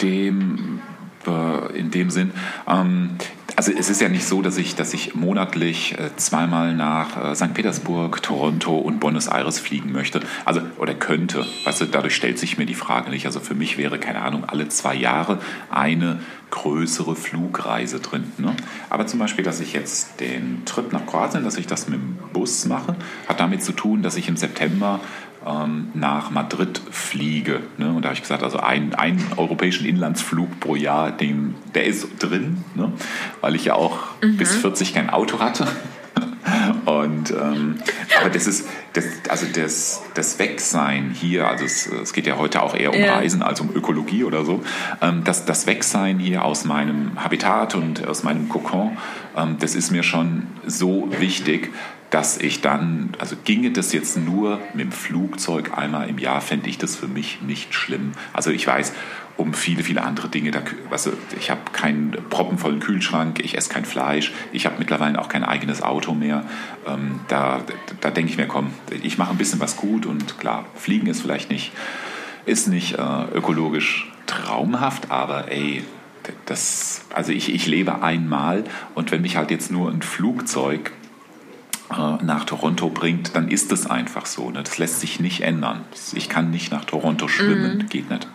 dem, 0.00 0.80
äh, 1.26 1.78
in 1.78 1.90
dem 1.90 2.10
Sinn. 2.10 2.32
Ähm, 2.68 3.16
also 3.62 3.78
es 3.78 3.90
ist 3.90 4.00
ja 4.00 4.08
nicht 4.08 4.26
so, 4.26 4.42
dass 4.42 4.58
ich, 4.58 4.74
dass 4.74 4.92
ich 4.92 5.14
monatlich 5.14 5.96
äh, 5.96 6.10
zweimal 6.16 6.74
nach 6.74 7.30
äh, 7.30 7.36
St. 7.36 7.54
Petersburg, 7.54 8.20
Toronto 8.20 8.76
und 8.76 8.98
Buenos 8.98 9.28
Aires 9.28 9.60
fliegen 9.60 9.92
möchte. 9.92 10.18
Also 10.44 10.62
oder 10.78 10.94
könnte. 10.94 11.46
Weißt 11.64 11.80
du, 11.80 11.84
dadurch 11.84 12.16
stellt 12.16 12.40
sich 12.40 12.58
mir 12.58 12.66
die 12.66 12.74
Frage 12.74 13.10
nicht. 13.10 13.24
Also 13.24 13.38
für 13.38 13.54
mich 13.54 13.78
wäre, 13.78 14.00
keine 14.00 14.22
Ahnung, 14.22 14.44
alle 14.44 14.68
zwei 14.68 14.96
Jahre 14.96 15.38
eine 15.70 16.18
größere 16.50 17.14
Flugreise 17.14 18.00
drin. 18.00 18.32
Ne? 18.38 18.56
Aber 18.90 19.06
zum 19.06 19.20
Beispiel, 19.20 19.44
dass 19.44 19.60
ich 19.60 19.74
jetzt 19.74 20.18
den 20.18 20.64
Trip 20.64 20.92
nach 20.92 21.06
Kroatien, 21.06 21.44
dass 21.44 21.56
ich 21.56 21.68
das 21.68 21.86
mit 21.86 22.00
dem 22.00 22.18
Bus 22.32 22.66
mache, 22.66 22.96
hat 23.28 23.38
damit 23.38 23.62
zu 23.62 23.70
tun, 23.70 24.02
dass 24.02 24.16
ich 24.16 24.26
im 24.26 24.36
September 24.36 24.98
ähm, 25.46 25.90
nach 25.94 26.30
Madrid 26.30 26.80
fliege. 26.90 27.60
Ne? 27.78 27.92
Und 27.92 28.02
da 28.02 28.08
habe 28.08 28.14
ich 28.14 28.22
gesagt, 28.22 28.42
also 28.42 28.58
ein, 28.58 28.94
einen 28.94 29.24
europäischen 29.36 29.86
Inlandsflug 29.86 30.60
pro 30.60 30.76
Jahr, 30.76 31.10
den, 31.10 31.54
der 31.74 31.84
ist 31.84 32.08
drin, 32.18 32.64
ne? 32.74 32.92
weil 33.40 33.54
ich 33.54 33.64
ja 33.64 33.74
auch 33.74 33.98
mhm. 34.22 34.36
bis 34.36 34.54
40 34.56 34.94
kein 34.94 35.10
Auto 35.10 35.40
hatte. 35.40 35.66
Und 36.84 37.30
ähm, 37.30 37.76
aber 38.20 38.28
das 38.30 38.46
ist 38.46 38.68
das, 38.92 39.04
also 39.28 39.46
das, 39.54 40.02
das 40.14 40.38
Wegsein 40.38 41.10
hier, 41.14 41.48
also 41.48 41.64
es, 41.64 41.86
es 41.86 42.12
geht 42.12 42.26
ja 42.26 42.36
heute 42.36 42.62
auch 42.62 42.74
eher 42.74 42.92
um 42.92 43.00
ja. 43.00 43.14
Reisen 43.14 43.42
als 43.42 43.60
um 43.60 43.74
Ökologie 43.74 44.24
oder 44.24 44.44
so. 44.44 44.62
Ähm, 45.00 45.22
das, 45.24 45.44
das 45.44 45.66
Wegsein 45.66 46.18
hier 46.18 46.44
aus 46.44 46.64
meinem 46.64 47.22
Habitat 47.22 47.74
und 47.74 48.06
aus 48.06 48.22
meinem 48.22 48.48
Kokon, 48.48 48.96
ähm, 49.36 49.56
das 49.60 49.74
ist 49.74 49.92
mir 49.92 50.02
schon 50.02 50.48
so 50.66 51.08
wichtig, 51.18 51.72
dass 52.12 52.36
ich 52.36 52.60
dann, 52.60 53.08
also 53.18 53.36
ginge 53.42 53.70
das 53.70 53.94
jetzt 53.94 54.18
nur 54.18 54.60
mit 54.74 54.84
dem 54.84 54.92
Flugzeug 54.92 55.76
einmal 55.76 56.10
im 56.10 56.18
Jahr, 56.18 56.42
fände 56.42 56.68
ich 56.68 56.76
das 56.76 56.94
für 56.94 57.08
mich 57.08 57.40
nicht 57.40 57.72
schlimm. 57.72 58.12
Also 58.34 58.50
ich 58.50 58.66
weiß, 58.66 58.92
um 59.38 59.54
viele, 59.54 59.82
viele 59.82 60.02
andere 60.02 60.28
Dinge. 60.28 60.50
Da, 60.50 60.60
also 60.90 61.14
ich 61.40 61.50
habe 61.50 61.62
keinen 61.72 62.10
proppenvollen 62.28 62.80
Kühlschrank, 62.80 63.40
ich 63.42 63.56
esse 63.56 63.70
kein 63.70 63.86
Fleisch, 63.86 64.30
ich 64.52 64.66
habe 64.66 64.76
mittlerweile 64.78 65.18
auch 65.18 65.30
kein 65.30 65.42
eigenes 65.42 65.82
Auto 65.82 66.12
mehr. 66.12 66.44
Ähm, 66.86 67.20
da 67.28 67.62
da 68.02 68.10
denke 68.10 68.30
ich 68.30 68.36
mir, 68.36 68.46
komm, 68.46 68.72
ich 69.02 69.16
mache 69.16 69.30
ein 69.30 69.38
bisschen 69.38 69.58
was 69.60 69.78
gut 69.78 70.04
und 70.04 70.38
klar, 70.38 70.66
Fliegen 70.74 71.06
ist 71.06 71.22
vielleicht 71.22 71.50
nicht, 71.50 71.72
ist 72.44 72.68
nicht 72.68 72.98
äh, 72.98 73.24
ökologisch 73.34 74.12
traumhaft, 74.26 75.10
aber 75.10 75.50
ey, 75.50 75.82
das, 76.44 77.06
also 77.14 77.32
ich, 77.32 77.52
ich 77.52 77.66
lebe 77.66 78.02
einmal 78.02 78.64
und 78.94 79.10
wenn 79.12 79.22
mich 79.22 79.36
halt 79.36 79.50
jetzt 79.50 79.70
nur 79.70 79.90
ein 79.90 80.02
Flugzeug 80.02 80.92
nach 81.98 82.44
Toronto 82.44 82.88
bringt, 82.88 83.34
dann 83.36 83.48
ist 83.48 83.72
es 83.72 83.86
einfach 83.86 84.26
so. 84.26 84.50
Ne? 84.50 84.62
Das 84.62 84.78
lässt 84.78 85.00
sich 85.00 85.20
nicht 85.20 85.42
ändern. 85.42 85.84
Ich 86.14 86.28
kann 86.28 86.50
nicht 86.50 86.72
nach 86.72 86.84
Toronto 86.84 87.28
schwimmen, 87.28 87.78
mhm. 87.78 87.88
geht 87.88 88.10
nicht. 88.10 88.26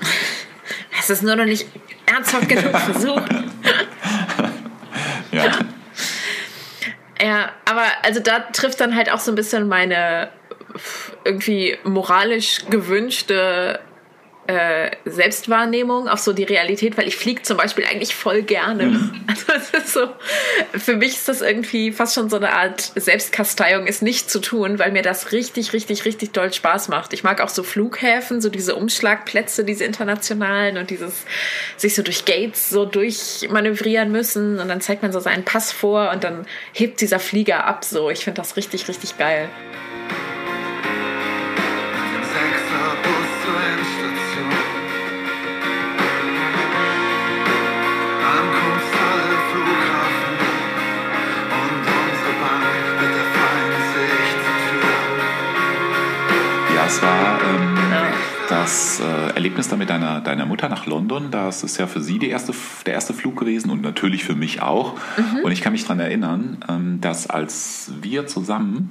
Es 1.00 1.10
ist 1.10 1.22
nur 1.22 1.36
noch 1.36 1.44
nicht 1.44 1.66
ernsthaft 2.06 2.48
genug 2.48 2.76
versucht. 2.78 3.32
ja. 5.32 5.52
Ja, 7.20 7.50
aber 7.64 7.82
also 8.04 8.20
da 8.20 8.38
trifft 8.38 8.80
dann 8.80 8.94
halt 8.94 9.10
auch 9.10 9.18
so 9.18 9.32
ein 9.32 9.34
bisschen 9.34 9.66
meine 9.66 10.28
irgendwie 11.24 11.76
moralisch 11.82 12.64
gewünschte 12.70 13.80
äh, 14.48 14.92
Selbstwahrnehmung, 15.04 16.08
auf 16.08 16.20
so 16.20 16.32
die 16.32 16.44
Realität, 16.44 16.96
weil 16.96 17.06
ich 17.06 17.16
fliege 17.16 17.42
zum 17.42 17.58
Beispiel 17.58 17.84
eigentlich 17.84 18.14
voll 18.14 18.42
gerne. 18.42 18.84
Mhm. 18.84 19.10
Also 19.28 19.52
es 19.52 19.84
ist 19.84 19.92
so, 19.92 20.08
für 20.78 20.96
mich 20.96 21.10
ist 21.10 21.28
das 21.28 21.42
irgendwie 21.42 21.92
fast 21.92 22.14
schon 22.14 22.30
so 22.30 22.36
eine 22.36 22.52
Art 22.54 22.92
Selbstkasteiung, 22.96 23.86
es 23.86 24.00
nicht 24.00 24.30
zu 24.30 24.40
tun, 24.40 24.78
weil 24.78 24.90
mir 24.90 25.02
das 25.02 25.32
richtig, 25.32 25.72
richtig, 25.74 26.04
richtig 26.06 26.32
doll 26.32 26.52
Spaß 26.52 26.88
macht. 26.88 27.12
Ich 27.12 27.24
mag 27.24 27.40
auch 27.40 27.50
so 27.50 27.62
Flughäfen, 27.62 28.40
so 28.40 28.48
diese 28.48 28.74
Umschlagplätze, 28.74 29.64
diese 29.64 29.84
internationalen 29.84 30.78
und 30.78 30.90
dieses 30.90 31.24
sich 31.76 31.94
so 31.94 32.02
durch 32.02 32.24
Gates 32.24 32.70
so 32.70 32.84
durchmanövrieren 32.84 34.10
müssen 34.10 34.58
und 34.58 34.68
dann 34.68 34.80
zeigt 34.80 35.02
man 35.02 35.12
so 35.12 35.20
seinen 35.20 35.44
Pass 35.44 35.72
vor 35.72 36.10
und 36.10 36.24
dann 36.24 36.46
hebt 36.72 37.00
dieser 37.00 37.20
Flieger 37.20 37.64
ab. 37.66 37.84
So, 37.84 38.10
ich 38.10 38.24
finde 38.24 38.40
das 38.40 38.56
richtig, 38.56 38.88
richtig 38.88 39.18
geil. 39.18 39.48
Das 56.88 57.02
war 57.02 57.38
ähm, 57.42 57.76
ja. 57.90 58.12
das 58.48 58.98
äh, 58.98 59.34
Erlebnis 59.34 59.68
da 59.68 59.76
mit 59.76 59.90
deiner, 59.90 60.22
deiner 60.22 60.46
Mutter 60.46 60.70
nach 60.70 60.86
London. 60.86 61.30
Das 61.30 61.62
ist 61.62 61.76
ja 61.76 61.86
für 61.86 62.00
sie 62.00 62.18
die 62.18 62.30
erste, 62.30 62.54
der 62.86 62.94
erste 62.94 63.12
Flug 63.12 63.38
gewesen 63.38 63.70
und 63.70 63.82
natürlich 63.82 64.24
für 64.24 64.34
mich 64.34 64.62
auch. 64.62 64.94
Mhm. 65.18 65.44
Und 65.44 65.52
ich 65.52 65.60
kann 65.60 65.72
mich 65.72 65.82
daran 65.82 66.00
erinnern, 66.00 66.56
ähm, 66.66 66.98
dass 67.02 67.28
als 67.28 67.92
wir 68.00 68.26
zusammen 68.26 68.90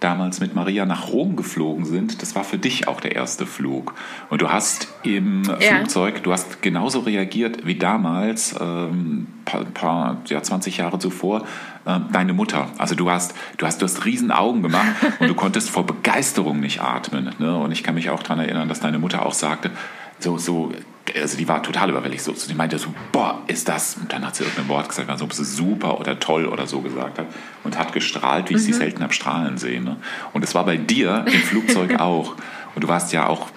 damals 0.00 0.40
mit 0.40 0.54
Maria 0.54 0.84
nach 0.86 1.08
Rom 1.08 1.36
geflogen 1.36 1.84
sind, 1.84 2.22
das 2.22 2.34
war 2.34 2.44
für 2.44 2.58
dich 2.58 2.86
auch 2.86 3.00
der 3.00 3.16
erste 3.16 3.46
Flug. 3.46 3.94
Und 4.30 4.42
du 4.42 4.50
hast 4.50 4.88
im 5.02 5.42
ja. 5.44 5.76
Flugzeug, 5.76 6.22
du 6.22 6.32
hast 6.32 6.62
genauso 6.62 7.00
reagiert 7.00 7.66
wie 7.66 7.74
damals, 7.74 8.54
ähm, 8.60 9.26
paar, 9.44 9.64
paar 9.64 10.18
ja, 10.28 10.42
20 10.42 10.76
Jahre 10.76 10.98
zuvor, 10.98 11.44
äh, 11.84 11.98
deine 12.12 12.32
Mutter. 12.32 12.68
Also 12.78 12.94
du 12.94 13.10
hast, 13.10 13.34
du 13.56 13.66
hast, 13.66 13.82
du 13.82 13.86
hast 13.86 14.04
riesen 14.04 14.30
Augen 14.30 14.62
gemacht 14.62 14.94
und 15.18 15.28
du 15.28 15.34
konntest 15.36 15.70
vor 15.70 15.84
Begeisterung 15.84 16.60
nicht 16.60 16.80
atmen. 16.80 17.34
Ne? 17.38 17.56
Und 17.56 17.72
ich 17.72 17.82
kann 17.82 17.94
mich 17.94 18.10
auch 18.10 18.22
daran 18.22 18.40
erinnern, 18.40 18.68
dass 18.68 18.80
deine 18.80 18.98
Mutter 18.98 19.26
auch 19.26 19.34
sagte, 19.34 19.70
so, 20.18 20.38
so, 20.38 20.72
also 21.14 21.36
die 21.36 21.48
war 21.48 21.62
total 21.62 21.90
überwältigt. 21.90 22.22
So, 22.22 22.32
die 22.32 22.54
meinte 22.54 22.78
so, 22.78 22.88
boah, 23.12 23.42
ist 23.46 23.68
das? 23.68 23.96
Und 23.96 24.12
dann 24.12 24.26
hat 24.26 24.36
sie 24.36 24.44
irgendein 24.44 24.68
Wort 24.68 24.88
gesagt, 24.88 25.08
also 25.08 25.24
ob 25.24 25.32
sie 25.32 25.44
super 25.44 26.00
oder 26.00 26.18
toll 26.18 26.46
oder 26.46 26.66
so 26.66 26.80
gesagt 26.80 27.18
hat 27.18 27.26
und 27.64 27.78
hat 27.78 27.92
gestrahlt, 27.92 28.50
wie 28.50 28.54
ich 28.54 28.60
mhm. 28.60 28.66
sie 28.66 28.72
selten 28.72 29.02
habe 29.02 29.12
strahlen 29.12 29.58
sehen. 29.58 29.84
Ne? 29.84 29.96
Und 30.32 30.44
es 30.44 30.54
war 30.54 30.64
bei 30.64 30.76
dir 30.76 31.24
im 31.26 31.40
Flugzeug 31.40 31.94
auch. 32.00 32.34
Und 32.74 32.84
du 32.84 32.88
warst 32.88 33.12
ja 33.12 33.26
auch 33.26 33.48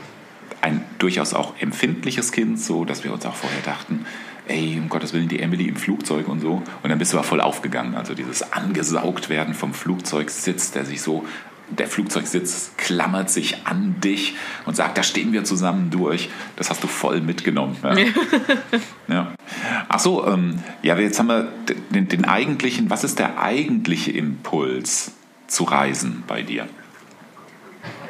ein 0.62 0.84
durchaus 1.00 1.34
auch 1.34 1.54
empfindliches 1.60 2.32
Kind, 2.32 2.60
so 2.60 2.86
dass 2.86 3.04
wir 3.04 3.12
uns 3.12 3.26
auch 3.26 3.36
vorher 3.36 3.62
dachten, 3.62 4.06
ey, 4.48 4.78
um 4.80 4.90
Gottes 4.90 5.14
Willen, 5.14 5.28
die 5.28 5.40
Emily 5.40 5.68
im 5.68 5.76
Flugzeug 5.76 6.28
und 6.28 6.40
so. 6.40 6.62
Und 6.84 6.90
dann 6.90 7.00
bist 7.00 7.14
du 7.14 7.18
aber 7.18 7.26
voll 7.26 7.42
aufgegangen. 7.42 7.96
Also 7.96 8.14
dieses 8.14 8.54
angesaugt 8.54 9.30
werden 9.30 9.54
vom 9.54 9.74
Flugzeugsitz, 9.74 10.72
der 10.72 10.86
sich 10.86 11.02
so 11.02 11.26
der 11.78 11.88
Flugzeugsitz 11.88 12.72
klammert 12.78 13.30
sich 13.30 13.66
an 13.66 13.96
dich 14.02 14.36
und 14.66 14.76
sagt, 14.76 14.98
da 14.98 15.04
stehen 15.04 15.34
wir 15.34 15.44
zusammen 15.44 15.90
durch. 15.90 16.30
Das 16.56 16.70
hast 16.70 16.84
du 16.84 16.88
voll 16.88 17.22
mitgenommen. 17.22 17.78
Ja. 17.84 17.96
ja. 19.08 19.34
Ach 19.88 20.00
so, 20.00 20.28
ähm, 20.28 20.60
ja, 20.84 20.98
jetzt 20.98 21.20
haben 21.20 21.28
wir 21.28 21.52
den, 21.90 22.08
den 22.08 22.26
eigentlichen, 22.26 22.90
was 22.90 23.04
ist 23.04 23.20
der 23.20 23.42
eigentliche 23.42 24.12
Impuls 24.12 25.14
zu 25.48 25.64
reisen 25.64 26.24
bei 26.28 26.42
dir? 26.42 26.68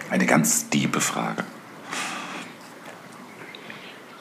Eine 0.10 0.26
ganz 0.26 0.70
diebe 0.70 1.00
Frage 1.00 1.44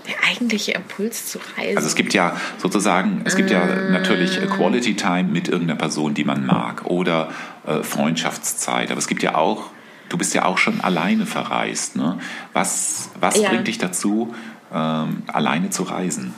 der 0.07 0.29
eigentliche 0.29 0.73
Impuls 0.73 1.27
zu 1.27 1.39
reisen? 1.57 1.77
Also 1.77 1.89
es 1.89 1.95
gibt 1.95 2.15
ja 2.15 2.37
sozusagen, 2.59 3.23
es 3.25 3.37
gibt 3.37 3.51
ja 3.51 3.65
natürlich 3.67 4.41
Quality 4.51 4.95
Time 4.97 5.25
mit 5.25 5.49
irgendeiner 5.49 5.79
Person, 5.79 6.15
die 6.15 6.25
man 6.25 6.47
mag 6.47 6.85
oder 6.87 7.31
äh, 7.67 7.83
Freundschaftszeit. 7.83 8.91
Aber 8.91 8.99
es 8.99 9.09
gibt 9.09 9.23
ja 9.23 9.35
auch, 9.35 9.71
du 10.09 10.19
bist 10.19 10.35
ja 10.35 10.45
auch 10.45 10.59
schon 10.59 10.81
alleine 10.81 11.27
verreist. 11.27 11.97
Ne? 11.97 12.19
Was, 12.53 13.11
was 13.19 13.41
ja. 13.41 13.49
bringt 13.49 13.67
dich 13.67 13.79
dazu, 13.79 14.35
ähm, 14.73 15.23
alleine 15.27 15.71
zu 15.71 15.85
reisen? 15.85 16.35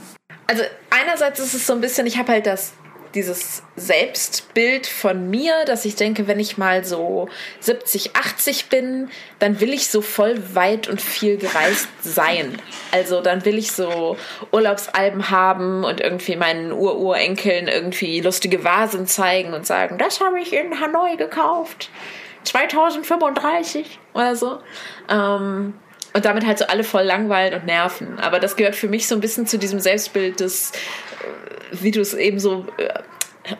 Also 0.47 0.63
einerseits 0.91 1.41
ist 1.41 1.55
es 1.55 1.67
so 1.67 1.73
ein 1.73 1.81
bisschen, 1.81 2.07
ich 2.07 2.19
habe 2.19 2.33
halt 2.33 2.47
das 2.47 2.75
dieses 3.15 3.63
Selbstbild 3.77 4.87
von 4.87 5.31
mir, 5.31 5.65
dass 5.67 5.85
ich 5.85 5.97
denke, 5.97 6.27
wenn 6.27 6.41
ich 6.41 6.59
mal 6.59 6.85
so 6.85 7.29
70, 7.61 8.17
80 8.17 8.69
bin, 8.69 9.11
dann 9.39 9.61
will 9.61 9.73
ich 9.73 9.89
so 9.89 10.01
voll 10.01 10.55
weit 10.55 10.89
und 10.89 11.01
viel 11.01 11.37
gereist 11.37 11.89
sein. 12.01 12.61
Also 12.91 13.21
dann 13.21 13.45
will 13.45 13.59
ich 13.59 13.73
so 13.73 14.17
Urlaubsalben 14.51 15.31
haben 15.31 15.85
und 15.85 16.01
irgendwie 16.01 16.37
meinen 16.37 16.73
Ururenkeln 16.73 17.69
irgendwie 17.69 18.21
lustige 18.21 18.65
Vasen 18.65 19.07
zeigen 19.07 19.55
und 19.55 19.67
sagen, 19.67 19.99
das 19.99 20.21
habe 20.21 20.41
ich 20.41 20.53
in 20.53 20.81
Hanoi 20.81 21.17
gekauft. 21.17 21.91
2035 22.45 23.99
oder 24.15 24.37
so. 24.37 24.59
Ähm, 25.09 25.75
und 26.15 26.25
damit 26.25 26.47
halt 26.47 26.59
so 26.59 26.67
alle 26.67 26.85
voll 26.85 27.05
langweilen 27.05 27.55
und 27.55 27.67
nerven. 27.67 28.19
Aber 28.21 28.39
das 28.39 28.57
gehört 28.57 28.77
für 28.77 28.89
mich 28.89 29.09
so 29.09 29.15
ein 29.15 29.21
bisschen 29.21 29.47
zu 29.47 29.59
diesem 29.59 29.81
Selbstbild 29.81 30.41
des, 30.41 30.73
wie 31.73 31.91
du 31.91 32.01
es 32.01 32.15
eben 32.15 32.39
so 32.39 32.67
äh, 32.77 32.89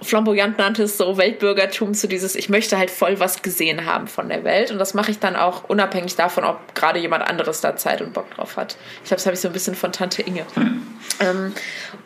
flamboyant 0.01 0.59
nanntest, 0.59 0.99
so 0.99 1.17
Weltbürgertum, 1.17 1.95
zu 1.95 2.07
dieses, 2.07 2.37
ich 2.37 2.49
möchte 2.49 2.79
halt 2.79 2.91
voll 2.91 3.19
was 3.19 3.43
gesehen 3.43 3.85
haben 3.85 4.07
von 4.07 4.29
der 4.29 4.45
Welt. 4.45 4.71
Und 4.71 4.79
das 4.79 4.95
mache 4.95 5.11
ich 5.11 5.19
dann 5.19 5.35
auch 5.35 5.65
unabhängig 5.69 6.15
davon, 6.15 6.45
ob 6.45 6.75
gerade 6.75 7.01
jemand 7.01 7.29
anderes 7.29 7.61
da 7.61 7.77
Zeit 7.77 8.01
und 8.01 8.13
Bock 8.13 8.31
drauf 8.35 8.57
hat. 8.57 8.77
Ich 9.03 9.09
glaube, 9.09 9.17
das 9.17 9.27
habe 9.27 9.35
ich 9.35 9.41
so 9.41 9.49
ein 9.49 9.53
bisschen 9.53 9.75
von 9.75 9.93
Tante 9.93 10.23
Inge. 10.23 10.47
Ähm, 11.21 11.53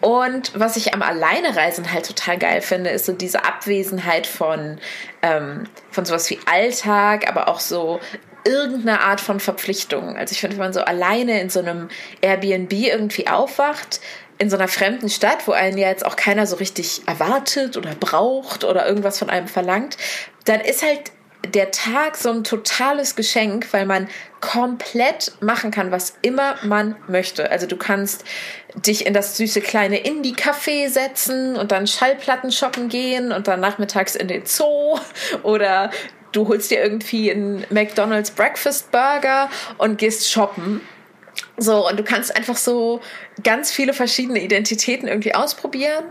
und 0.00 0.52
was 0.58 0.76
ich 0.76 0.94
am 0.94 1.02
Alleinereisen 1.02 1.92
halt 1.92 2.06
total 2.06 2.38
geil 2.38 2.60
finde, 2.60 2.90
ist 2.90 3.06
so 3.06 3.12
diese 3.12 3.44
Abwesenheit 3.44 4.26
von, 4.26 4.78
ähm, 5.22 5.64
von 5.90 6.04
sowas 6.04 6.28
wie 6.30 6.38
Alltag, 6.46 7.28
aber 7.28 7.48
auch 7.48 7.60
so 7.60 8.00
irgendeine 8.44 9.00
Art 9.00 9.20
von 9.20 9.40
Verpflichtung. 9.40 10.16
Also 10.16 10.32
ich 10.32 10.40
finde, 10.40 10.56
wenn 10.56 10.64
man 10.64 10.72
so 10.72 10.80
alleine 10.80 11.40
in 11.40 11.50
so 11.50 11.60
einem 11.60 11.88
Airbnb 12.20 12.72
irgendwie 12.72 13.26
aufwacht, 13.28 14.00
in 14.38 14.50
so 14.50 14.56
einer 14.56 14.68
fremden 14.68 15.08
Stadt, 15.08 15.46
wo 15.46 15.52
einen 15.52 15.78
ja 15.78 15.88
jetzt 15.88 16.04
auch 16.04 16.16
keiner 16.16 16.46
so 16.46 16.56
richtig 16.56 17.02
erwartet 17.06 17.76
oder 17.76 17.94
braucht 17.94 18.64
oder 18.64 18.86
irgendwas 18.86 19.18
von 19.18 19.30
einem 19.30 19.48
verlangt, 19.48 19.96
dann 20.44 20.60
ist 20.60 20.82
halt 20.82 21.12
der 21.54 21.70
Tag 21.70 22.16
so 22.16 22.30
ein 22.30 22.44
totales 22.44 23.16
Geschenk, 23.16 23.72
weil 23.72 23.86
man 23.86 24.08
komplett 24.40 25.32
machen 25.40 25.70
kann, 25.70 25.90
was 25.90 26.14
immer 26.22 26.56
man 26.64 26.96
möchte. 27.08 27.50
Also 27.50 27.66
du 27.66 27.76
kannst 27.76 28.24
dich 28.74 29.06
in 29.06 29.14
das 29.14 29.36
süße 29.36 29.60
kleine 29.60 29.98
Indie-Café 29.98 30.88
setzen 30.88 31.56
und 31.56 31.72
dann 31.72 31.86
Schallplatten 31.86 32.52
shoppen 32.52 32.88
gehen 32.88 33.32
und 33.32 33.48
dann 33.48 33.60
nachmittags 33.60 34.14
in 34.16 34.28
den 34.28 34.44
Zoo 34.46 34.98
oder 35.42 35.90
du 36.32 36.48
holst 36.48 36.70
dir 36.70 36.82
irgendwie 36.82 37.30
einen 37.30 37.64
McDonald's 37.70 38.30
Breakfast 38.30 38.90
Burger 38.90 39.48
und 39.78 39.98
gehst 39.98 40.30
shoppen. 40.30 40.80
So, 41.58 41.88
und 41.88 41.98
du 41.98 42.04
kannst 42.04 42.34
einfach 42.36 42.56
so 42.56 43.00
ganz 43.42 43.70
viele 43.70 43.92
verschiedene 43.92 44.42
Identitäten 44.42 45.08
irgendwie 45.08 45.34
ausprobieren. 45.34 46.04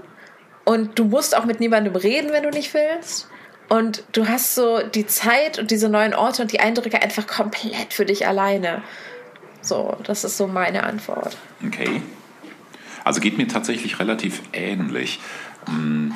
Und 0.64 0.98
du 0.98 1.06
musst 1.06 1.38
auch 1.38 1.46
mit 1.46 1.60
niemandem 1.60 1.96
reden, 1.96 2.32
wenn 2.32 2.44
du 2.44 2.50
nicht 2.50 2.74
willst. 2.74 3.28
Und 3.70 4.04
du 4.12 4.28
hast 4.28 4.56
so 4.56 4.82
die 4.82 5.06
Zeit 5.08 5.60
und 5.60 5.72
diese 5.72 5.90
neuen 5.90 6.14
Orte 6.14 6.42
und 6.42 6.52
die 6.52 6.60
Eindrücke 6.60 7.02
einfach 7.02 7.26
komplett 7.28 7.94
für 7.94 8.06
dich 8.06 8.28
alleine. 8.28 8.84
So, 9.62 9.98
das 10.04 10.24
ist 10.24 10.38
so 10.38 10.48
meine 10.48 10.84
Antwort. 10.84 11.38
Okay. 11.66 12.02
Also 13.04 13.22
geht 13.22 13.38
mir 13.38 13.48
tatsächlich 13.48 14.00
relativ 14.00 14.42
ähnlich. 14.54 15.20
Hm, 15.66 16.14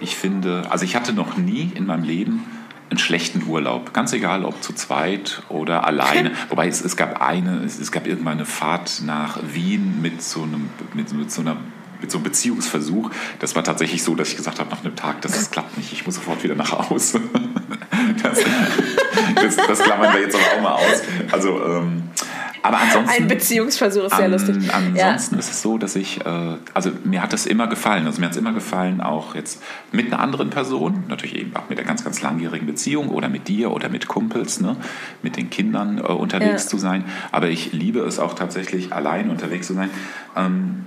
ich 0.00 0.16
finde, 0.16 0.64
also 0.70 0.84
ich 0.84 0.96
hatte 0.96 1.12
noch 1.12 1.36
nie 1.36 1.72
in 1.74 1.86
meinem 1.86 2.04
Leben 2.04 2.44
einen 2.90 2.98
schlechten 2.98 3.46
Urlaub. 3.46 3.92
Ganz 3.92 4.12
egal, 4.12 4.44
ob 4.44 4.62
zu 4.62 4.72
zweit 4.72 5.42
oder 5.48 5.86
alleine. 5.86 6.32
Wobei 6.48 6.68
es, 6.68 6.80
es 6.84 6.96
gab 6.96 7.20
eine, 7.20 7.62
es, 7.64 7.78
es, 7.78 7.90
gab 7.92 8.06
irgendwann 8.06 8.34
eine 8.34 8.46
Fahrt 8.46 9.02
nach 9.04 9.38
Wien 9.42 10.00
mit 10.02 10.22
so 10.22 10.42
einem, 10.42 10.70
mit, 10.94 11.12
mit 11.12 11.30
so 11.30 11.40
einer 11.40 11.56
mit 12.00 12.10
so 12.10 12.18
einem 12.18 12.24
Beziehungsversuch. 12.24 13.10
Das 13.38 13.56
war 13.56 13.64
tatsächlich 13.64 14.02
so, 14.02 14.14
dass 14.14 14.28
ich 14.28 14.36
gesagt 14.36 14.58
habe, 14.60 14.70
nach 14.70 14.84
einem 14.84 14.96
Tag, 14.96 15.22
das, 15.22 15.32
das 15.32 15.50
klappt 15.50 15.76
nicht, 15.78 15.92
ich 15.92 16.04
muss 16.04 16.16
sofort 16.16 16.42
wieder 16.44 16.54
nach 16.54 16.90
Hause. 16.90 17.20
Das, 18.22 18.38
das, 19.34 19.56
das 19.56 19.78
klammern 19.80 20.12
wir 20.12 20.20
jetzt 20.20 20.36
auch 20.36 20.60
mal 20.60 20.72
aus. 20.72 21.02
Also 21.32 21.64
ähm, 21.64 22.04
aber 22.66 22.80
ansonsten. 22.80 23.22
Ein 23.22 23.28
Beziehungsversuch 23.28 24.04
ist 24.04 24.16
sehr 24.16 24.24
an, 24.24 24.32
lustig. 24.32 24.56
Ansonsten 24.72 25.34
ja. 25.34 25.38
ist 25.38 25.50
es 25.50 25.62
so, 25.62 25.78
dass 25.78 25.94
ich, 25.94 26.24
äh, 26.24 26.56
also 26.74 26.90
mir 27.04 27.22
hat 27.22 27.32
es 27.32 27.46
immer 27.46 27.68
gefallen. 27.68 28.06
Also 28.06 28.20
mir 28.20 28.26
hat 28.26 28.32
es 28.32 28.38
immer 28.38 28.52
gefallen, 28.52 29.00
auch 29.00 29.34
jetzt 29.34 29.62
mit 29.92 30.06
einer 30.06 30.20
anderen 30.20 30.50
Person, 30.50 31.04
natürlich 31.08 31.36
eben 31.36 31.54
auch 31.54 31.68
mit 31.68 31.78
einer 31.78 31.86
ganz, 31.86 32.02
ganz 32.02 32.22
langjährigen 32.22 32.66
Beziehung 32.66 33.08
oder 33.08 33.28
mit 33.28 33.48
dir 33.48 33.70
oder 33.70 33.88
mit 33.88 34.08
Kumpels, 34.08 34.60
ne, 34.60 34.76
mit 35.22 35.36
den 35.36 35.48
Kindern 35.50 35.98
äh, 35.98 36.02
unterwegs 36.02 36.64
ja. 36.64 36.70
zu 36.70 36.78
sein. 36.78 37.04
Aber 37.30 37.48
ich 37.48 37.72
liebe 37.72 38.00
es 38.00 38.18
auch 38.18 38.34
tatsächlich, 38.34 38.92
allein 38.92 39.30
unterwegs 39.30 39.68
zu 39.68 39.74
sein. 39.74 39.90
Ähm, 40.36 40.86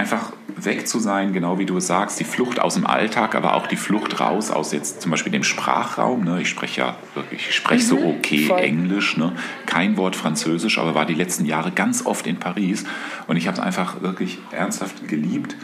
einfach 0.00 0.32
weg 0.56 0.88
zu 0.88 0.98
sein, 0.98 1.32
genau 1.32 1.58
wie 1.58 1.66
du 1.66 1.76
es 1.76 1.86
sagst, 1.86 2.18
die 2.20 2.24
Flucht 2.24 2.60
aus 2.60 2.74
dem 2.74 2.86
Alltag, 2.86 3.34
aber 3.34 3.54
auch 3.54 3.66
die 3.66 3.76
Flucht 3.76 4.18
raus 4.20 4.50
aus 4.50 4.72
jetzt 4.72 5.02
zum 5.02 5.10
Beispiel 5.10 5.32
dem 5.32 5.44
Sprachraum. 5.44 6.24
Ne? 6.24 6.40
Ich 6.40 6.48
spreche 6.48 6.80
ja 6.80 6.96
wirklich, 7.14 7.48
ich 7.48 7.54
spreche 7.54 7.84
mhm, 7.84 7.88
so 7.88 8.06
okay 8.06 8.46
voll. 8.46 8.60
Englisch, 8.60 9.16
ne? 9.16 9.32
kein 9.66 9.96
Wort 9.96 10.16
Französisch, 10.16 10.78
aber 10.78 10.94
war 10.94 11.06
die 11.06 11.14
letzten 11.14 11.44
Jahre 11.44 11.70
ganz 11.70 12.04
oft 12.04 12.26
in 12.26 12.36
Paris 12.36 12.84
und 13.26 13.36
ich 13.36 13.46
habe 13.46 13.58
es 13.58 13.62
einfach 13.62 14.02
wirklich 14.02 14.38
ernsthaft 14.50 15.06
geliebt 15.06 15.56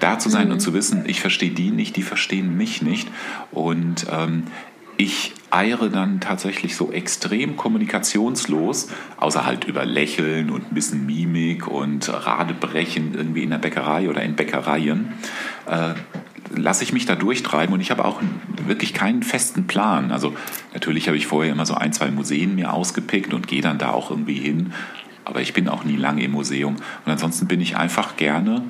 da 0.00 0.18
zu 0.18 0.28
sein 0.28 0.46
mhm. 0.46 0.54
und 0.54 0.60
zu 0.60 0.74
wissen, 0.74 1.04
ich 1.06 1.20
verstehe 1.20 1.50
die 1.50 1.70
nicht, 1.70 1.96
die 1.96 2.02
verstehen 2.02 2.56
mich 2.56 2.82
nicht. 2.82 3.08
Und 3.50 4.06
ähm, 4.10 4.44
ich 4.98 5.32
eiere 5.50 5.90
dann 5.90 6.20
tatsächlich 6.20 6.76
so 6.76 6.92
extrem 6.92 7.56
kommunikationslos, 7.56 8.88
außer 9.16 9.46
halt 9.46 9.64
über 9.64 9.86
Lächeln 9.86 10.50
und 10.50 10.70
ein 10.70 10.74
bisschen 10.74 11.06
Mimik 11.06 11.68
und 11.68 12.08
Radebrechen 12.08 13.14
irgendwie 13.14 13.44
in 13.44 13.50
der 13.50 13.58
Bäckerei 13.58 14.10
oder 14.10 14.22
in 14.22 14.34
Bäckereien, 14.34 15.14
äh, 15.66 15.94
lasse 16.54 16.82
ich 16.82 16.92
mich 16.92 17.06
da 17.06 17.14
durchtreiben 17.14 17.72
und 17.72 17.80
ich 17.80 17.90
habe 17.90 18.04
auch 18.04 18.20
wirklich 18.66 18.92
keinen 18.92 19.22
festen 19.22 19.68
Plan. 19.68 20.10
Also 20.10 20.34
natürlich 20.74 21.06
habe 21.06 21.16
ich 21.16 21.28
vorher 21.28 21.52
immer 21.52 21.66
so 21.66 21.74
ein, 21.74 21.92
zwei 21.92 22.10
Museen 22.10 22.56
mir 22.56 22.72
ausgepickt 22.72 23.32
und 23.32 23.46
gehe 23.46 23.62
dann 23.62 23.78
da 23.78 23.90
auch 23.90 24.10
irgendwie 24.10 24.38
hin, 24.38 24.72
aber 25.24 25.40
ich 25.42 25.52
bin 25.52 25.68
auch 25.68 25.84
nie 25.84 25.96
lange 25.96 26.24
im 26.24 26.32
Museum. 26.32 26.74
Und 27.04 27.12
ansonsten 27.12 27.46
bin 27.46 27.60
ich 27.60 27.76
einfach 27.76 28.16
gerne 28.16 28.62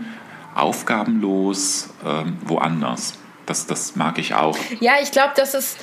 aufgabenlos 0.55 1.89
ähm, 2.05 2.37
woanders. 2.45 3.15
Das, 3.47 3.67
das 3.67 3.97
mag 3.97 4.19
ich 4.19 4.35
auch. 4.35 4.59
Ja, 4.81 4.95
ich 5.01 5.11
glaube, 5.11 5.33
das 5.37 5.55
ist 5.55 5.79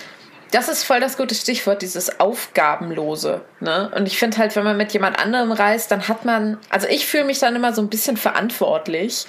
das 0.56 0.70
ist 0.70 0.86
voll 0.86 1.02
das 1.02 1.18
gute 1.18 1.36
Stichwort, 1.36 1.82
dieses 1.82 2.22
Aufgabenlose. 2.22 3.42
Ne? 3.60 3.92
Und 3.94 4.08
ich 4.08 4.18
finde 4.18 4.38
halt, 4.38 4.56
wenn 4.56 4.64
man 4.64 4.78
mit 4.78 4.94
jemand 4.94 5.20
anderem 5.20 5.52
reist, 5.52 5.92
dann 5.92 6.08
hat 6.08 6.24
man, 6.24 6.58
also 6.70 6.88
ich 6.88 7.06
fühle 7.06 7.26
mich 7.26 7.40
dann 7.40 7.58
immer 7.58 7.74
so 7.74 7.82
ein 7.82 7.90
bisschen 7.90 8.16
verantwortlich, 8.16 9.26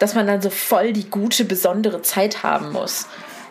dass 0.00 0.16
man 0.16 0.26
dann 0.26 0.42
so 0.42 0.50
voll 0.50 0.92
die 0.92 1.08
gute, 1.08 1.44
besondere 1.44 2.02
Zeit 2.02 2.42
haben 2.42 2.72
muss. 2.72 3.06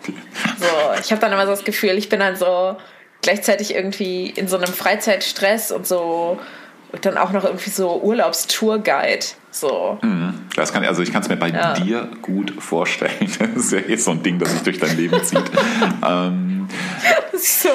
So, 0.06 0.66
ich 1.02 1.12
habe 1.12 1.22
dann 1.22 1.32
immer 1.32 1.46
so 1.46 1.52
das 1.52 1.64
Gefühl, 1.64 1.98
ich 1.98 2.10
bin 2.10 2.20
dann 2.20 2.36
so 2.36 2.76
gleichzeitig 3.22 3.74
irgendwie 3.74 4.30
in 4.30 4.50
so 4.50 4.58
einem 4.58 4.74
Freizeitstress 4.74 5.72
und 5.72 5.88
so 5.88 6.38
und 6.94 7.04
dann 7.06 7.18
auch 7.18 7.32
noch 7.32 7.44
irgendwie 7.44 7.72
so 7.72 8.02
Urlaubstourguide. 8.02 9.26
So. 9.50 9.98
Mhm. 10.02 10.46
Das 10.56 10.72
kann, 10.72 10.86
also 10.86 11.02
ich 11.02 11.12
kann 11.12 11.24
es 11.24 11.28
mir 11.28 11.38
bei 11.38 11.50
ja. 11.50 11.74
dir 11.74 12.08
gut 12.22 12.54
vorstellen. 12.60 13.12
Das 13.40 13.66
ist 13.66 13.72
ja 13.72 13.80
jetzt 13.80 14.06
so 14.06 14.12
ein 14.12 14.22
Ding, 14.22 14.40
das 14.40 14.52
sich 14.52 14.62
durch 14.62 14.80
dein 14.80 14.96
Leben 14.96 15.22
zieht. 15.24 15.52
ähm. 16.08 16.68
so, 17.38 17.70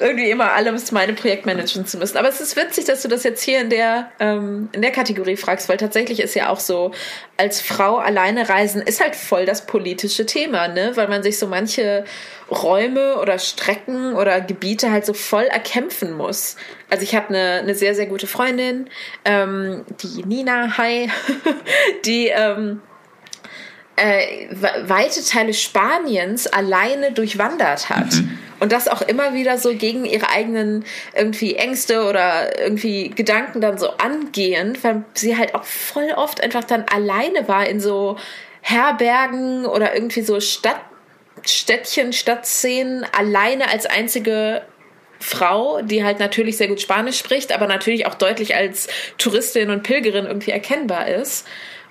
irgendwie 0.00 0.30
immer 0.30 0.52
alles 0.52 0.90
meine 0.90 1.12
Projektmanagen 1.12 1.84
zu 1.84 1.98
müssen. 1.98 2.16
Aber 2.16 2.28
es 2.28 2.40
ist 2.40 2.56
witzig, 2.56 2.86
dass 2.86 3.02
du 3.02 3.08
das 3.08 3.24
jetzt 3.24 3.42
hier 3.42 3.60
in 3.60 3.68
der, 3.68 4.10
ähm, 4.20 4.70
in 4.72 4.80
der 4.80 4.90
Kategorie 4.90 5.36
fragst, 5.36 5.68
weil 5.68 5.76
tatsächlich 5.76 6.20
ist 6.20 6.34
ja 6.34 6.48
auch 6.48 6.60
so, 6.60 6.92
als 7.36 7.60
Frau 7.60 7.98
alleine 7.98 8.48
reisen 8.48 8.80
ist 8.80 9.02
halt 9.02 9.14
voll 9.14 9.44
das 9.44 9.66
politische 9.66 10.24
Thema, 10.24 10.68
ne? 10.68 10.92
Weil 10.96 11.08
man 11.08 11.22
sich 11.22 11.38
so 11.38 11.46
manche 11.46 12.04
Räume 12.50 13.16
oder 13.16 13.38
Strecken 13.38 14.14
oder 14.14 14.40
Gebiete 14.40 14.90
halt 14.90 15.04
so 15.04 15.12
voll 15.12 15.44
erkämpfen 15.44 16.14
muss. 16.14 16.56
Also 16.88 17.02
ich 17.02 17.14
habe 17.14 17.28
eine, 17.28 17.60
eine 17.60 17.74
sehr, 17.74 17.94
sehr 17.94 18.06
gute 18.06 18.26
Freundin, 18.26 18.88
ähm, 19.24 19.84
die 20.00 20.24
Nina, 20.24 20.78
hi, 20.78 21.10
die 22.06 22.28
ähm, 22.28 22.80
äh, 23.96 24.48
weite 24.50 25.24
Teile 25.24 25.54
Spaniens 25.54 26.46
alleine 26.46 27.12
durchwandert 27.12 27.88
hat. 27.88 28.12
Mhm. 28.12 28.38
Und 28.58 28.72
das 28.72 28.88
auch 28.88 29.02
immer 29.02 29.34
wieder 29.34 29.58
so 29.58 29.74
gegen 29.74 30.06
ihre 30.06 30.30
eigenen 30.30 30.84
irgendwie 31.14 31.56
Ängste 31.56 32.04
oder 32.04 32.58
irgendwie 32.58 33.10
Gedanken 33.10 33.60
dann 33.60 33.76
so 33.76 33.90
angehen, 33.98 34.78
weil 34.82 35.04
sie 35.12 35.36
halt 35.36 35.54
auch 35.54 35.64
voll 35.64 36.10
oft 36.16 36.42
einfach 36.42 36.64
dann 36.64 36.84
alleine 36.84 37.48
war 37.48 37.66
in 37.66 37.80
so 37.80 38.16
Herbergen 38.62 39.66
oder 39.66 39.94
irgendwie 39.94 40.22
so 40.22 40.40
Stadt, 40.40 40.80
Städtchen, 41.44 42.12
Stadtszenen, 42.12 43.06
alleine 43.16 43.70
als 43.70 43.84
einzige 43.84 44.62
Frau, 45.20 45.82
die 45.82 46.04
halt 46.04 46.18
natürlich 46.18 46.56
sehr 46.56 46.68
gut 46.68 46.80
Spanisch 46.80 47.18
spricht, 47.18 47.52
aber 47.52 47.66
natürlich 47.66 48.06
auch 48.06 48.14
deutlich 48.14 48.54
als 48.54 48.88
Touristin 49.18 49.70
und 49.70 49.82
Pilgerin 49.82 50.26
irgendwie 50.26 50.50
erkennbar 50.50 51.08
ist. 51.08 51.46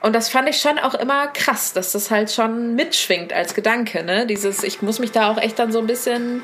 Und 0.06 0.14
das 0.14 0.30
fand 0.30 0.48
ich 0.48 0.58
schon 0.58 0.78
auch 0.78 0.94
immer 0.94 1.26
krass, 1.26 1.74
dass 1.74 1.94
das 1.94 2.12
halt 2.12 2.32
schon 2.32 2.76
mitschwingt 2.76 3.34
als 3.34 3.56
Gedanke, 3.56 4.04
ne? 4.04 4.28
Dieses, 4.28 4.62
ich 4.64 4.84
muss 4.84 5.00
mich 5.00 5.12
da 5.12 5.32
auch 5.32 5.40
echt 5.40 5.58
dann 5.58 5.72
so 5.72 5.80
ein 5.80 5.88
bisschen, 5.88 6.44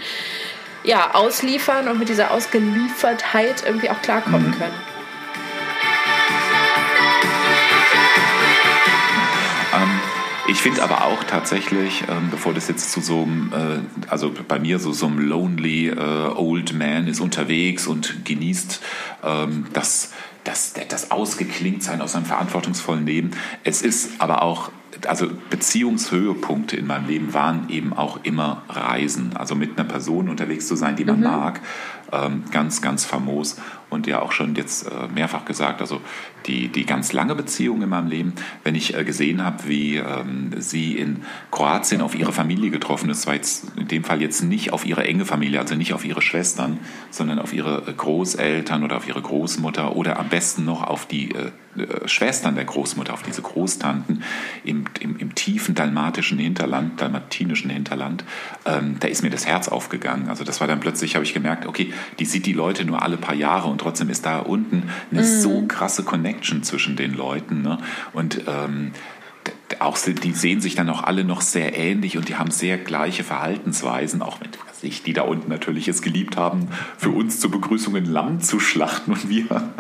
ja, 0.84 1.14
ausliefern 1.14 1.88
und 1.88 2.00
mit 2.00 2.10
dieser 2.10 2.32
Ausgeliefertheit 2.32 3.64
irgendwie 3.64 3.92
auch 3.92 4.02
klarkommen 4.02 4.48
mhm. 4.48 4.54
können. 4.54 4.74
Ähm, 9.76 10.00
ich 10.48 10.62
Ich 10.62 10.64
finde 10.64 10.84
aber 10.84 11.06
auch 11.06 11.24
tatsächlich, 11.24 12.04
ähm, 12.08 12.30
bevor 12.30 12.54
das 12.54 12.68
jetzt 12.68 12.92
zu 12.92 13.02
so 13.02 13.24
einem, 13.24 13.52
äh, 13.52 14.10
also 14.12 14.32
bei 14.48 14.60
mir 14.60 14.78
so, 14.78 14.92
so 14.92 15.08
einem 15.08 15.18
lonely 15.18 15.90
äh, 15.90 15.96
old 16.36 16.74
man 16.74 17.08
ist 17.08 17.20
unterwegs 17.20 17.88
und 17.88 18.26
genießt 18.26 18.80
ähm, 19.24 19.66
das, 19.74 20.12
das, 20.44 20.74
das 20.90 21.12
Ausgeklingtsein 21.12 22.02
aus 22.02 22.16
einem 22.16 22.26
verantwortungsvollen 22.26 23.06
Leben. 23.06 23.32
Es 23.64 23.82
ist 23.82 24.20
aber 24.20 24.42
auch 24.42 24.72
also 25.08 25.28
Beziehungshöhepunkte 25.50 26.76
in 26.76 26.86
meinem 26.86 27.08
Leben 27.08 27.34
waren 27.34 27.70
eben 27.70 27.94
auch 27.94 28.20
immer 28.24 28.64
Reisen. 28.70 29.36
Also 29.36 29.56
mit 29.56 29.78
einer 29.78 29.88
Person 29.88 30.30
unterwegs 30.30 30.68
zu 30.68 30.76
sein, 30.76 30.96
die 30.96 31.06
man 31.06 31.18
mhm. 31.18 31.24
mag, 31.24 31.62
ganz, 32.52 32.82
ganz 32.82 33.06
famos 33.06 33.58
und 33.92 34.08
ja 34.08 34.22
auch 34.22 34.32
schon 34.32 34.56
jetzt 34.56 34.88
äh, 34.88 35.08
mehrfach 35.14 35.46
gesagt, 35.46 35.82
also 35.82 36.02
die, 36.48 36.70
die 36.70 36.86
ganz 36.86 37.14
lange 37.14 37.36
Beziehung 37.36 37.82
in 37.82 37.90
meinem 37.90 38.08
Leben, 38.08 38.34
wenn 38.64 38.74
ich 38.74 38.96
äh, 38.96 39.04
gesehen 39.04 39.44
habe, 39.44 39.68
wie 39.68 39.98
ähm, 39.98 40.52
sie 40.58 40.98
in 40.98 41.24
Kroatien 41.52 42.02
auf 42.02 42.16
ihre 42.16 42.32
Familie 42.32 42.72
getroffen 42.72 43.10
ist, 43.10 43.24
zwar 43.24 43.36
jetzt 43.36 43.66
in 43.76 43.90
dem 43.90 44.04
Fall 44.04 44.22
jetzt 44.22 44.42
nicht 44.42 44.74
auf 44.74 44.86
ihre 44.86 45.04
enge 45.04 45.26
Familie, 45.26 45.60
also 45.60 45.76
nicht 45.76 45.94
auf 45.94 46.06
ihre 46.06 46.22
Schwestern, 46.22 46.80
sondern 47.12 47.38
auf 47.38 47.54
ihre 47.54 47.82
Großeltern 47.82 48.84
oder 48.84 48.98
auf 48.98 49.08
ihre 49.08 49.22
Großmutter 49.22 49.96
oder 49.96 50.18
am 50.20 50.30
besten 50.30 50.64
noch 50.64 50.84
auf 50.84 51.06
die 51.06 51.36
äh, 51.36 51.52
äh 51.82 52.08
Schwestern 52.08 52.56
der 52.56 52.66
Großmutter, 52.66 53.14
auf 53.14 53.24
diese 53.24 53.42
Großtanten 53.42 54.24
im, 54.64 54.86
im, 55.02 55.18
im 55.18 55.36
tiefen 55.36 55.76
dalmatischen 55.76 56.40
Hinterland, 56.40 57.02
dalmatinischen 57.02 57.70
Hinterland, 57.70 58.24
ähm, 58.66 58.96
da 59.00 59.10
ist 59.10 59.22
mir 59.22 59.30
das 59.30 59.46
Herz 59.46 59.68
aufgegangen. 59.68 60.30
Also 60.30 60.46
das 60.46 60.62
war 60.62 60.68
dann 60.68 60.80
plötzlich, 60.80 61.16
habe 61.16 61.26
ich 61.26 61.34
gemerkt, 61.34 61.66
okay, 61.66 61.94
die 62.20 62.26
sieht 62.26 62.46
die 62.46 62.54
Leute 62.54 62.86
nur 62.86 63.02
alle 63.02 63.18
paar 63.18 63.36
Jahre 63.36 63.68
und 63.70 63.80
trotzdem 63.80 64.10
ist 64.10 64.26
da 64.26 64.40
unten 64.40 64.90
eine 65.12 65.22
mhm. 65.22 65.42
so 65.42 65.66
krasse 65.68 66.04
Connection 66.04 66.64
zwischen 66.64 66.96
den 66.96 67.14
Leuten. 67.14 67.62
Ne? 67.62 67.78
Und 68.14 68.42
ähm, 68.48 68.92
auch 69.80 69.98
die 69.98 70.34
sehen 70.34 70.62
sich 70.62 70.76
dann 70.76 70.90
auch 70.90 71.04
alle 71.04 71.24
noch 71.24 71.42
sehr 71.42 71.78
ähnlich 71.78 72.18
und 72.18 72.30
die 72.30 72.36
haben 72.36 72.52
sehr 72.52 72.78
gleiche 72.78 73.24
Verhaltensweisen, 73.24 74.22
auch 74.22 74.40
wenn 74.40 74.50
sich 74.82 75.04
die 75.04 75.14
da 75.14 75.24
unten 75.24 75.50
natürlich 75.50 75.88
es 75.88 76.02
geliebt 76.02 76.38
haben, 76.38 76.68
für 76.98 77.10
uns 77.10 77.40
zur 77.40 77.52
Begrüßung 77.52 77.96
ein 77.96 78.06
Lamm 78.06 78.42
zu 78.42 78.60
schlachten 78.60 79.12
und 79.14 79.30
wir, 79.30 79.74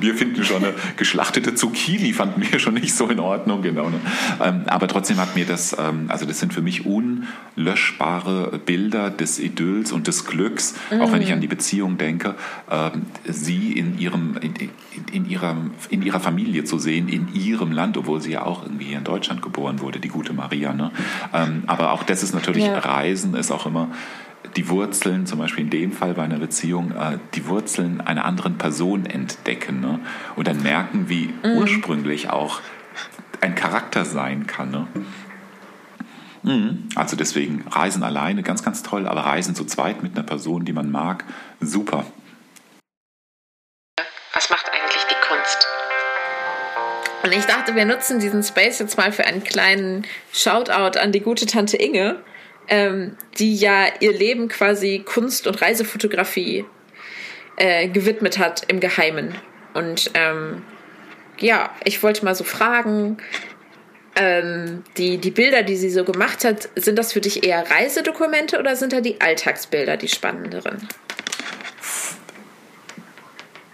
wir 0.00 0.14
finden 0.14 0.44
schon 0.44 0.64
eine 0.64 0.74
geschlachtete 0.96 1.54
Zucchini 1.54 2.12
fanden 2.12 2.42
wir 2.50 2.58
schon 2.58 2.74
nicht 2.74 2.94
so 2.94 3.08
in 3.08 3.20
Ordnung, 3.20 3.62
genau. 3.62 3.88
Ne? 3.88 4.00
Ähm, 4.42 4.62
aber 4.66 4.88
trotzdem 4.88 5.18
hat 5.18 5.36
mir 5.36 5.44
das, 5.44 5.76
ähm, 5.78 6.06
also 6.08 6.26
das 6.26 6.38
sind 6.40 6.52
für 6.52 6.62
mich 6.62 6.84
unlöschbare 6.86 8.58
Bilder 8.64 9.10
des 9.10 9.38
Idylls 9.38 9.92
und 9.92 10.06
des 10.06 10.26
Glücks, 10.26 10.74
mhm. 10.90 11.00
auch 11.00 11.12
wenn 11.12 11.22
ich 11.22 11.32
an 11.32 11.40
die 11.40 11.46
Beziehung 11.46 11.98
denke, 11.98 12.34
ähm, 12.70 13.06
sie 13.24 13.72
in 13.72 13.98
ihrem, 13.98 14.36
in, 14.40 14.54
in, 15.12 15.28
ihrer, 15.28 15.56
in 15.88 16.02
ihrer 16.02 16.20
Familie 16.20 16.64
zu 16.64 16.78
sehen, 16.78 17.08
in 17.08 17.32
ihrem 17.34 17.72
Land, 17.72 17.96
obwohl 17.96 18.20
sie 18.20 18.32
ja 18.32 18.44
auch 18.44 18.62
irgendwie 18.62 18.86
hier 18.86 18.98
in 18.98 19.04
Deutschland 19.04 19.42
geboren 19.42 19.80
wurde, 19.80 20.00
die 20.00 20.08
gute 20.08 20.32
Maria. 20.32 20.72
Ne? 20.72 20.90
aber 21.66 21.92
auch 21.92 22.02
das 22.02 22.22
ist 22.22 22.34
natürlich, 22.34 22.64
ja. 22.64 22.78
Reisen 22.78 23.34
ist 23.34 23.50
auch 23.50 23.66
immer 23.66 23.88
die 24.56 24.68
Wurzeln, 24.68 25.26
zum 25.26 25.38
Beispiel 25.38 25.64
in 25.64 25.70
dem 25.70 25.92
Fall 25.92 26.14
bei 26.14 26.22
einer 26.22 26.38
Beziehung, 26.38 26.92
äh, 26.92 27.18
die 27.34 27.46
Wurzeln 27.46 28.00
einer 28.00 28.24
anderen 28.24 28.58
Person 28.58 29.06
entdecken 29.06 29.80
ne? 29.80 30.00
und 30.36 30.46
dann 30.46 30.62
merken, 30.62 31.08
wie 31.08 31.32
mhm. 31.42 31.58
ursprünglich 31.58 32.30
auch 32.30 32.60
ein 33.40 33.54
Charakter 33.54 34.04
sein 34.04 34.46
kann. 34.46 34.70
Ne? 34.70 34.86
Mhm. 36.42 36.88
Also 36.94 37.16
deswegen 37.16 37.64
Reisen 37.68 38.02
alleine, 38.02 38.42
ganz, 38.42 38.62
ganz 38.62 38.82
toll, 38.82 39.06
aber 39.06 39.22
Reisen 39.22 39.54
zu 39.54 39.64
zweit 39.64 40.02
mit 40.02 40.16
einer 40.16 40.26
Person, 40.26 40.64
die 40.64 40.72
man 40.72 40.90
mag, 40.90 41.24
super. 41.60 42.04
Was 44.32 44.50
macht 44.50 44.66
eigentlich 44.72 45.04
die 45.04 45.28
Kunst? 45.28 45.66
Und 47.22 47.32
ich 47.32 47.44
dachte, 47.44 47.74
wir 47.74 47.84
nutzen 47.84 48.18
diesen 48.18 48.42
Space 48.42 48.78
jetzt 48.78 48.96
mal 48.96 49.12
für 49.12 49.26
einen 49.26 49.44
kleinen 49.44 50.06
Shoutout 50.32 50.98
an 50.98 51.12
die 51.12 51.20
gute 51.20 51.44
Tante 51.44 51.76
Inge, 51.76 52.16
ähm, 52.68 53.16
die 53.38 53.56
ja 53.56 53.86
ihr 54.00 54.12
Leben 54.12 54.48
quasi 54.48 55.02
Kunst- 55.04 55.46
und 55.46 55.60
Reisefotografie 55.60 56.64
äh, 57.56 57.88
gewidmet 57.88 58.38
hat 58.38 58.62
im 58.68 58.80
Geheimen. 58.80 59.34
Und 59.74 60.10
ähm, 60.14 60.62
ja, 61.38 61.70
ich 61.84 62.02
wollte 62.02 62.24
mal 62.24 62.34
so 62.34 62.44
fragen, 62.44 63.18
ähm, 64.16 64.82
die, 64.96 65.18
die 65.18 65.30
Bilder, 65.30 65.62
die 65.62 65.76
sie 65.76 65.90
so 65.90 66.04
gemacht 66.04 66.44
hat, 66.44 66.68
sind 66.76 66.98
das 66.98 67.12
für 67.12 67.20
dich 67.20 67.46
eher 67.46 67.70
Reisedokumente 67.70 68.58
oder 68.58 68.76
sind 68.76 68.92
da 68.92 69.00
die 69.00 69.20
Alltagsbilder 69.20 69.96
die 69.96 70.08
spannenderen? 70.08 70.88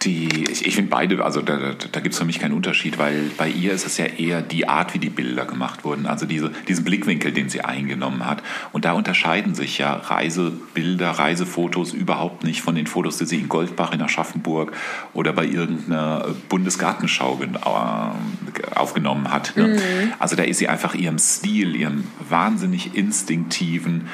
Die, 0.07 0.45
ich, 0.51 0.65
ich 0.65 0.75
finde 0.75 0.91
beide, 0.91 1.25
also 1.25 1.43
da, 1.43 1.57
da, 1.57 1.75
da 1.91 2.01
gibt 2.01 2.13
es 2.15 2.19
für 2.19 2.25
mich 2.25 2.39
keinen 2.39 2.55
Unterschied, 2.55 2.99
weil 2.99 3.31
bei 3.37 3.49
ihr 3.49 3.73
ist 3.73 3.85
es 3.85 3.99
ja 3.99 4.07
eher 4.07 4.41
die 4.41 4.69
Art, 4.69 4.95
wie 4.95 4.99
die 4.99 5.11
Bilder 5.11 5.45
gemacht 5.45 5.85
wurden, 5.85 6.07
also 6.07 6.27
diese, 6.27 6.51
diesen 6.69 6.85
Blickwinkel, 6.85 7.33
den 7.33 7.49
sie 7.49 7.63
eingenommen 7.63 8.25
hat. 8.25 8.43
Und 8.73 8.85
da 8.85 8.93
unterscheiden 8.93 9.55
sich 9.55 9.79
ja 9.79 9.95
Reisebilder, 9.95 11.11
Reisefotos 11.11 11.93
überhaupt 11.93 12.45
nicht 12.45 12.63
von 12.63 12.77
den 12.77 12.87
Fotos, 12.87 13.19
die 13.19 13.27
sie 13.27 13.39
in 13.39 13.49
Goldbach 13.49 13.93
in 13.93 14.01
Aschaffenburg 14.01 14.73
oder 15.13 15.33
bei 15.33 15.45
irgendeiner 15.45 16.35
Bundesgartenschau 16.49 17.41
äh, 17.43 18.77
aufgenommen 18.77 19.33
hat. 19.33 19.57
Ne? 19.57 19.69
Mhm. 19.69 20.13
Also 20.19 20.37
da 20.37 20.45
ist 20.45 20.59
sie 20.59 20.69
einfach 20.69 20.95
ihrem 20.95 21.19
Stil, 21.19 21.75
ihrem 21.75 22.05
wahnsinnig 22.29 22.95
instinktiven, 22.95 24.09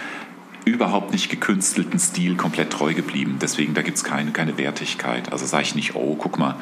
überhaupt 0.65 1.13
nicht 1.13 1.31
gekünstelten 1.31 1.99
Stil 1.99 2.37
komplett 2.37 2.71
treu 2.71 2.95
geblieben. 2.95 3.39
Deswegen, 3.41 3.75
da 3.75 3.83
gibt 3.83 3.97
es 3.97 4.05
keine, 4.05 4.31
keine 4.33 4.59
Wertigkeit. 4.59 5.33
Also 5.33 5.47
sage 5.47 5.65
ich 5.65 5.75
nicht, 5.75 5.95
oh, 5.95 6.17
guck 6.17 6.39
mal, 6.39 6.57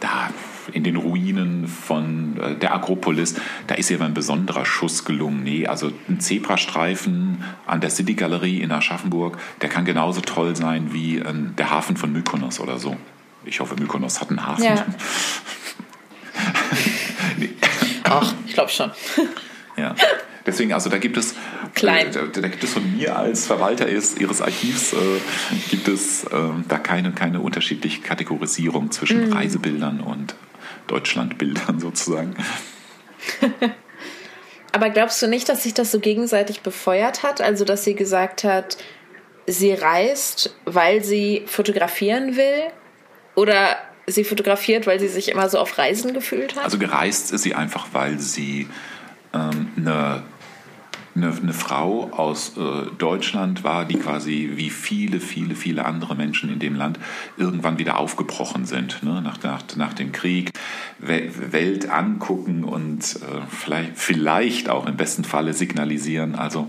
da 0.00 0.30
in 0.72 0.84
den 0.84 0.96
Ruinen 0.96 1.66
von 1.66 2.38
äh, 2.40 2.54
der 2.56 2.74
Akropolis, 2.74 3.34
da 3.66 3.74
ist 3.74 3.90
ihr 3.90 4.00
ein 4.00 4.14
besonderer 4.14 4.64
Schuss 4.64 5.04
gelungen. 5.04 5.42
Nee, 5.42 5.66
also 5.66 5.90
ein 6.08 6.20
Zebrastreifen 6.20 7.42
an 7.66 7.80
der 7.80 7.90
City 7.90 8.14
Galerie 8.14 8.60
in 8.60 8.70
Aschaffenburg, 8.70 9.38
der 9.60 9.68
kann 9.68 9.84
genauso 9.84 10.20
toll 10.20 10.54
sein 10.54 10.92
wie 10.92 11.18
äh, 11.18 11.24
der 11.58 11.70
Hafen 11.70 11.96
von 11.96 12.12
Mykonos 12.12 12.60
oder 12.60 12.78
so. 12.78 12.96
Ich 13.44 13.58
hoffe, 13.58 13.74
Mykonos 13.74 14.20
hat 14.20 14.30
einen 14.30 14.46
Hafen. 14.46 14.62
Ja. 14.64 14.86
nee. 17.38 17.50
Ach, 18.04 18.32
ich 18.46 18.54
glaube 18.54 18.70
schon. 18.70 18.92
ja. 19.76 19.94
Deswegen, 20.46 20.72
also 20.72 20.90
da 20.90 20.98
gibt 20.98 21.16
es, 21.16 21.34
Klein. 21.74 22.10
Da, 22.12 22.22
da, 22.22 22.48
gibt 22.48 22.62
es 22.62 22.72
von 22.72 22.96
mir 22.96 23.16
als 23.16 23.46
Verwalter 23.46 23.88
ihres, 23.88 24.16
ihres 24.16 24.42
Archivs, 24.42 24.92
äh, 24.92 24.96
gibt 25.70 25.88
es 25.88 26.24
äh, 26.24 26.28
da 26.68 26.78
keine, 26.78 27.12
keine 27.12 27.40
unterschiedliche 27.40 28.02
Kategorisierung 28.02 28.90
zwischen 28.90 29.30
mm. 29.30 29.32
Reisebildern 29.32 30.00
und 30.00 30.34
Deutschlandbildern 30.88 31.80
sozusagen. 31.80 32.34
Aber 34.72 34.90
glaubst 34.90 35.20
du 35.22 35.28
nicht, 35.28 35.48
dass 35.48 35.62
sich 35.62 35.74
das 35.74 35.92
so 35.92 36.00
gegenseitig 36.00 36.62
befeuert 36.62 37.22
hat? 37.22 37.40
Also, 37.40 37.64
dass 37.64 37.84
sie 37.84 37.94
gesagt 37.94 38.42
hat, 38.42 38.78
sie 39.46 39.72
reist, 39.72 40.54
weil 40.64 41.04
sie 41.04 41.42
fotografieren 41.46 42.36
will? 42.36 42.70
Oder 43.34 43.76
sie 44.06 44.24
fotografiert, 44.24 44.86
weil 44.86 44.98
sie 44.98 45.08
sich 45.08 45.30
immer 45.30 45.48
so 45.48 45.58
auf 45.58 45.78
Reisen 45.78 46.12
gefühlt 46.12 46.56
hat? 46.56 46.64
Also 46.64 46.78
gereist 46.78 47.32
ist 47.32 47.42
sie 47.42 47.54
einfach, 47.54 47.88
weil 47.92 48.18
sie 48.18 48.68
ähm, 49.32 49.70
eine 49.76 50.22
eine, 51.14 51.32
eine 51.32 51.52
Frau 51.52 52.10
aus 52.10 52.56
äh, 52.56 52.90
Deutschland 52.98 53.64
war, 53.64 53.84
die 53.84 53.96
quasi 53.96 54.52
wie 54.54 54.70
viele, 54.70 55.20
viele, 55.20 55.54
viele 55.54 55.84
andere 55.84 56.14
Menschen 56.14 56.50
in 56.50 56.58
dem 56.58 56.74
Land 56.74 56.98
irgendwann 57.36 57.78
wieder 57.78 57.98
aufgebrochen 57.98 58.64
sind. 58.64 59.02
Ne? 59.02 59.20
Nach, 59.22 59.42
nach, 59.42 59.62
nach 59.76 59.94
dem 59.94 60.12
Krieg, 60.12 60.50
Welt 60.98 61.90
angucken 61.90 62.64
und 62.64 63.00
äh, 63.00 63.40
vielleicht, 63.48 63.92
vielleicht 63.96 64.68
auch 64.70 64.86
im 64.86 64.96
besten 64.96 65.24
Falle 65.24 65.52
signalisieren, 65.52 66.34
also 66.34 66.68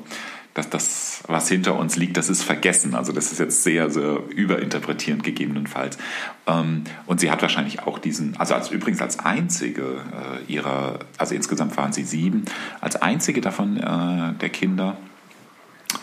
dass 0.54 0.70
das, 0.70 1.24
was 1.28 1.50
hinter 1.50 1.78
uns 1.80 1.96
liegt, 1.96 2.16
das 2.18 2.30
ist 2.30 2.44
vergessen. 2.44 2.94
Also 2.94 3.12
das 3.12 3.32
ist 3.32 3.40
jetzt 3.40 3.64
sehr, 3.64 3.90
sehr 3.90 4.20
überinterpretierend 4.30 5.24
gegebenenfalls. 5.24 5.98
Ähm, 6.46 6.84
und 7.08 7.20
sie 7.20 7.32
hat 7.32 7.42
wahrscheinlich 7.42 7.84
auch 7.84 7.98
diesen, 7.98 8.38
also 8.38 8.54
als, 8.54 8.70
übrigens 8.70 9.02
als 9.02 9.20
einzige 9.20 10.02
äh, 10.48 10.52
ihrer, 10.52 11.00
also 11.18 11.34
insgesamt 11.34 11.76
waren 11.78 11.92
sie 11.92 12.04
sieben, 12.04 12.46
als 12.82 12.96
einzige 13.02 13.42
davon 13.42 13.78
äh, 13.78 14.34
der 14.40 14.50
Kinder 14.50 14.98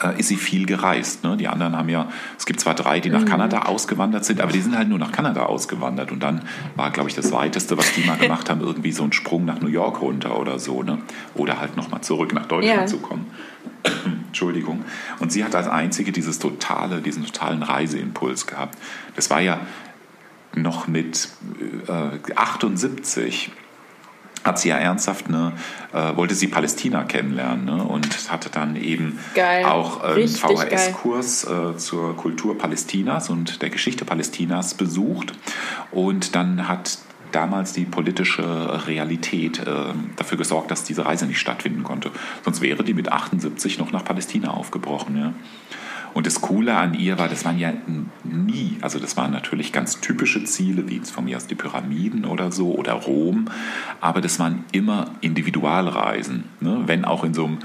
äh, 0.02 0.18
ist 0.18 0.28
sie 0.28 0.36
viel 0.36 0.66
gereist. 0.66 1.24
Ne? 1.24 1.36
Die 1.36 1.48
anderen 1.48 1.76
haben 1.76 1.88
ja, 1.88 2.08
es 2.38 2.46
gibt 2.46 2.60
zwar 2.60 2.74
drei, 2.74 3.00
die 3.00 3.10
nach 3.10 3.20
mhm. 3.20 3.26
Kanada 3.26 3.62
ausgewandert 3.62 4.24
sind, 4.24 4.40
aber 4.40 4.52
die 4.52 4.60
sind 4.60 4.76
halt 4.76 4.88
nur 4.88 4.98
nach 4.98 5.12
Kanada 5.12 5.46
ausgewandert. 5.46 6.10
Und 6.12 6.22
dann 6.22 6.42
war, 6.76 6.90
glaube 6.90 7.08
ich, 7.08 7.14
das 7.14 7.32
Weiteste, 7.32 7.76
was 7.76 7.92
die 7.92 8.04
mal 8.04 8.16
gemacht 8.18 8.50
haben, 8.50 8.60
irgendwie 8.60 8.92
so 8.92 9.04
ein 9.04 9.12
Sprung 9.12 9.44
nach 9.44 9.60
New 9.60 9.68
York 9.68 10.00
runter 10.00 10.38
oder 10.38 10.58
so. 10.58 10.82
Ne? 10.82 10.98
Oder 11.34 11.60
halt 11.60 11.76
nochmal 11.76 12.00
zurück 12.00 12.32
nach 12.32 12.46
Deutschland 12.46 12.80
ja. 12.80 12.86
zu 12.86 12.98
kommen. 12.98 13.26
Entschuldigung. 14.26 14.84
Und 15.18 15.32
sie 15.32 15.44
hat 15.44 15.54
als 15.54 15.68
einzige 15.68 16.12
dieses 16.12 16.38
totale, 16.38 17.00
diesen 17.00 17.24
totalen 17.24 17.62
Reiseimpuls 17.62 18.46
gehabt. 18.46 18.78
Das 19.16 19.30
war 19.30 19.40
ja 19.40 19.60
noch 20.54 20.88
mit 20.88 21.28
äh, 21.88 22.34
78 22.34 23.52
hat 24.44 24.58
sie 24.58 24.70
ja 24.70 24.76
ernsthaft 24.76 25.26
eine, 25.28 25.52
äh, 25.92 26.16
wollte 26.16 26.34
sie 26.34 26.46
Palästina 26.46 27.04
kennenlernen 27.04 27.66
ne? 27.66 27.82
und 27.84 28.30
hatte 28.30 28.48
dann 28.48 28.76
eben 28.76 29.18
geil. 29.34 29.66
auch 29.66 30.02
einen 30.02 30.28
VHS-Kurs 30.28 31.44
äh, 31.44 31.76
zur 31.76 32.16
Kultur 32.16 32.56
Palästinas 32.56 33.28
und 33.28 33.60
der 33.60 33.70
Geschichte 33.70 34.04
Palästinas 34.04 34.74
besucht. 34.74 35.32
Und 35.90 36.34
dann 36.34 36.68
hat 36.68 36.98
damals 37.32 37.72
die 37.72 37.84
politische 37.84 38.86
Realität 38.86 39.58
äh, 39.60 39.92
dafür 40.16 40.38
gesorgt, 40.38 40.70
dass 40.70 40.84
diese 40.84 41.06
Reise 41.06 41.26
nicht 41.26 41.38
stattfinden 41.38 41.82
konnte. 41.82 42.10
Sonst 42.44 42.60
wäre 42.60 42.84
die 42.84 42.94
mit 42.94 43.10
78 43.10 43.78
noch 43.78 43.92
nach 43.92 44.04
Palästina 44.04 44.50
aufgebrochen. 44.50 45.16
Ja. 45.16 45.32
Und 46.12 46.26
das 46.26 46.40
Coole 46.40 46.76
an 46.76 46.94
ihr 46.94 47.18
war, 47.18 47.28
das 47.28 47.44
waren 47.44 47.58
ja 47.58 47.72
nie, 48.24 48.76
also 48.80 48.98
das 48.98 49.16
waren 49.16 49.30
natürlich 49.30 49.72
ganz 49.72 50.00
typische 50.00 50.42
Ziele, 50.44 50.88
wie 50.88 50.98
von 51.00 51.24
mir 51.24 51.36
aus 51.36 51.46
die 51.46 51.54
Pyramiden 51.54 52.24
oder 52.24 52.50
so 52.50 52.74
oder 52.74 52.94
Rom, 52.94 53.46
aber 54.00 54.20
das 54.20 54.38
waren 54.40 54.64
immer 54.72 55.12
Individualreisen, 55.20 56.44
ne? 56.60 56.82
wenn 56.86 57.04
auch 57.04 57.22
in 57.22 57.34
so 57.34 57.44
einem 57.44 57.58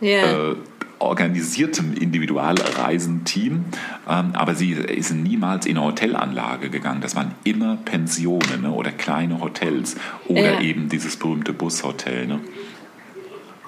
yeah. 0.00 0.50
äh, 0.50 0.56
organisiertem 1.00 1.94
Individualreisenteam, 1.94 3.64
ähm, 4.08 4.30
aber 4.34 4.54
sie 4.54 4.72
ist 4.72 5.12
niemals 5.12 5.66
in 5.66 5.76
eine 5.76 5.86
Hotelanlage 5.86 6.70
gegangen. 6.70 7.00
Das 7.00 7.16
waren 7.16 7.34
immer 7.42 7.76
Pensionen 7.76 8.62
ne? 8.62 8.70
oder 8.70 8.92
kleine 8.92 9.40
Hotels 9.40 9.96
oder 10.28 10.54
ja. 10.54 10.60
eben 10.60 10.88
dieses 10.88 11.16
berühmte 11.16 11.52
Bushotel. 11.52 12.26
Ne? 12.26 12.40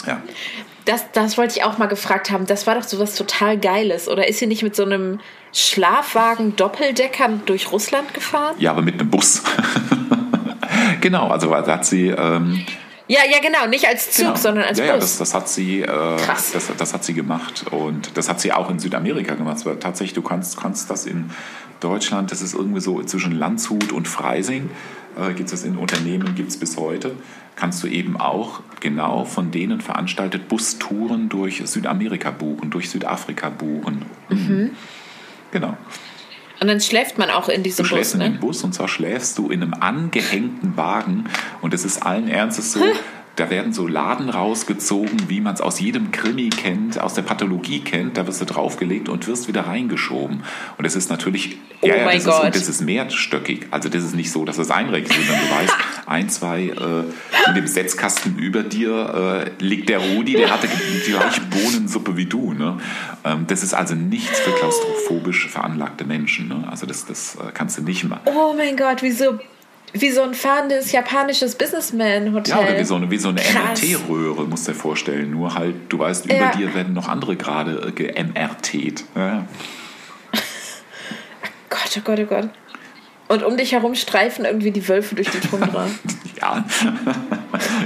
Ja. 0.06 0.22
Das, 0.84 1.10
das 1.12 1.38
wollte 1.38 1.58
ich 1.58 1.64
auch 1.64 1.78
mal 1.78 1.86
gefragt 1.86 2.30
haben. 2.30 2.46
Das 2.46 2.66
war 2.66 2.74
doch 2.74 2.82
so 2.82 2.98
was 2.98 3.14
total 3.14 3.56
Geiles. 3.56 4.08
Oder 4.08 4.28
ist 4.28 4.40
sie 4.40 4.46
nicht 4.46 4.62
mit 4.62 4.74
so 4.74 4.84
einem 4.84 5.20
Schlafwagen 5.52 6.56
Doppeldecker 6.56 7.28
durch 7.46 7.70
Russland 7.70 8.12
gefahren? 8.14 8.56
Ja, 8.58 8.72
aber 8.72 8.82
mit 8.82 9.00
einem 9.00 9.08
Bus. 9.08 9.42
genau, 11.00 11.28
also 11.28 11.54
hat 11.54 11.86
sie. 11.86 12.08
Ähm, 12.08 12.64
ja, 13.08 13.20
ja, 13.30 13.38
genau, 13.40 13.66
nicht 13.66 13.86
als 13.86 14.10
Zug, 14.12 14.26
genau. 14.26 14.36
sondern 14.36 14.64
als 14.64 14.78
ja, 14.78 14.84
Bus. 14.84 14.92
Ja, 14.92 14.98
das, 14.98 15.18
das 15.18 15.34
hat 15.34 15.48
sie, 15.48 15.82
äh, 15.82 15.86
Krass. 15.86 16.52
Das, 16.52 16.70
das 16.76 16.94
hat 16.94 17.04
sie 17.04 17.14
gemacht 17.14 17.64
und 17.70 18.16
das 18.16 18.28
hat 18.28 18.40
sie 18.40 18.52
auch 18.52 18.70
in 18.70 18.78
Südamerika 18.78 19.34
gemacht. 19.34 19.64
Tatsächlich, 19.80 20.14
du 20.14 20.22
kannst, 20.22 20.58
kannst 20.58 20.90
das 20.90 21.06
in 21.06 21.30
Deutschland, 21.80 22.30
das 22.30 22.42
ist 22.42 22.54
irgendwie 22.54 22.80
so 22.80 23.02
zwischen 23.02 23.32
Landshut 23.32 23.92
und 23.92 24.06
Freising, 24.08 24.70
äh, 25.18 25.32
gibt 25.34 25.52
es 25.52 25.64
in 25.64 25.76
Unternehmen, 25.76 26.34
gibt 26.34 26.50
es 26.50 26.56
bis 26.56 26.76
heute 26.76 27.16
kannst 27.56 27.82
du 27.82 27.86
eben 27.86 28.16
auch 28.16 28.60
genau 28.80 29.24
von 29.24 29.50
denen 29.50 29.80
veranstaltet 29.80 30.48
Bustouren 30.48 31.28
durch 31.28 31.62
Südamerika 31.64 32.30
buchen, 32.30 32.70
durch 32.70 32.90
Südafrika 32.90 33.50
buchen. 33.50 34.04
Mhm. 34.28 34.70
Genau. 35.50 35.76
Und 36.62 36.68
dann 36.68 36.80
schläft 36.80 37.18
man 37.18 37.28
auch 37.28 37.48
in 37.48 37.64
diesem 37.64 37.82
Bus. 37.82 37.88
Du 37.88 37.94
schläfst 37.96 38.14
in 38.14 38.20
ne? 38.20 38.30
dem 38.30 38.38
Bus 38.38 38.62
und 38.62 38.72
zwar 38.72 38.86
schläfst 38.86 39.36
du 39.36 39.50
in 39.50 39.62
einem 39.62 39.74
angehängten 39.74 40.76
Wagen 40.76 41.24
und 41.60 41.74
es 41.74 41.84
ist 41.84 42.06
allen 42.06 42.28
Ernstes 42.28 42.72
so, 42.72 42.80
da 43.36 43.48
werden 43.48 43.72
so 43.72 43.86
Laden 43.86 44.28
rausgezogen, 44.28 45.28
wie 45.28 45.40
man 45.40 45.54
es 45.54 45.60
aus 45.60 45.80
jedem 45.80 46.12
Krimi 46.12 46.50
kennt, 46.50 47.00
aus 47.00 47.14
der 47.14 47.22
Pathologie 47.22 47.80
kennt. 47.80 48.18
Da 48.18 48.26
wirst 48.26 48.42
du 48.42 48.44
draufgelegt 48.44 49.08
und 49.08 49.26
wirst 49.26 49.48
wieder 49.48 49.66
reingeschoben. 49.66 50.42
Und 50.76 50.84
es 50.84 50.96
ist 50.96 51.08
natürlich, 51.08 51.58
oh 51.80 51.86
ja, 51.86 51.96
ja, 51.96 52.04
das, 52.12 52.26
ist, 52.26 52.40
und 52.40 52.54
das 52.54 52.68
ist 52.68 52.80
mehrstöckig. 52.82 53.68
Also 53.70 53.88
das 53.88 54.04
ist 54.04 54.14
nicht 54.14 54.30
so, 54.30 54.44
dass 54.44 54.58
es 54.58 54.70
einrecht, 54.70 55.08
sondern 55.08 55.36
du 55.36 55.54
weißt, 55.54 55.74
ein, 56.06 56.28
zwei 56.28 56.64
äh, 56.64 57.48
in 57.48 57.54
dem 57.54 57.66
Setzkasten 57.66 58.38
über 58.38 58.62
dir 58.62 59.46
äh, 59.58 59.64
liegt 59.64 59.88
der 59.88 59.98
Rudi, 59.98 60.34
der 60.34 60.50
hatte 60.50 60.68
die 60.68 61.10
gleiche 61.10 61.40
Bohnensuppe 61.50 62.16
wie 62.18 62.26
du. 62.26 62.52
Ne? 62.52 62.78
Ähm, 63.24 63.46
das 63.46 63.62
ist 63.62 63.72
also 63.72 63.94
nichts 63.94 64.40
für 64.40 64.52
klaustrophobisch 64.52 65.48
veranlagte 65.48 66.04
Menschen. 66.04 66.48
Ne? 66.48 66.66
Also 66.70 66.84
das, 66.84 67.06
das 67.06 67.36
äh, 67.36 67.50
kannst 67.54 67.78
du 67.78 67.82
nicht 67.82 68.04
machen. 68.04 68.22
Oh 68.26 68.52
mein 68.54 68.76
Gott, 68.76 69.00
wieso 69.00 69.38
wie 69.92 70.10
so 70.10 70.22
ein 70.22 70.34
fahrendes 70.34 70.92
japanisches 70.92 71.54
Businessman-Hotel. 71.54 72.54
Ja, 72.54 72.62
oder 72.62 72.78
wie 72.78 72.84
so 72.84 72.94
eine, 72.94 73.10
wie 73.10 73.18
so 73.18 73.28
eine 73.28 73.40
MRT-Röhre, 73.40 74.46
musst 74.46 74.66
du 74.66 74.72
dir 74.72 74.78
vorstellen. 74.78 75.30
Nur 75.30 75.54
halt, 75.54 75.74
du 75.88 75.98
weißt, 75.98 76.26
über 76.26 76.34
ja. 76.34 76.50
dir 76.52 76.74
werden 76.74 76.94
noch 76.94 77.08
andere 77.08 77.36
gerade 77.36 77.88
äh, 77.88 77.92
ge-MRTt. 77.92 79.04
Ja. 79.14 79.46
Gott, 81.70 81.96
oh 81.96 82.00
Gott, 82.04 82.20
oh 82.20 82.24
Gott. 82.26 82.50
Und 83.28 83.44
um 83.44 83.56
dich 83.56 83.72
herum 83.72 83.94
streifen 83.94 84.44
irgendwie 84.44 84.72
die 84.72 84.86
Wölfe 84.88 85.14
durch 85.14 85.30
die 85.30 85.40
Tundra. 85.40 85.86
ja, 86.40 86.64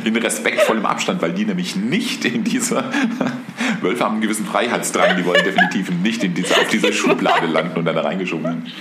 in 0.05 0.17
respektvollem 0.17 0.87
Abstand, 0.87 1.23
weil 1.23 1.33
die 1.33 1.45
nämlich 1.45 1.77
nicht 1.77 2.25
in 2.25 2.43
dieser. 2.43 2.85
Wölfe 3.81 4.05
haben 4.05 4.15
einen 4.15 4.23
gewissen 4.23 4.47
Freiheitsdrang, 4.47 5.17
die 5.17 5.25
wollen 5.25 5.45
definitiv 5.45 5.91
nicht 5.91 6.25
in 6.25 6.35
dieser, 6.35 6.57
auf 6.57 6.69
dieser 6.69 6.93
Schublade 6.93 7.47
landen 7.47 7.79
und 7.79 7.85
dann 7.85 7.95
da 7.95 8.03
reingeschoben 8.03 8.45
werden. 8.45 8.73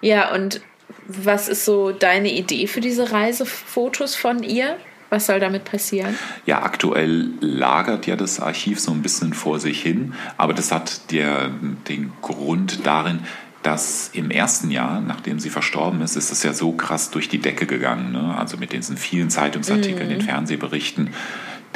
Ja, 0.00 0.34
und 0.34 0.62
was 1.06 1.48
ist 1.48 1.64
so 1.64 1.92
deine 1.92 2.32
Idee 2.32 2.66
für 2.66 2.80
diese 2.80 3.12
Reisefotos 3.12 4.14
von 4.14 4.42
ihr? 4.42 4.76
Was 5.10 5.26
soll 5.26 5.40
damit 5.40 5.64
passieren? 5.64 6.16
Ja, 6.46 6.62
aktuell 6.62 7.28
lagert 7.40 8.06
ja 8.06 8.16
das 8.16 8.40
Archiv 8.40 8.80
so 8.80 8.92
ein 8.92 9.02
bisschen 9.02 9.34
vor 9.34 9.60
sich 9.60 9.82
hin, 9.82 10.14
aber 10.38 10.54
das 10.54 10.72
hat 10.72 11.10
der, 11.12 11.50
den 11.88 12.12
Grund 12.22 12.86
darin, 12.86 13.20
dass 13.62 14.10
im 14.14 14.30
ersten 14.30 14.70
Jahr, 14.70 15.00
nachdem 15.00 15.38
sie 15.38 15.50
verstorben 15.50 16.00
ist, 16.00 16.16
ist 16.16 16.32
es 16.32 16.42
ja 16.42 16.52
so 16.52 16.72
krass 16.72 17.10
durch 17.10 17.28
die 17.28 17.38
Decke 17.38 17.66
gegangen. 17.66 18.12
Ne? 18.12 18.36
Also 18.36 18.56
mit 18.56 18.72
diesen 18.72 18.96
vielen 18.96 19.30
Zeitungsartikeln, 19.30 20.06
mhm. 20.06 20.12
den 20.14 20.22
Fernsehberichten, 20.22 21.10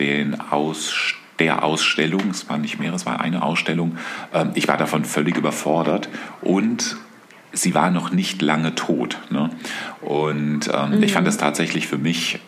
den 0.01 0.41
Aus 0.41 0.95
der 1.39 1.63
Ausstellung, 1.63 2.31
es 2.31 2.49
war 2.49 2.57
nicht 2.57 2.81
mehr, 2.81 2.95
es 2.95 3.05
war 3.05 3.21
eine 3.21 3.43
Ausstellung. 3.43 3.99
Ähm, 4.33 4.53
ich 4.55 4.69
war 4.69 4.79
davon 4.79 5.05
völlig 5.05 5.37
überfordert 5.37 6.09
und 6.41 6.97
sie 7.57 7.75
war 7.75 7.91
noch 7.91 8.11
nicht 8.11 8.43
lange 8.43 8.75
tot. 8.75 9.19
Ne? 9.31 9.51
Und 10.01 10.71
ähm, 10.73 10.97
mhm. 10.97 11.03
ich 11.03 11.13
fand 11.13 11.25
mhm. 11.25 11.29
das 11.29 11.39
tatsächlich 11.39 11.87
für 11.87 11.99
mich, 11.99 12.39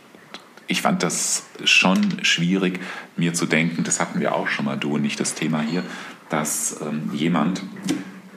ich 0.67 0.83
fand 0.83 1.03
das 1.03 1.47
schon 1.65 2.25
schwierig, 2.25 2.81
mir 3.17 3.35
zu 3.35 3.47
denken, 3.47 3.85
das 3.85 4.01
hatten 4.01 4.21
wir 4.21 4.35
auch 4.35 4.49
schon 4.49 4.65
mal, 4.65 4.77
du 4.77 4.95
und 4.95 5.05
ich, 5.05 5.17
das 5.17 5.35
Thema 5.35 5.61
hier, 5.63 5.83
dass 6.29 6.81
ähm, 6.83 7.11
jemand 7.13 7.63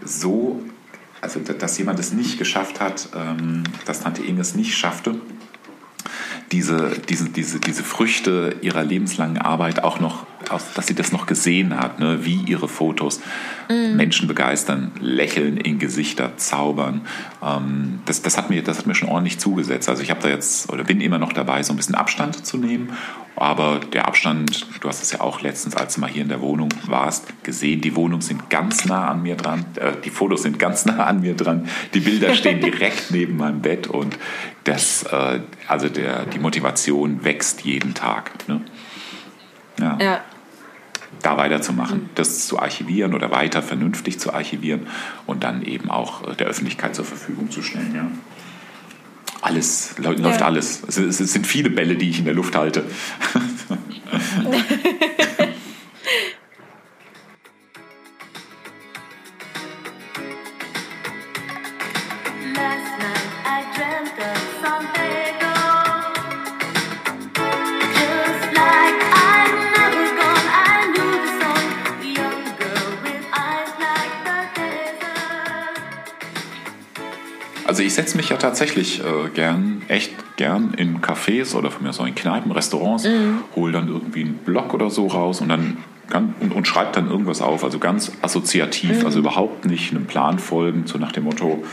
so, 0.03 0.63
also 1.21 1.39
dass 1.39 1.77
jemand 1.77 1.99
es 1.99 2.13
nicht 2.13 2.37
geschafft 2.37 2.79
hat, 2.79 3.09
ähm, 3.15 3.63
dass 3.85 4.01
Tante 4.01 4.23
Inge 4.23 4.41
es 4.41 4.55
nicht 4.55 4.77
schaffte, 4.77 5.15
diese, 6.51 6.91
diese, 7.07 7.29
diese, 7.29 7.59
diese 7.59 7.83
Früchte 7.83 8.55
ihrer 8.61 8.83
lebenslangen 8.83 9.37
Arbeit 9.37 9.83
auch 9.83 9.99
noch, 9.99 10.25
dass 10.75 10.87
sie 10.87 10.95
das 10.95 11.11
noch 11.11 11.25
gesehen 11.25 11.79
hat, 11.79 11.99
ne? 11.99 12.25
wie 12.25 12.41
ihre 12.45 12.67
Fotos 12.67 13.21
mm. 13.69 13.95
Menschen 13.95 14.27
begeistern, 14.27 14.91
Lächeln 14.99 15.57
in 15.57 15.79
Gesichter 15.79 16.37
zaubern. 16.37 17.01
Ähm, 17.41 17.99
das, 18.05 18.21
das, 18.21 18.37
hat 18.37 18.49
mir, 18.49 18.63
das 18.63 18.79
hat 18.79 18.87
mir 18.87 18.95
schon 18.95 19.09
ordentlich 19.09 19.39
zugesetzt. 19.39 19.87
Also 19.87 20.03
ich 20.03 20.09
habe 20.09 20.21
da 20.21 20.29
jetzt 20.29 20.69
oder 20.69 20.83
bin 20.83 20.99
immer 20.99 21.19
noch 21.19 21.31
dabei, 21.31 21.63
so 21.63 21.73
ein 21.73 21.77
bisschen 21.77 21.95
Abstand 21.95 22.45
zu 22.45 22.57
nehmen 22.57 22.91
aber 23.41 23.79
der 23.79 24.07
Abstand, 24.07 24.67
du 24.81 24.87
hast 24.87 25.01
es 25.01 25.13
ja 25.13 25.21
auch 25.21 25.41
letztens, 25.41 25.75
als 25.75 25.95
du 25.95 26.01
mal 26.01 26.09
hier 26.09 26.21
in 26.21 26.29
der 26.29 26.41
Wohnung 26.41 26.69
warst, 26.85 27.43
gesehen, 27.43 27.81
die 27.81 27.95
Wohnungen 27.95 28.21
sind 28.21 28.51
ganz 28.51 28.85
nah 28.85 29.07
an 29.07 29.23
mir 29.23 29.35
dran, 29.35 29.65
äh, 29.77 29.93
die 30.05 30.11
Fotos 30.11 30.43
sind 30.43 30.59
ganz 30.59 30.85
nah 30.85 31.05
an 31.05 31.21
mir 31.21 31.35
dran, 31.35 31.67
die 31.95 32.01
Bilder 32.01 32.35
stehen 32.35 32.61
direkt 32.61 33.05
neben 33.09 33.37
meinem 33.37 33.61
Bett 33.61 33.87
und 33.87 34.19
das, 34.65 35.03
äh, 35.03 35.39
also 35.67 35.89
der, 35.89 36.27
die 36.27 36.37
Motivation 36.37 37.23
wächst 37.23 37.61
jeden 37.61 37.95
Tag. 37.95 38.47
Ne? 38.47 38.61
Ja. 39.79 39.97
ja. 39.99 40.21
Da 41.23 41.37
weiterzumachen, 41.37 42.03
mhm. 42.03 42.09
das 42.13 42.45
zu 42.45 42.59
archivieren 42.59 43.15
oder 43.15 43.31
weiter 43.31 43.63
vernünftig 43.63 44.19
zu 44.19 44.33
archivieren 44.33 44.85
und 45.25 45.43
dann 45.43 45.63
eben 45.63 45.89
auch 45.89 46.27
äh, 46.27 46.35
der 46.35 46.45
Öffentlichkeit 46.45 46.95
zur 46.95 47.05
Verfügung 47.05 47.49
zu 47.49 47.63
stellen. 47.63 47.91
Ja. 47.95 48.05
Alles, 49.41 49.95
läuft 49.97 50.19
ja. 50.19 50.45
alles. 50.45 50.81
Es, 50.87 50.97
es, 50.97 51.17
sind 51.17 51.47
viele 51.47 51.71
Bälle, 51.71 51.95
die 51.95 52.09
ich 52.09 52.19
in 52.19 52.25
der 52.25 52.33
Luft 52.35 52.55
halte. 52.55 52.83
setze 78.01 78.17
mich 78.17 78.29
ja 78.29 78.37
tatsächlich 78.37 78.99
äh, 78.99 79.29
gern, 79.33 79.83
echt 79.87 80.11
gern 80.35 80.73
in 80.73 81.01
Cafés 81.01 81.53
oder 81.55 81.69
von 81.69 81.83
mir 81.83 81.93
so 81.93 82.03
in 82.03 82.15
Kneipen, 82.15 82.51
Restaurants, 82.51 83.03
mhm. 83.03 83.43
hole 83.55 83.71
dann 83.71 83.87
irgendwie 83.87 84.21
einen 84.21 84.39
Blog 84.43 84.73
oder 84.73 84.89
so 84.89 85.07
raus 85.07 85.39
und 85.41 85.49
dann 85.49 85.77
und, 86.13 86.51
und 86.51 86.67
schreibe 86.67 86.91
dann 86.93 87.09
irgendwas 87.09 87.41
auf, 87.41 87.63
also 87.63 87.79
ganz 87.79 88.11
assoziativ, 88.21 88.99
mhm. 88.99 89.05
also 89.05 89.19
überhaupt 89.19 89.65
nicht 89.65 89.91
einem 89.91 90.07
Plan 90.07 90.39
folgen, 90.39 90.83
so 90.85 90.97
nach 90.97 91.13
dem 91.13 91.23
Motto, 91.23 91.63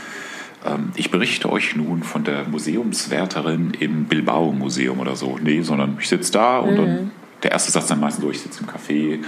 ähm, 0.65 0.91
ich 0.95 1.11
berichte 1.11 1.51
euch 1.51 1.75
nun 1.75 2.03
von 2.03 2.23
der 2.23 2.45
Museumswärterin 2.45 3.71
im 3.79 4.05
Bilbao 4.05 4.53
Museum 4.53 4.99
oder 4.99 5.17
so. 5.17 5.37
Nee, 5.43 5.61
sondern 5.61 5.97
ich 5.99 6.07
sitze 6.07 6.31
da 6.31 6.59
und 6.59 6.71
mhm. 6.71 6.77
dann 6.77 7.11
der 7.43 7.51
erste 7.51 7.71
Satz 7.71 7.87
dann 7.87 7.99
meistens 7.99 8.23
so, 8.23 8.31
ich 8.31 8.39
sitze 8.39 8.63
im 8.63 8.69
Café, 8.69 9.19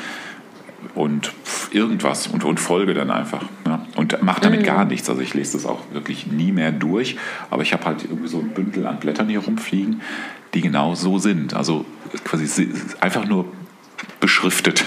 und 0.95 1.33
irgendwas 1.71 2.27
und, 2.27 2.43
und 2.43 2.59
folge 2.59 2.93
dann 2.93 3.11
einfach. 3.11 3.43
Ne? 3.65 3.79
Und 3.95 4.21
mache 4.23 4.41
damit 4.41 4.61
mhm. 4.61 4.65
gar 4.65 4.85
nichts. 4.85 5.09
Also 5.09 5.21
ich 5.21 5.33
lese 5.33 5.53
das 5.53 5.65
auch 5.65 5.79
wirklich 5.91 6.27
nie 6.27 6.51
mehr 6.51 6.71
durch, 6.71 7.17
aber 7.49 7.63
ich 7.63 7.73
habe 7.73 7.85
halt 7.85 8.03
irgendwie 8.03 8.27
so 8.27 8.39
ein 8.39 8.49
Bündel 8.49 8.87
an 8.87 8.99
Blättern 8.99 9.29
hier 9.29 9.39
rumfliegen, 9.39 10.01
die 10.53 10.61
genau 10.61 10.95
so 10.95 11.19
sind. 11.19 11.53
Also 11.53 11.85
quasi 12.23 12.69
einfach 12.99 13.25
nur 13.25 13.45
beschriftet. 14.19 14.85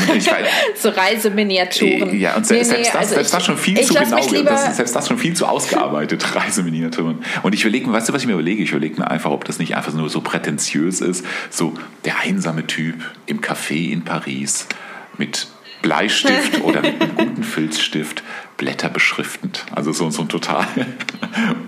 Weiß, 0.00 0.30
so 0.82 0.88
Reiseminiaturen. 0.90 2.18
Ja, 2.18 2.36
und 2.36 2.46
selbst, 2.46 2.70
nee, 2.70 2.78
nee, 2.78 2.84
das, 2.84 2.94
also 2.94 3.14
selbst 3.14 3.30
ich, 3.30 3.36
das 3.36 3.46
schon 3.46 3.58
viel 3.58 3.80
zu 3.80 3.94
genau, 3.94 4.42
das, 4.42 4.76
selbst 4.76 4.96
das 4.96 5.08
schon 5.08 5.18
viel 5.18 5.34
zu 5.34 5.46
ausgearbeitet, 5.46 6.34
Reiseminiaturen. 6.34 7.24
Und 7.42 7.54
ich 7.54 7.62
überlege 7.62 7.86
mir, 7.86 7.92
weißt 7.94 8.08
du, 8.08 8.12
was 8.12 8.22
ich 8.22 8.26
mir 8.26 8.34
überlege? 8.34 8.62
Ich 8.62 8.70
überlege 8.70 9.00
mir 9.00 9.10
einfach, 9.10 9.30
ob 9.30 9.44
das 9.44 9.58
nicht 9.58 9.76
einfach 9.76 9.92
nur 9.92 10.08
so 10.10 10.20
prätentiös 10.20 11.00
ist, 11.00 11.24
so 11.50 11.74
der 12.04 12.18
einsame 12.20 12.66
Typ 12.66 12.96
im 13.26 13.40
Café 13.40 13.90
in 13.90 14.04
Paris 14.04 14.66
mit 15.18 15.48
Bleistift 15.84 16.60
oder 16.62 16.80
mit 16.80 17.00
einem 17.00 17.14
guten 17.14 17.44
Filzstift 17.44 18.22
Blätter 18.56 18.88
beschriftend. 18.88 19.66
Also 19.72 19.92
so, 19.92 20.08
so 20.10 20.22
ein 20.22 20.28
total 20.28 20.66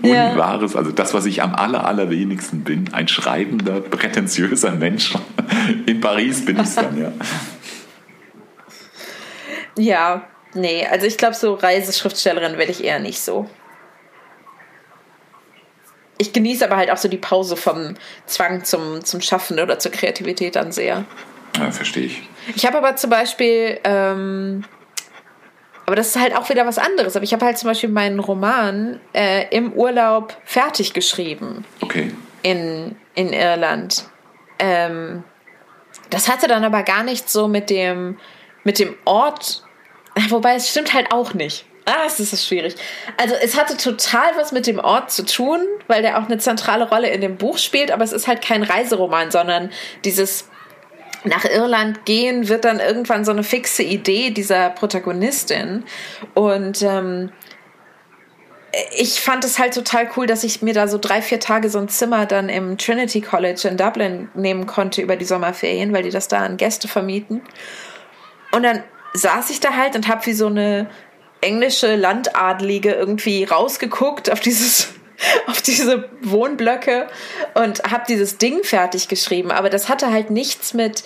ja. 0.03 0.31
unwahres, 0.31 0.75
also 0.75 0.91
das, 0.91 1.13
was 1.13 1.25
ich 1.25 1.43
am 1.43 1.53
aller, 1.53 1.85
allerwenigsten 1.85 2.61
bin, 2.61 2.93
ein 2.93 3.07
schreibender, 3.07 3.81
prätentiöser 3.81 4.71
Mensch. 4.71 5.13
In 5.85 6.01
Paris 6.01 6.45
bin 6.45 6.57
ich 6.57 6.63
es 6.63 6.75
dann, 6.75 6.99
ja. 6.99 7.11
Ja, 9.77 10.27
nee, 10.53 10.85
also 10.85 11.05
ich 11.05 11.17
glaube, 11.17 11.35
so 11.35 11.53
Reiseschriftstellerin 11.53 12.57
werde 12.57 12.71
ich 12.71 12.83
eher 12.83 12.99
nicht 12.99 13.19
so. 13.19 13.49
Ich 16.17 16.33
genieße 16.33 16.65
aber 16.65 16.77
halt 16.77 16.89
auch 16.89 16.97
so 16.97 17.07
die 17.07 17.17
Pause 17.17 17.55
vom 17.55 17.93
Zwang 18.25 18.63
zum, 18.63 19.05
zum 19.05 19.21
Schaffen 19.21 19.59
oder 19.59 19.77
zur 19.77 19.91
Kreativität 19.91 20.55
dann 20.55 20.71
sehr. 20.71 21.05
Ja, 21.57 21.71
verstehe 21.71 22.05
ich. 22.05 22.21
Ich 22.55 22.65
habe 22.65 22.77
aber 22.77 22.95
zum 22.95 23.09
Beispiel, 23.09 23.79
ähm, 23.83 24.63
aber 25.85 25.95
das 25.95 26.07
ist 26.07 26.19
halt 26.19 26.35
auch 26.35 26.49
wieder 26.49 26.65
was 26.65 26.77
anderes. 26.79 27.15
Aber 27.15 27.23
ich 27.23 27.33
habe 27.33 27.45
halt 27.45 27.57
zum 27.57 27.69
Beispiel 27.69 27.89
meinen 27.89 28.19
Roman 28.19 28.99
äh, 29.13 29.45
im 29.55 29.73
Urlaub 29.73 30.35
fertig 30.43 30.93
geschrieben. 30.93 31.65
Okay. 31.81 32.11
In, 32.41 32.95
in 33.13 33.31
Irland. 33.31 34.05
Ähm, 34.59 35.23
das 36.09 36.29
hatte 36.29 36.47
dann 36.47 36.63
aber 36.63 36.83
gar 36.83 37.03
nicht 37.03 37.29
so 37.29 37.47
mit 37.47 37.69
dem, 37.69 38.17
mit 38.63 38.79
dem 38.79 38.95
Ort, 39.05 39.63
wobei 40.29 40.55
es 40.55 40.69
stimmt 40.69 40.93
halt 40.93 41.11
auch 41.11 41.33
nicht. 41.33 41.65
Ah, 41.85 42.03
es 42.05 42.19
ist 42.19 42.45
schwierig. 42.45 42.75
Also 43.15 43.33
es 43.35 43.57
hatte 43.57 43.77
total 43.77 44.35
was 44.35 44.51
mit 44.51 44.67
dem 44.67 44.77
Ort 44.77 45.09
zu 45.09 45.23
tun, 45.23 45.61
weil 45.87 46.01
der 46.01 46.19
auch 46.19 46.25
eine 46.25 46.37
zentrale 46.37 46.89
Rolle 46.89 47.09
in 47.09 47.21
dem 47.21 47.37
Buch 47.37 47.57
spielt, 47.57 47.91
aber 47.91 48.03
es 48.03 48.11
ist 48.11 48.27
halt 48.27 48.41
kein 48.41 48.63
Reiseroman, 48.63 49.31
sondern 49.31 49.71
dieses 50.03 50.49
nach 51.23 51.45
Irland 51.45 52.05
gehen 52.05 52.49
wird 52.49 52.65
dann 52.65 52.79
irgendwann 52.79 53.23
so 53.23 53.31
eine 53.31 53.43
fixe 53.43 53.83
Idee 53.83 54.31
dieser 54.31 54.69
Protagonistin. 54.69 55.85
Und 56.33 56.81
ähm, 56.81 57.31
ich 58.95 59.21
fand 59.21 59.45
es 59.45 59.57
halt 59.57 59.73
total 59.73 60.09
cool, 60.17 60.27
dass 60.27 60.43
ich 60.43 60.61
mir 60.61 60.73
da 60.73 60.89
so 60.89 60.97
drei, 60.97 61.21
vier 61.21 61.39
Tage 61.39 61.69
so 61.69 61.79
ein 61.79 61.87
Zimmer 61.87 62.25
dann 62.25 62.49
im 62.49 62.77
Trinity 62.77 63.21
College 63.21 63.65
in 63.67 63.77
Dublin 63.77 64.29
nehmen 64.35 64.67
konnte 64.67 65.01
über 65.01 65.15
die 65.15 65.25
Sommerferien, 65.25 65.93
weil 65.93 66.03
die 66.03 66.11
das 66.11 66.27
da 66.27 66.39
an 66.39 66.57
Gäste 66.57 66.89
vermieten. 66.89 67.41
Und 68.51 68.63
dann 68.63 68.83
saß 69.17 69.49
ich 69.49 69.59
da 69.59 69.73
halt 69.75 69.95
und 69.95 70.07
habe 70.07 70.25
wie 70.25 70.33
so 70.33 70.47
eine 70.47 70.89
englische 71.41 71.95
Landadlige 71.95 72.93
irgendwie 72.93 73.43
rausgeguckt 73.43 74.31
auf 74.31 74.39
dieses 74.39 74.89
auf 75.47 75.61
diese 75.61 76.09
Wohnblöcke 76.21 77.07
und 77.55 77.83
habe 77.83 78.03
dieses 78.07 78.37
Ding 78.37 78.63
fertig 78.63 79.07
geschrieben. 79.07 79.51
Aber 79.51 79.69
das 79.69 79.89
hatte 79.89 80.11
halt 80.11 80.29
nichts 80.29 80.73
mit 80.73 81.03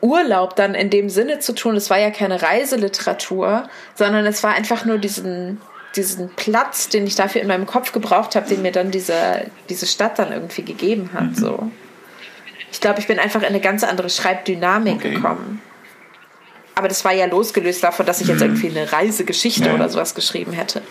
Urlaub 0.00 0.56
dann 0.56 0.74
in 0.74 0.90
dem 0.90 1.08
Sinne 1.08 1.38
zu 1.38 1.54
tun. 1.54 1.76
Es 1.76 1.88
war 1.88 1.98
ja 1.98 2.10
keine 2.10 2.42
Reiseliteratur, 2.42 3.68
sondern 3.94 4.26
es 4.26 4.42
war 4.42 4.54
einfach 4.54 4.84
nur 4.84 4.98
diesen, 4.98 5.60
diesen 5.94 6.30
Platz, 6.30 6.88
den 6.88 7.06
ich 7.06 7.14
dafür 7.14 7.40
in 7.40 7.48
meinem 7.48 7.66
Kopf 7.66 7.92
gebraucht 7.92 8.34
habe, 8.34 8.48
den 8.48 8.62
mir 8.62 8.72
dann 8.72 8.90
diese, 8.90 9.46
diese 9.68 9.86
Stadt 9.86 10.18
dann 10.18 10.32
irgendwie 10.32 10.62
gegeben 10.62 11.10
hat. 11.14 11.30
Mhm. 11.30 11.34
So. 11.34 11.70
Ich 12.72 12.80
glaube, 12.80 12.98
ich 12.98 13.06
bin 13.06 13.20
einfach 13.20 13.42
in 13.42 13.48
eine 13.48 13.60
ganz 13.60 13.84
andere 13.84 14.10
Schreibdynamik 14.10 14.96
okay. 14.96 15.14
gekommen. 15.14 15.62
Aber 16.74 16.88
das 16.88 17.04
war 17.04 17.12
ja 17.12 17.26
losgelöst 17.26 17.82
davon, 17.82 18.06
dass 18.06 18.20
ich 18.20 18.28
jetzt 18.28 18.40
mhm. 18.40 18.56
irgendwie 18.56 18.70
eine 18.70 18.92
Reisegeschichte 18.92 19.66
ja. 19.66 19.74
oder 19.74 19.88
sowas 19.88 20.14
geschrieben 20.14 20.52
hätte. 20.52 20.82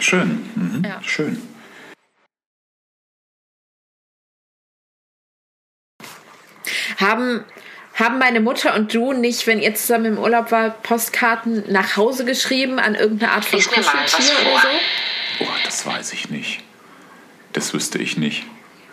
Schön. 0.00 0.50
Mhm. 0.54 0.84
Ja. 0.84 1.02
Schön. 1.02 1.40
Haben, 6.98 7.44
haben 7.94 8.18
meine 8.18 8.40
Mutter 8.40 8.74
und 8.74 8.94
du 8.94 9.12
nicht, 9.12 9.46
wenn 9.46 9.60
ihr 9.60 9.74
zusammen 9.74 10.04
im 10.04 10.18
Urlaub 10.18 10.52
war, 10.52 10.70
Postkarten 10.70 11.64
nach 11.70 11.96
Hause 11.96 12.24
geschrieben 12.24 12.78
an 12.78 12.94
irgendeine 12.94 13.32
Art 13.32 13.44
von 13.44 13.58
Kuscheltier 13.58 14.34
oder 14.52 14.60
so? 14.60 14.68
Oh, 15.40 15.46
das 15.64 15.84
weiß 15.84 16.12
ich 16.12 16.30
nicht. 16.30 16.62
Das 17.52 17.74
wüsste 17.74 17.98
ich 17.98 18.16
nicht. 18.16 18.44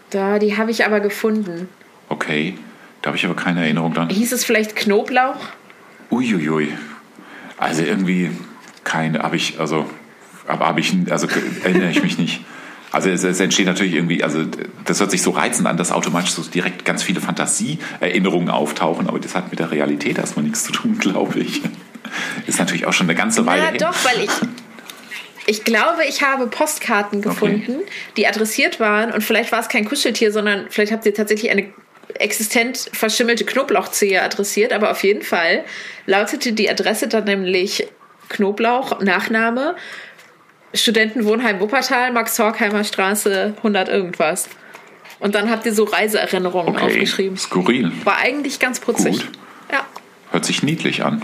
Da, 0.10 0.40
die 0.40 0.58
habe 0.58 0.72
ich 0.72 0.86
aber 0.86 1.00
gefunden. 1.00 1.70
Okay, 2.10 2.58
da 3.02 3.08
habe 3.08 3.18
ich 3.18 3.26
aber 3.26 3.36
keine 3.36 3.62
Erinnerung 3.62 3.94
dran. 3.94 4.10
Hieß 4.10 4.32
es 4.32 4.46
vielleicht 4.46 4.76
Knoblauch? 4.76 5.38
Uiuiui. 6.12 6.74
Also 7.58 7.84
irgendwie 7.84 8.32
keine, 8.84 9.20
habe 9.20 9.36
ich, 9.36 9.60
also 9.60 9.90
aber 10.48 10.68
habe 10.68 10.80
ich, 10.80 10.94
also 11.10 11.28
erinnere 11.64 11.92
ich 11.92 12.04
mich 12.04 12.18
nicht. 12.18 12.42
Also 12.92 13.10
es, 13.10 13.24
es, 13.24 13.40
entsteht 13.40 13.68
natürlich 13.68 13.94
irgendwie, 13.94 14.24
also 14.24 14.44
das 14.84 15.00
hört 15.00 15.12
sich 15.12 15.22
so 15.22 15.32
reizend 15.32 15.68
an, 15.68 15.78
dass 15.78 15.94
automatisch 15.94 16.32
so 16.32 16.42
direkt 16.42 16.84
ganz 16.84 17.04
viele 17.04 17.22
Fantasieerinnerungen 17.22 18.50
auftauchen, 18.50 19.08
aber 19.08 19.18
das 19.20 19.34
hat 19.34 19.50
mit 19.50 19.60
der 19.60 19.72
Realität 19.72 20.18
erstmal 20.18 20.44
nichts 20.44 20.66
zu 20.66 20.74
tun, 20.74 20.98
glaube 21.00 21.40
ich. 21.40 21.62
Ist 22.48 22.60
natürlich 22.60 22.86
auch 22.86 22.94
schon 22.94 23.08
eine 23.08 23.16
ganze 23.16 23.46
Weile. 23.46 23.64
Ja, 23.64 23.72
doch, 23.72 23.96
weil 24.04 24.26
ich. 24.26 24.32
Ich 25.48 25.64
glaube, 25.64 26.04
ich 26.08 26.22
habe 26.22 26.48
Postkarten 26.48 27.22
gefunden, 27.22 27.78
okay. 27.78 27.92
die 28.16 28.28
adressiert 28.28 28.80
waren 28.80 29.12
und 29.12 29.24
vielleicht 29.24 29.52
war 29.52 29.60
es 29.60 29.70
kein 29.70 29.86
Kuscheltier, 29.86 30.32
sondern 30.32 30.68
vielleicht 30.70 30.92
habt 30.92 31.06
ihr 31.06 31.14
tatsächlich 31.14 31.50
eine 31.50 31.74
existent 32.22 32.90
verschimmelte 32.94 33.46
Knoblauchzehe 33.46 34.22
adressiert, 34.22 34.74
aber 34.74 34.92
auf 34.92 35.04
jeden 35.04 35.22
Fall 35.22 35.64
lautete 36.06 36.54
die 36.54 36.70
Adresse 36.70 37.08
dann 37.08 37.26
nämlich 37.26 37.88
Knoblauch, 38.30 39.02
Nachname, 39.02 39.76
Studentenwohnheim 40.74 41.60
Wuppertal, 41.60 42.12
Max-Horkheimer 42.12 42.84
Straße, 42.84 43.54
100 43.58 43.90
irgendwas. 43.90 44.50
Und 45.20 45.36
dann 45.36 45.50
habt 45.50 45.66
ihr 45.66 45.74
so 45.74 45.84
Reiseerinnerungen 45.84 46.76
okay. 46.76 46.86
aufgeschrieben. 46.86 47.38
Skurril. 47.38 47.92
War 48.06 48.18
eigentlich 48.18 48.60
ganz 48.60 48.80
putzig. 48.80 49.20
Gut. 49.20 49.32
Ja. 49.72 49.86
Hört 50.32 50.46
sich 50.46 50.64
niedlich 50.64 51.04
an. 51.04 51.22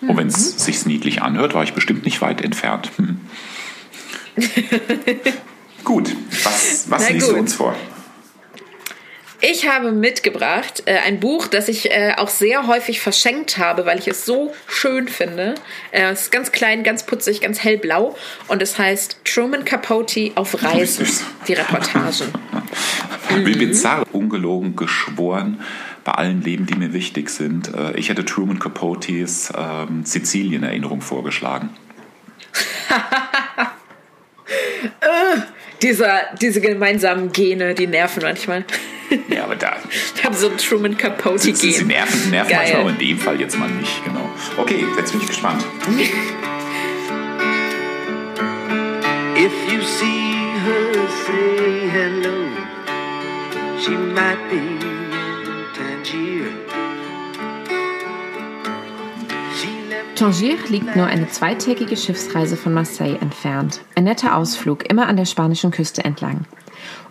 Mhm. 0.00 0.10
Und 0.10 0.16
wenn 0.16 0.26
es 0.28 0.64
sich 0.64 0.86
niedlich 0.86 1.22
anhört, 1.22 1.54
war 1.54 1.64
ich 1.64 1.72
bestimmt 1.72 2.04
nicht 2.04 2.20
weit 2.20 2.42
entfernt. 2.42 2.90
Hm. 2.96 3.20
gut, 5.84 6.14
was, 6.44 6.90
was 6.90 7.10
liest 7.10 7.30
du 7.30 7.36
uns 7.36 7.54
vor? 7.54 7.74
Ich 9.40 9.68
habe 9.68 9.92
mitgebracht 9.92 10.84
äh, 10.86 10.98
ein 10.98 11.20
Buch, 11.20 11.46
das 11.46 11.68
ich 11.68 11.90
äh, 11.90 12.14
auch 12.16 12.28
sehr 12.28 12.66
häufig 12.66 13.00
verschenkt 13.00 13.58
habe, 13.58 13.84
weil 13.84 13.98
ich 13.98 14.08
es 14.08 14.24
so 14.24 14.54
schön 14.66 15.08
finde. 15.08 15.54
Äh, 15.90 16.12
es 16.12 16.22
ist 16.22 16.32
ganz 16.32 16.52
klein, 16.52 16.84
ganz 16.84 17.04
putzig, 17.04 17.42
ganz 17.42 17.62
hellblau 17.62 18.16
und 18.48 18.62
es 18.62 18.78
heißt 18.78 19.20
Truman 19.24 19.64
Capote 19.64 20.32
auf 20.36 20.62
Reisen, 20.62 21.06
die 21.46 21.52
Reportagen. 21.52 22.32
Wie 23.28 23.54
mhm. 23.54 23.58
bizarr, 23.58 24.06
ungelogen, 24.12 24.76
geschworen 24.76 25.60
bei 26.04 26.12
allen 26.12 26.40
Leben, 26.40 26.66
die 26.66 26.76
mir 26.76 26.94
wichtig 26.94 27.28
sind. 27.28 27.74
Äh, 27.74 27.96
ich 27.96 28.08
hätte 28.08 28.24
Truman 28.24 28.58
Capotes 28.58 29.52
ähm, 29.54 30.04
Sizilien-Erinnerung 30.04 31.02
vorgeschlagen. 31.02 31.70
Dieser, 35.82 36.22
diese 36.40 36.60
gemeinsamen 36.60 37.32
Gene, 37.32 37.74
die 37.74 37.86
nerven 37.86 38.22
manchmal. 38.22 38.64
Ja, 39.28 39.44
aber 39.44 39.56
da. 39.56 39.76
Ich 40.16 40.24
habe 40.24 40.34
so 40.34 40.48
ein 40.48 40.56
Truman 40.56 40.96
Capote 40.96 41.38
sie, 41.38 41.54
sie, 41.54 41.70
sie 41.72 41.84
nerven, 41.84 42.30
nerven 42.30 42.56
manchmal, 42.56 42.80
aber 42.80 42.90
in 42.90 42.98
dem 42.98 43.18
Fall 43.18 43.40
jetzt 43.40 43.56
mal 43.58 43.68
nicht, 43.68 44.04
genau. 44.04 44.28
Okay, 44.56 44.84
jetzt 44.96 45.12
bin 45.12 45.20
ich 45.20 45.28
gespannt. 45.28 45.64
If 49.36 49.52
you 49.70 49.80
see 49.82 50.54
her, 50.64 51.08
say 51.26 51.88
hello. 51.88 52.48
She 53.78 53.90
might 53.90 54.38
be 54.50 54.95
Tangier 60.16 60.56
liegt 60.68 60.96
nur 60.96 61.04
eine 61.04 61.28
zweitägige 61.28 61.94
Schiffsreise 61.94 62.56
von 62.56 62.72
Marseille 62.72 63.18
entfernt. 63.20 63.82
Ein 63.96 64.04
netter 64.04 64.34
Ausflug, 64.34 64.88
immer 64.90 65.08
an 65.08 65.18
der 65.18 65.26
spanischen 65.26 65.70
Küste 65.70 66.04
entlang. 66.06 66.46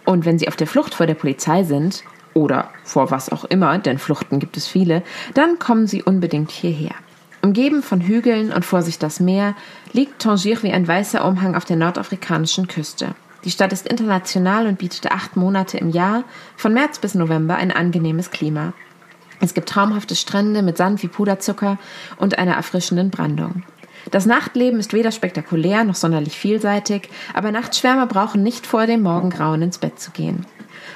Und 0.05 0.25
wenn 0.25 0.39
sie 0.39 0.47
auf 0.47 0.55
der 0.55 0.65
Flucht 0.65 0.95
vor 0.95 1.05
der 1.05 1.13
Polizei 1.13 1.63
sind, 1.63 2.03
oder 2.33 2.71
vor 2.83 3.11
was 3.11 3.31
auch 3.31 3.45
immer, 3.45 3.77
denn 3.77 3.99
Fluchten 3.99 4.39
gibt 4.39 4.57
es 4.57 4.65
viele, 4.67 5.03
dann 5.35 5.59
kommen 5.59 5.85
sie 5.85 6.01
unbedingt 6.01 6.49
hierher. 6.49 6.95
Umgeben 7.43 7.83
von 7.83 8.01
Hügeln 8.01 8.51
und 8.51 8.65
vor 8.65 8.81
sich 8.81 8.97
das 8.97 9.19
Meer, 9.19 9.53
liegt 9.93 10.23
Tangier 10.23 10.61
wie 10.63 10.71
ein 10.71 10.87
weißer 10.87 11.23
Umhang 11.23 11.53
auf 11.53 11.65
der 11.65 11.77
nordafrikanischen 11.77 12.67
Küste. 12.67 13.13
Die 13.43 13.51
Stadt 13.51 13.71
ist 13.71 13.87
international 13.87 14.65
und 14.65 14.79
bietet 14.79 15.11
acht 15.11 15.37
Monate 15.37 15.77
im 15.77 15.91
Jahr, 15.91 16.23
von 16.57 16.73
März 16.73 16.97
bis 16.97 17.13
November, 17.13 17.55
ein 17.55 17.71
angenehmes 17.71 18.31
Klima. 18.31 18.73
Es 19.41 19.53
gibt 19.53 19.69
traumhafte 19.69 20.15
Strände 20.15 20.61
mit 20.61 20.77
Sand 20.77 21.03
wie 21.03 21.07
Puderzucker 21.07 21.77
und 22.17 22.37
einer 22.37 22.53
erfrischenden 22.53 23.09
Brandung. 23.09 23.63
Das 24.11 24.25
Nachtleben 24.25 24.79
ist 24.79 24.93
weder 24.93 25.11
spektakulär 25.11 25.83
noch 25.83 25.95
sonderlich 25.95 26.37
vielseitig, 26.37 27.09
aber 27.33 27.51
Nachtschwärmer 27.51 28.05
brauchen 28.05 28.43
nicht 28.43 28.67
vor 28.67 28.85
dem 28.85 29.01
Morgengrauen 29.01 29.61
ins 29.61 29.79
Bett 29.79 29.99
zu 29.99 30.11
gehen. 30.11 30.45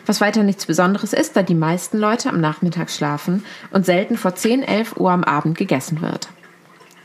was 0.06 0.22
weiter 0.22 0.44
nichts 0.44 0.66
Besonderes 0.66 1.14
ist, 1.14 1.36
da 1.36 1.44
die 1.44 1.56
meisten 1.56 1.98
Leute 1.98 2.30
am 2.30 2.40
Nachmittag 2.40 2.90
schlafen 2.90 3.44
und 3.72 3.86
selten 3.86 4.18
vor 4.18 4.36
10, 4.36 4.64
11 4.64 4.98
Uhr 4.98 5.12
am 5.12 5.24
Abend 5.24 5.58
gegessen 5.58 6.02
wird. 6.02 6.30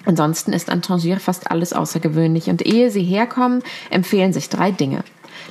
Ansonsten 0.07 0.53
ist 0.53 0.71
an 0.71 0.83
Tangier 0.83 1.19
fast 1.19 1.51
alles 1.51 1.73
außergewöhnlich 1.73 2.49
und 2.49 2.65
ehe 2.65 2.91
Sie 2.91 3.03
herkommen, 3.03 3.63
empfehlen 3.91 4.33
sich 4.33 4.49
drei 4.49 4.71
Dinge. 4.71 5.03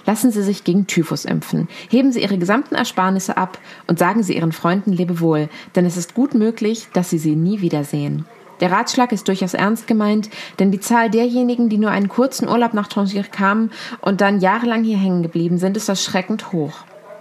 Lassen 0.05 0.31
Sie 0.31 0.43
sich 0.43 0.63
gegen 0.63 0.87
Typhus 0.87 1.25
impfen, 1.25 1.67
heben 1.89 2.11
Sie 2.11 2.21
Ihre 2.21 2.37
gesamten 2.37 2.75
Ersparnisse 2.75 3.37
ab 3.37 3.57
und 3.87 3.99
sagen 3.99 4.23
Sie 4.23 4.35
Ihren 4.35 4.51
Freunden 4.51 4.91
Lebewohl, 4.91 5.49
denn 5.75 5.85
es 5.85 5.97
ist 5.97 6.13
gut 6.13 6.33
möglich, 6.33 6.87
dass 6.93 7.09
Sie 7.09 7.17
sie 7.17 7.35
nie 7.35 7.61
wiedersehen. 7.61 8.25
Der 8.59 8.71
Ratschlag 8.71 9.11
ist 9.11 9.27
durchaus 9.27 9.53
ernst 9.53 9.87
gemeint, 9.87 10.29
denn 10.59 10.71
die 10.71 10.79
Zahl 10.79 11.09
derjenigen, 11.09 11.69
die 11.69 11.77
nur 11.77 11.91
einen 11.91 12.07
kurzen 12.07 12.47
Urlaub 12.47 12.73
nach 12.73 12.87
Tangier 12.87 13.23
kamen 13.23 13.71
und 14.01 14.21
dann 14.21 14.39
jahrelang 14.39 14.83
hier 14.83 14.97
hängen 14.97 15.23
geblieben 15.23 15.57
sind, 15.57 15.75
ist 15.75 15.89
erschreckend 15.89 16.51
hoch. 16.51 16.73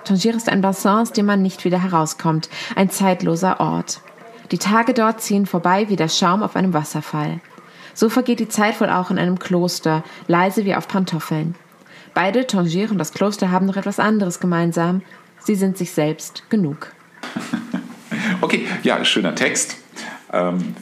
Tangier 0.05 0.35
ist 0.35 0.49
ein 0.49 0.61
Bassin, 0.61 0.91
aus 0.91 1.13
dem 1.13 1.27
man 1.27 1.43
nicht 1.43 1.65
wieder 1.65 1.83
herauskommt, 1.83 2.49
ein 2.77 2.91
zeitloser 2.91 3.61
Ort. 3.61 4.01
Die 4.51 4.59
Tage 4.59 4.93
dort 4.93 5.21
ziehen 5.21 5.47
vorbei 5.47 5.89
wie 5.89 5.97
der 5.97 6.09
Schaum 6.09 6.43
auf 6.43 6.57
einem 6.57 6.75
Wasserfall. 6.75 7.41
So 7.95 8.09
vergeht 8.09 8.41
die 8.41 8.49
Zeit 8.49 8.81
wohl 8.81 8.91
auch 8.91 9.11
in 9.11 9.19
einem 9.19 9.39
Kloster, 9.39 10.03
leise 10.27 10.65
wie 10.65 10.75
auf 10.75 10.89
Pantoffeln. 10.89 11.55
Beide, 12.15 12.47
Tangier 12.47 12.91
und 12.91 12.99
das 12.99 13.13
Kloster, 13.13 13.51
haben 13.51 13.67
noch 13.67 13.77
etwas 13.77 13.99
anderes 13.99 14.41
gemeinsam. 14.41 15.03
Sie 15.41 15.55
sind 15.55 15.79
sich 15.79 15.93
selbst 15.93 16.49
genug. 16.51 16.93
Okay, 18.41 18.67
ja, 18.83 19.05
schöner 19.05 19.35
Text. 19.35 19.77
Ähm, 20.33 20.75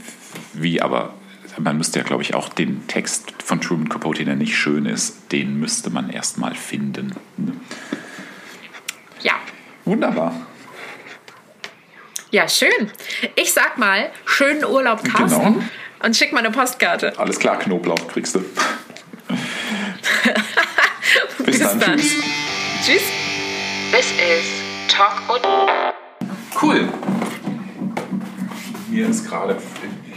wie 0.55 0.81
aber, 0.81 1.14
man 1.59 1.76
müsste 1.76 1.99
ja, 1.99 2.05
glaube 2.05 2.22
ich, 2.22 2.35
auch 2.35 2.49
den 2.49 2.87
Text 2.87 3.35
von 3.43 3.61
Truman 3.61 3.89
Capote, 3.89 4.24
der 4.24 4.35
nicht 4.35 4.57
schön 4.57 4.87
ist, 4.87 5.31
den 5.33 5.61
müsste 5.61 5.91
man 5.91 6.11
erstmal 6.11 6.55
finden. 6.55 7.14
Ja. 9.22 9.35
Wunderbar. 9.85 10.35
Ja, 12.31 12.49
schön. 12.49 12.91
Ich 13.37 13.53
sag 13.53 13.76
mal, 13.76 14.11
schönen 14.24 14.64
Urlaub, 14.64 15.05
Carsten. 15.05 15.55
Genau. 15.55 15.64
Und 16.03 16.16
schick 16.16 16.33
mal 16.33 16.41
eine 16.41 16.51
Postkarte. 16.51 17.18
Alles 17.18 17.39
klar, 17.39 17.59
Knoblauch 17.59 18.09
kriegst 18.09 18.35
du. 18.35 18.45
Bis, 21.45 21.59
Bis 21.59 21.59
dann. 21.61 21.80
dann. 21.80 21.97
Tschüss. 21.99 22.14
Tschüss. 22.84 23.03
This 23.93 24.12
is 24.12 24.45
Talk 24.88 25.22
und. 25.28 25.47
Cool. 26.61 26.88
Mir 28.88 29.09
ist 29.09 29.28
gerade, 29.28 29.57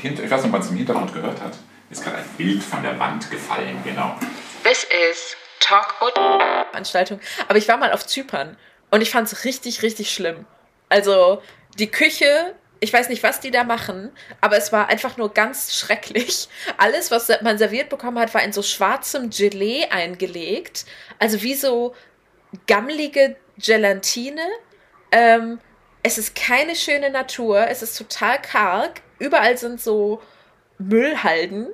ich 0.02 0.04
weiß 0.04 0.20
nicht, 0.20 0.46
ob 0.46 0.52
man 0.52 0.62
es 0.62 0.70
im 0.70 0.78
Hintergrund 0.78 1.14
gehört 1.14 1.40
hat, 1.42 1.54
ist 1.90 2.04
gerade 2.04 2.18
ein 2.18 2.26
Bild 2.38 2.64
von 2.64 2.82
der 2.82 2.98
Wand 3.00 3.30
gefallen, 3.30 3.78
genau. 3.84 4.16
This 4.64 4.86
is 5.12 5.36
Talk 5.60 5.96
und. 6.02 6.14
Veranstaltung. 6.72 7.20
Aber 7.48 7.58
ich 7.58 7.68
war 7.68 7.78
mal 7.78 7.92
auf 7.92 8.06
Zypern 8.06 8.58
und 8.90 9.02
ich 9.02 9.12
fand 9.12 9.32
es 9.32 9.46
richtig, 9.46 9.84
richtig 9.84 10.12
schlimm. 10.12 10.46
Also, 10.90 11.42
die 11.78 11.88
Küche 11.90 12.56
ich 12.80 12.92
weiß 12.92 13.10
nicht, 13.10 13.24
was 13.24 13.40
die 13.40 13.52
da 13.52 13.64
machen, 13.64 14.12
aber 14.42 14.58
es 14.58 14.72
war 14.72 14.90
einfach 14.90 15.16
nur 15.18 15.34
ganz 15.34 15.74
schrecklich. 15.76 16.50
Alles, 16.78 17.12
was 17.12 17.32
man 17.42 17.58
serviert 17.58 17.90
bekommen 17.90 18.20
hat, 18.20 18.34
war 18.34 18.44
in 18.44 18.54
so 18.54 18.62
schwarzem 18.62 19.30
Gelee 19.30 19.86
eingelegt. 19.86 20.86
Also 21.20 21.42
wie 21.42 21.56
so 21.56 21.96
gammelige 22.68 23.36
Gelatine. 23.58 24.46
Ähm, 25.12 25.60
es 26.04 26.18
ist 26.18 26.36
keine 26.36 26.76
schöne 26.76 27.10
Natur. 27.10 27.68
Es 27.68 27.82
ist 27.82 27.98
total 27.98 28.42
karg. 28.42 29.02
Überall 29.20 29.58
sind 29.58 29.80
so 29.80 30.22
Müllhalden. 30.78 31.68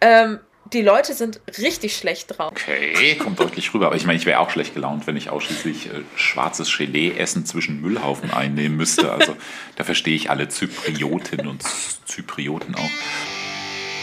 Ähm, 0.00 0.40
die 0.72 0.82
Leute 0.82 1.14
sind 1.14 1.40
richtig 1.58 1.96
schlecht 1.96 2.38
drauf. 2.38 2.52
Okay, 2.52 3.14
kommt 3.16 3.38
deutlich 3.40 3.72
rüber. 3.74 3.86
Aber 3.86 3.96
ich 3.96 4.06
meine, 4.06 4.18
ich 4.18 4.26
wäre 4.26 4.40
auch 4.40 4.50
schlecht 4.50 4.74
gelaunt, 4.74 5.06
wenn 5.06 5.16
ich 5.16 5.30
ausschließlich 5.30 5.86
äh, 5.86 5.90
schwarzes 6.16 6.76
Gelee-Essen 6.76 7.44
zwischen 7.46 7.80
Müllhaufen 7.80 8.30
einnehmen 8.30 8.76
müsste. 8.76 9.12
Also 9.12 9.36
da 9.76 9.84
verstehe 9.84 10.14
ich 10.14 10.30
alle 10.30 10.48
Zypriotinnen 10.48 11.48
und 11.48 11.62
Zyprioten 12.04 12.74
auch. 12.74 12.90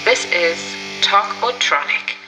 This 0.06 0.26
is 0.26 0.58
Talk 1.02 1.28
Otronic. 1.42 2.19